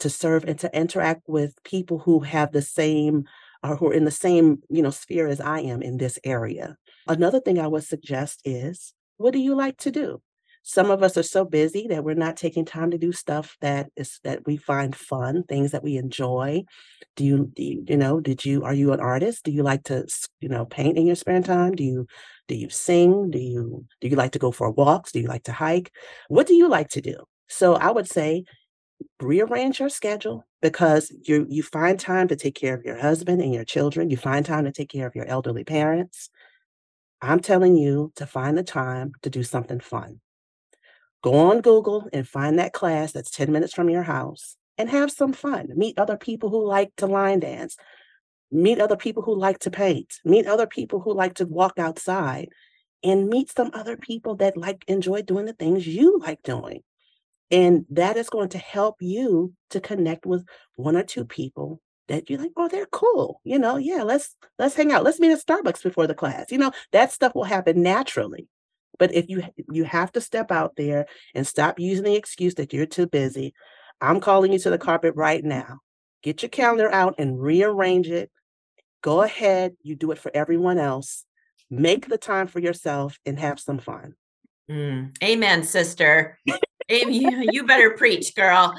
to 0.00 0.10
serve 0.10 0.44
and 0.44 0.58
to 0.60 0.76
interact 0.76 1.22
with 1.26 1.54
people 1.64 1.98
who 1.98 2.20
have 2.20 2.52
the 2.52 2.62
same 2.62 3.24
or 3.62 3.76
who 3.76 3.88
are 3.88 3.94
in 3.94 4.04
the 4.04 4.10
same, 4.10 4.62
you 4.68 4.82
know, 4.82 4.90
sphere 4.90 5.26
as 5.26 5.40
I 5.40 5.60
am 5.60 5.82
in 5.82 5.96
this 5.96 6.18
area. 6.24 6.76
Another 7.06 7.40
thing 7.40 7.58
I 7.58 7.66
would 7.66 7.84
suggest 7.84 8.42
is 8.44 8.92
what 9.16 9.32
do 9.32 9.38
you 9.38 9.54
like 9.54 9.76
to 9.78 9.90
do? 9.90 10.22
Some 10.62 10.90
of 10.90 11.02
us 11.02 11.16
are 11.16 11.22
so 11.22 11.44
busy 11.44 11.86
that 11.88 12.04
we're 12.04 12.14
not 12.14 12.36
taking 12.36 12.64
time 12.64 12.90
to 12.90 12.98
do 12.98 13.10
stuff 13.10 13.56
that 13.62 13.88
is 13.96 14.20
that 14.24 14.46
we 14.46 14.58
find 14.58 14.94
fun, 14.94 15.44
things 15.44 15.70
that 15.70 15.82
we 15.82 15.96
enjoy. 15.96 16.64
Do 17.16 17.24
you, 17.24 17.50
do 17.54 17.62
you, 17.62 17.84
you 17.88 17.96
know, 17.96 18.20
did 18.20 18.44
you 18.44 18.64
are 18.64 18.74
you 18.74 18.92
an 18.92 19.00
artist? 19.00 19.44
Do 19.44 19.50
you 19.50 19.62
like 19.62 19.84
to, 19.84 20.06
you 20.40 20.48
know, 20.48 20.66
paint 20.66 20.98
in 20.98 21.06
your 21.06 21.16
spare 21.16 21.40
time? 21.40 21.74
Do 21.74 21.84
you 21.84 22.06
do 22.48 22.54
you 22.54 22.68
sing? 22.68 23.30
Do 23.30 23.38
you 23.38 23.86
do 24.00 24.08
you 24.08 24.16
like 24.16 24.32
to 24.32 24.38
go 24.38 24.50
for 24.50 24.70
walks? 24.70 25.12
Do 25.12 25.20
you 25.20 25.28
like 25.28 25.44
to 25.44 25.52
hike? 25.52 25.90
What 26.28 26.46
do 26.46 26.54
you 26.54 26.68
like 26.68 26.90
to 26.90 27.00
do? 27.00 27.16
So 27.48 27.74
I 27.74 27.90
would 27.90 28.08
say 28.08 28.44
rearrange 29.20 29.80
your 29.80 29.88
schedule 29.88 30.44
because 30.60 31.12
you 31.22 31.46
you 31.48 31.62
find 31.62 31.98
time 31.98 32.28
to 32.28 32.36
take 32.36 32.54
care 32.54 32.74
of 32.74 32.84
your 32.84 32.98
husband 32.98 33.40
and 33.40 33.54
your 33.54 33.64
children. 33.64 34.10
You 34.10 34.16
find 34.16 34.44
time 34.44 34.64
to 34.64 34.72
take 34.72 34.90
care 34.90 35.06
of 35.06 35.14
your 35.14 35.26
elderly 35.26 35.64
parents. 35.64 36.30
I'm 37.20 37.40
telling 37.40 37.76
you 37.76 38.12
to 38.16 38.26
find 38.26 38.56
the 38.56 38.62
time 38.62 39.12
to 39.22 39.30
do 39.30 39.42
something 39.42 39.80
fun. 39.80 40.20
Go 41.22 41.34
on 41.34 41.60
Google 41.60 42.08
and 42.12 42.28
find 42.28 42.58
that 42.58 42.72
class 42.72 43.12
that's 43.12 43.30
10 43.30 43.50
minutes 43.50 43.74
from 43.74 43.90
your 43.90 44.04
house 44.04 44.56
and 44.76 44.88
have 44.88 45.10
some 45.10 45.32
fun. 45.32 45.68
Meet 45.74 45.98
other 45.98 46.16
people 46.16 46.48
who 46.48 46.64
like 46.64 46.94
to 46.96 47.06
line 47.06 47.40
dance. 47.40 47.76
Meet 48.52 48.80
other 48.80 48.96
people 48.96 49.22
who 49.24 49.36
like 49.36 49.58
to 49.60 49.70
paint. 49.70 50.14
Meet 50.24 50.46
other 50.46 50.66
people 50.66 51.00
who 51.00 51.12
like 51.12 51.34
to 51.34 51.46
walk 51.46 51.78
outside 51.78 52.48
and 53.02 53.28
meet 53.28 53.50
some 53.50 53.70
other 53.74 53.96
people 53.96 54.36
that 54.36 54.56
like 54.56 54.84
enjoy 54.86 55.22
doing 55.22 55.46
the 55.46 55.52
things 55.52 55.86
you 55.86 56.18
like 56.18 56.42
doing. 56.42 56.82
And 57.50 57.86
that 57.90 58.16
is 58.16 58.28
going 58.28 58.50
to 58.50 58.58
help 58.58 58.96
you 59.00 59.54
to 59.70 59.80
connect 59.80 60.26
with 60.26 60.44
one 60.76 60.96
or 60.96 61.02
two 61.02 61.24
people 61.24 61.80
that 62.08 62.28
you're 62.28 62.40
like, 62.40 62.52
oh, 62.56 62.68
they're 62.68 62.86
cool. 62.86 63.40
You 63.44 63.58
know, 63.58 63.76
yeah, 63.76 64.02
let's 64.02 64.34
let's 64.58 64.74
hang 64.74 64.92
out. 64.92 65.04
Let's 65.04 65.20
meet 65.20 65.32
at 65.32 65.44
Starbucks 65.44 65.82
before 65.82 66.06
the 66.06 66.14
class. 66.14 66.50
You 66.50 66.58
know, 66.58 66.72
that 66.92 67.12
stuff 67.12 67.34
will 67.34 67.44
happen 67.44 67.82
naturally. 67.82 68.48
But 68.98 69.14
if 69.14 69.28
you 69.28 69.42
you 69.70 69.84
have 69.84 70.12
to 70.12 70.20
step 70.20 70.50
out 70.50 70.74
there 70.76 71.06
and 71.34 71.46
stop 71.46 71.78
using 71.78 72.04
the 72.04 72.16
excuse 72.16 72.54
that 72.56 72.72
you're 72.72 72.86
too 72.86 73.06
busy, 73.06 73.54
I'm 74.00 74.20
calling 74.20 74.52
you 74.52 74.58
to 74.60 74.70
the 74.70 74.78
carpet 74.78 75.14
right 75.16 75.44
now. 75.44 75.80
Get 76.22 76.42
your 76.42 76.48
calendar 76.50 76.90
out 76.90 77.14
and 77.18 77.40
rearrange 77.40 78.08
it. 78.08 78.30
Go 79.02 79.22
ahead, 79.22 79.74
you 79.82 79.94
do 79.94 80.10
it 80.10 80.18
for 80.18 80.32
everyone 80.34 80.78
else. 80.78 81.24
Make 81.70 82.08
the 82.08 82.18
time 82.18 82.48
for 82.48 82.58
yourself 82.58 83.18
and 83.24 83.38
have 83.38 83.60
some 83.60 83.78
fun. 83.78 84.14
Mm. 84.70 85.16
Amen, 85.22 85.62
sister. 85.62 86.38
you, 86.88 87.48
you 87.52 87.66
better 87.66 87.90
preach, 87.90 88.34
girl. 88.34 88.74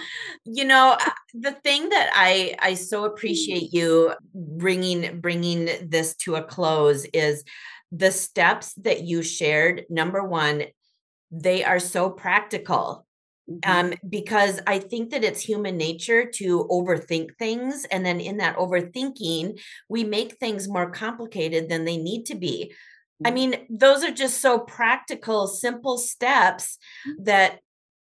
You 0.45 0.65
know, 0.65 0.97
the 1.33 1.51
thing 1.51 1.89
that 1.89 2.09
I 2.13 2.55
I 2.59 2.73
so 2.73 3.05
appreciate 3.05 3.73
you 3.73 4.13
bringing 4.33 5.19
bringing 5.19 5.69
this 5.89 6.15
to 6.17 6.35
a 6.35 6.43
close 6.43 7.05
is 7.05 7.43
the 7.91 8.11
steps 8.11 8.73
that 8.75 9.03
you 9.03 9.21
shared. 9.21 9.85
Number 9.89 10.23
one, 10.23 10.63
they 11.31 11.63
are 11.63 11.79
so 11.79 12.09
practical. 12.09 13.05
Mm-hmm. 13.49 13.71
Um, 13.71 13.93
because 14.07 14.59
I 14.67 14.77
think 14.77 15.09
that 15.09 15.23
it's 15.23 15.41
human 15.41 15.75
nature 15.75 16.29
to 16.35 16.67
overthink 16.69 17.35
things. 17.39 17.83
And 17.89 18.05
then 18.05 18.19
in 18.19 18.37
that 18.37 18.57
overthinking, 18.57 19.59
we 19.89 20.03
make 20.03 20.33
things 20.33 20.67
more 20.67 20.91
complicated 20.91 21.67
than 21.67 21.83
they 21.83 21.97
need 21.97 22.25
to 22.25 22.35
be. 22.35 22.73
I 23.23 23.29
mm-hmm. 23.29 23.35
mean, 23.35 23.55
those 23.69 24.03
are 24.03 24.13
just 24.13 24.41
so 24.41 24.59
practical, 24.59 25.47
simple 25.47 25.97
steps 25.97 26.77
mm-hmm. 27.07 27.23
that 27.25 27.59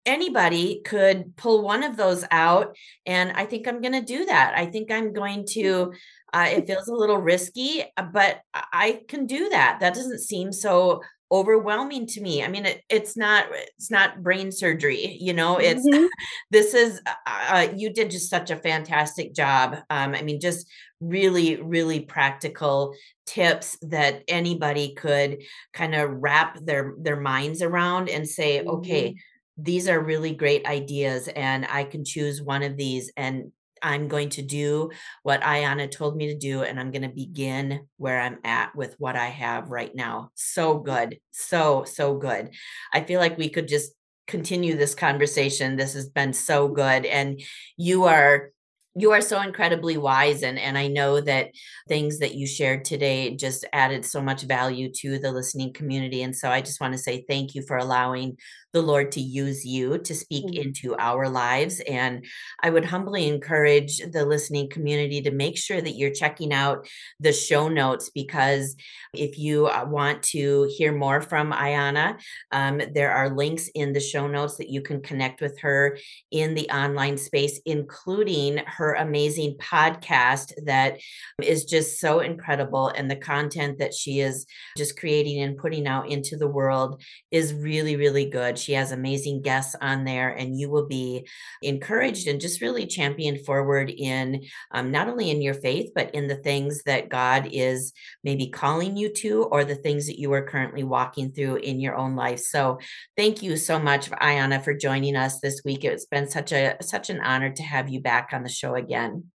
anybody 0.05 0.81
could 0.83 1.35
pull 1.35 1.61
one 1.61 1.83
of 1.83 1.95
those 1.95 2.25
out 2.31 2.75
and 3.05 3.31
i 3.33 3.45
think 3.45 3.67
i'm 3.67 3.81
going 3.81 3.93
to 3.93 4.01
do 4.01 4.25
that 4.25 4.53
i 4.57 4.65
think 4.65 4.89
i'm 4.89 5.13
going 5.13 5.45
to 5.45 5.93
uh, 6.33 6.47
it 6.49 6.65
feels 6.65 6.87
a 6.87 6.95
little 6.95 7.17
risky 7.19 7.83
uh, 7.97 8.03
but 8.11 8.41
i 8.53 9.01
can 9.07 9.27
do 9.27 9.49
that 9.49 9.77
that 9.79 9.93
doesn't 9.93 10.19
seem 10.19 10.51
so 10.51 11.01
overwhelming 11.31 12.05
to 12.05 12.21
me 12.21 12.43
i 12.43 12.47
mean 12.47 12.65
it, 12.65 12.81
it's 12.89 13.15
not 13.15 13.45
it's 13.77 13.89
not 13.89 14.21
brain 14.21 14.51
surgery 14.51 15.17
you 15.19 15.33
know 15.33 15.57
it's 15.57 15.87
mm-hmm. 15.87 16.05
this 16.51 16.73
is 16.73 17.01
uh, 17.05 17.13
uh, 17.27 17.67
you 17.75 17.91
did 17.91 18.11
just 18.11 18.29
such 18.29 18.51
a 18.51 18.57
fantastic 18.57 19.33
job 19.33 19.77
um, 19.89 20.13
i 20.13 20.21
mean 20.21 20.39
just 20.39 20.67
really 20.99 21.61
really 21.61 22.01
practical 22.01 22.93
tips 23.25 23.77
that 23.81 24.23
anybody 24.27 24.93
could 24.93 25.41
kind 25.73 25.95
of 25.95 26.11
wrap 26.11 26.59
their 26.63 26.93
their 26.99 27.19
minds 27.19 27.61
around 27.61 28.09
and 28.09 28.27
say 28.27 28.59
mm-hmm. 28.59 28.69
okay 28.69 29.15
these 29.57 29.87
are 29.87 29.99
really 29.99 30.33
great 30.33 30.65
ideas 30.65 31.27
and 31.27 31.65
I 31.69 31.83
can 31.83 32.03
choose 32.03 32.41
one 32.41 32.63
of 32.63 32.77
these 32.77 33.11
and 33.15 33.51
I'm 33.81 34.07
going 34.07 34.29
to 34.29 34.41
do 34.41 34.91
what 35.23 35.41
Ayana 35.41 35.89
told 35.89 36.15
me 36.15 36.27
to 36.27 36.37
do, 36.37 36.63
and 36.63 36.79
I'm 36.79 36.91
going 36.91 37.01
to 37.01 37.09
begin 37.09 37.87
where 37.97 38.19
I'm 38.19 38.39
at 38.43 38.75
with 38.75 38.95
what 38.97 39.15
I 39.15 39.27
have 39.27 39.69
right 39.69 39.93
now. 39.93 40.31
So 40.35 40.79
good. 40.79 41.19
So, 41.31 41.83
so 41.83 42.15
good. 42.17 42.51
I 42.93 43.01
feel 43.01 43.19
like 43.19 43.37
we 43.37 43.49
could 43.49 43.67
just 43.67 43.93
continue 44.27 44.75
this 44.75 44.95
conversation. 44.95 45.75
This 45.75 45.93
has 45.93 46.09
been 46.09 46.33
so 46.33 46.67
good. 46.67 47.05
And 47.05 47.41
you 47.77 48.05
are 48.05 48.51
you 48.95 49.11
are 49.13 49.21
so 49.21 49.41
incredibly 49.41 49.97
wise 49.97 50.43
and 50.43 50.59
and 50.59 50.77
I 50.77 50.87
know 50.87 51.21
that 51.21 51.51
things 51.87 52.19
that 52.19 52.35
you 52.35 52.45
shared 52.45 52.83
today 52.83 53.35
just 53.35 53.65
added 53.71 54.05
so 54.05 54.21
much 54.21 54.43
value 54.43 54.91
to 54.97 55.17
the 55.17 55.31
listening 55.31 55.71
community 55.71 56.23
and 56.23 56.35
so 56.35 56.49
I 56.49 56.61
just 56.61 56.81
want 56.81 56.93
to 56.93 56.97
say 56.99 57.23
thank 57.27 57.55
you 57.55 57.61
for 57.61 57.77
allowing 57.77 58.37
the 58.73 58.81
Lord 58.81 59.11
to 59.13 59.21
use 59.21 59.65
you 59.65 59.97
to 59.99 60.15
speak 60.15 60.45
mm-hmm. 60.45 60.61
into 60.61 60.95
our 60.97 61.27
lives. 61.27 61.81
And 61.81 62.25
I 62.61 62.69
would 62.69 62.85
humbly 62.85 63.27
encourage 63.27 63.97
the 63.97 64.25
listening 64.25 64.69
community 64.69 65.21
to 65.21 65.31
make 65.31 65.57
sure 65.57 65.81
that 65.81 65.91
you're 65.91 66.11
checking 66.11 66.53
out 66.53 66.87
the 67.19 67.33
show 67.33 67.67
notes 67.67 68.09
because 68.09 68.75
if 69.13 69.37
you 69.37 69.67
uh, 69.67 69.85
want 69.87 70.23
to 70.23 70.71
hear 70.77 70.93
more 70.93 71.21
from 71.21 71.51
Ayana, 71.51 72.19
um, 72.51 72.81
there 72.93 73.11
are 73.11 73.35
links 73.35 73.69
in 73.75 73.93
the 73.93 73.99
show 73.99 74.27
notes 74.27 74.57
that 74.57 74.69
you 74.69 74.81
can 74.81 75.01
connect 75.01 75.41
with 75.41 75.59
her 75.59 75.97
in 76.31 76.53
the 76.53 76.69
online 76.69 77.17
space, 77.17 77.59
including 77.65 78.57
her 78.65 78.93
amazing 78.93 79.55
podcast 79.57 80.53
that 80.65 80.99
is 81.43 81.65
just 81.65 81.99
so 81.99 82.19
incredible. 82.19 82.87
And 82.89 83.11
the 83.11 83.15
content 83.15 83.79
that 83.79 83.93
she 83.93 84.21
is 84.21 84.45
just 84.77 84.97
creating 84.97 85.41
and 85.41 85.57
putting 85.57 85.87
out 85.87 86.09
into 86.09 86.37
the 86.37 86.47
world 86.47 87.01
is 87.31 87.53
really, 87.53 87.95
really 87.95 88.29
good. 88.29 88.57
She 88.61 88.73
has 88.73 88.91
amazing 88.91 89.41
guests 89.41 89.75
on 89.81 90.03
there, 90.03 90.29
and 90.29 90.57
you 90.57 90.69
will 90.69 90.87
be 90.87 91.27
encouraged 91.61 92.27
and 92.27 92.39
just 92.39 92.61
really 92.61 92.85
championed 92.85 93.45
forward 93.45 93.89
in 93.89 94.43
um, 94.71 94.91
not 94.91 95.09
only 95.09 95.31
in 95.31 95.41
your 95.41 95.53
faith, 95.53 95.91
but 95.95 96.13
in 96.13 96.27
the 96.27 96.35
things 96.35 96.83
that 96.83 97.09
God 97.09 97.49
is 97.51 97.93
maybe 98.23 98.47
calling 98.47 98.95
you 98.95 99.11
to 99.15 99.43
or 99.45 99.65
the 99.65 99.75
things 99.75 100.07
that 100.07 100.19
you 100.19 100.31
are 100.33 100.45
currently 100.47 100.83
walking 100.83 101.31
through 101.31 101.57
in 101.57 101.79
your 101.79 101.95
own 101.95 102.15
life. 102.15 102.39
So 102.39 102.79
thank 103.17 103.41
you 103.41 103.57
so 103.57 103.79
much, 103.79 104.09
Ayana, 104.11 104.63
for 104.63 104.73
joining 104.73 105.15
us 105.15 105.39
this 105.39 105.61
week. 105.65 105.83
It's 105.83 106.05
been 106.05 106.29
such 106.29 106.51
a 106.51 106.75
such 106.81 107.09
an 107.09 107.19
honor 107.21 107.51
to 107.51 107.63
have 107.63 107.89
you 107.89 107.99
back 107.99 108.29
on 108.33 108.43
the 108.43 108.49
show 108.49 108.75
again. 108.75 109.31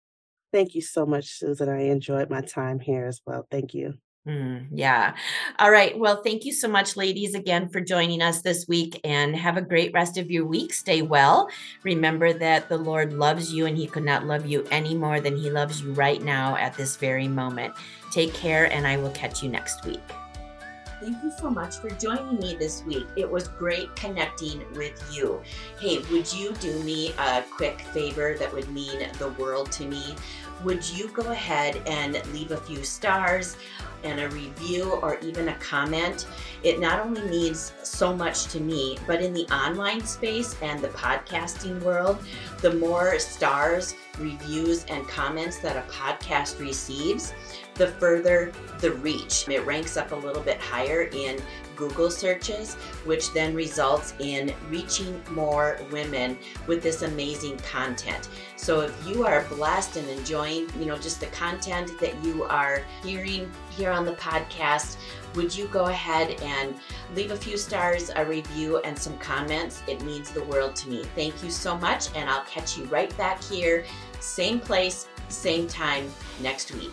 Thank 0.53 0.73
you 0.75 0.81
so 0.81 1.05
much, 1.05 1.37
Susan. 1.37 1.67
I 1.67 1.87
enjoyed 1.87 2.29
my 2.29 2.41
time 2.41 2.79
here 2.79 3.07
as 3.07 3.19
well. 3.25 3.45
Thank 3.51 3.73
you. 3.73 3.95
Mm, 4.27 4.65
yeah. 4.71 5.15
All 5.59 5.69
right. 5.69 5.97
Well, 5.97 6.23
thank 6.23 6.45
you 6.45 6.51
so 6.51 6.67
much, 6.67 6.97
ladies, 6.97 7.35
again 7.35 7.69
for 7.69 7.79
joining 7.79 8.23
us 8.23 8.41
this 8.41 8.67
week 8.67 8.99
and 9.03 9.35
have 9.35 9.55
a 9.55 9.61
great 9.61 9.93
rest 9.93 10.17
of 10.17 10.31
your 10.31 10.45
week. 10.45 10.73
Stay 10.73 11.03
well. 11.03 11.47
Remember 11.83 12.33
that 12.33 12.67
the 12.67 12.77
Lord 12.77 13.13
loves 13.13 13.53
you 13.53 13.67
and 13.67 13.77
he 13.77 13.85
could 13.85 14.03
not 14.03 14.25
love 14.25 14.47
you 14.47 14.65
any 14.71 14.95
more 14.95 15.19
than 15.19 15.37
he 15.37 15.51
loves 15.51 15.81
you 15.81 15.93
right 15.93 16.23
now 16.23 16.55
at 16.55 16.75
this 16.75 16.95
very 16.95 17.27
moment. 17.27 17.75
Take 18.11 18.33
care, 18.33 18.71
and 18.71 18.87
I 18.87 18.97
will 18.97 19.11
catch 19.11 19.43
you 19.43 19.49
next 19.49 19.85
week. 19.85 20.01
Thank 21.01 21.21
you 21.21 21.31
so 21.37 21.51
much 21.51 21.75
for 21.75 21.89
joining 21.89 22.39
me 22.39 22.55
this 22.55 22.83
week. 22.83 23.05
It 23.15 23.29
was 23.29 23.49
great 23.49 23.95
connecting 23.95 24.63
with 24.73 25.03
you. 25.13 25.41
Hey, 25.79 25.99
would 26.09 26.33
you 26.33 26.53
do 26.53 26.79
me 26.79 27.13
a 27.19 27.43
quick 27.57 27.81
favor 27.93 28.35
that 28.39 28.51
would 28.51 28.69
mean 28.69 29.07
the 29.19 29.29
world 29.37 29.71
to 29.73 29.85
me? 29.85 30.15
Would 30.63 30.87
you 30.89 31.09
go 31.09 31.31
ahead 31.31 31.81
and 31.85 32.21
leave 32.33 32.51
a 32.51 32.57
few 32.57 32.83
stars? 32.83 33.57
and 34.05 34.19
a 34.19 34.29
review 34.29 34.91
or 35.01 35.17
even 35.19 35.49
a 35.49 35.55
comment, 35.55 36.27
it 36.63 36.79
not 36.79 36.99
only 36.99 37.21
means 37.23 37.73
so 37.83 38.15
much 38.15 38.45
to 38.45 38.59
me, 38.59 38.97
but 39.07 39.21
in 39.21 39.33
the 39.33 39.45
online 39.53 40.05
space 40.05 40.55
and 40.61 40.79
the 40.79 40.89
podcasting 40.89 41.81
world, 41.81 42.23
the 42.61 42.73
more 42.75 43.19
stars, 43.19 43.95
reviews, 44.19 44.85
and 44.85 45.07
comments 45.07 45.59
that 45.59 45.75
a 45.75 45.91
podcast 45.91 46.59
receives, 46.59 47.33
the 47.73 47.87
further 47.87 48.53
the 48.79 48.91
reach. 48.91 49.49
It 49.49 49.65
ranks 49.65 49.97
up 49.97 50.11
a 50.11 50.15
little 50.15 50.43
bit 50.43 50.59
higher 50.59 51.09
in 51.11 51.41
Google 51.75 52.09
searches, 52.09 52.75
which 53.05 53.33
then 53.33 53.53
results 53.53 54.13
in 54.19 54.53
reaching 54.69 55.21
more 55.31 55.79
women 55.91 56.37
with 56.67 56.81
this 56.81 57.01
amazing 57.01 57.57
content. 57.57 58.29
So 58.55 58.81
if 58.81 59.07
you 59.07 59.25
are 59.25 59.43
blessed 59.43 59.97
and 59.97 60.07
enjoying, 60.09 60.69
you 60.79 60.85
know, 60.85 60.97
just 60.97 61.19
the 61.19 61.27
content 61.27 61.99
that 61.99 62.23
you 62.23 62.43
are 62.45 62.81
hearing 63.03 63.51
here 63.69 63.91
on 63.91 64.05
the 64.05 64.13
podcast, 64.13 64.97
would 65.35 65.55
you 65.55 65.67
go 65.67 65.85
ahead 65.85 66.41
and 66.41 66.75
leave 67.13 67.31
a 67.31 67.35
few 67.35 67.57
stars, 67.57 68.09
a 68.15 68.25
review, 68.25 68.79
and 68.79 68.97
some 68.97 69.17
comments? 69.17 69.83
It 69.87 70.01
means 70.03 70.31
the 70.31 70.43
world 70.45 70.75
to 70.77 70.89
me. 70.89 71.03
Thank 71.15 71.43
you 71.43 71.51
so 71.51 71.77
much, 71.77 72.07
and 72.15 72.29
I'll 72.29 72.45
catch 72.45 72.77
you 72.77 72.85
right 72.85 73.15
back 73.17 73.43
here, 73.43 73.85
same 74.19 74.59
place, 74.59 75.07
same 75.27 75.67
time 75.67 76.11
next 76.41 76.73
week. 76.73 76.91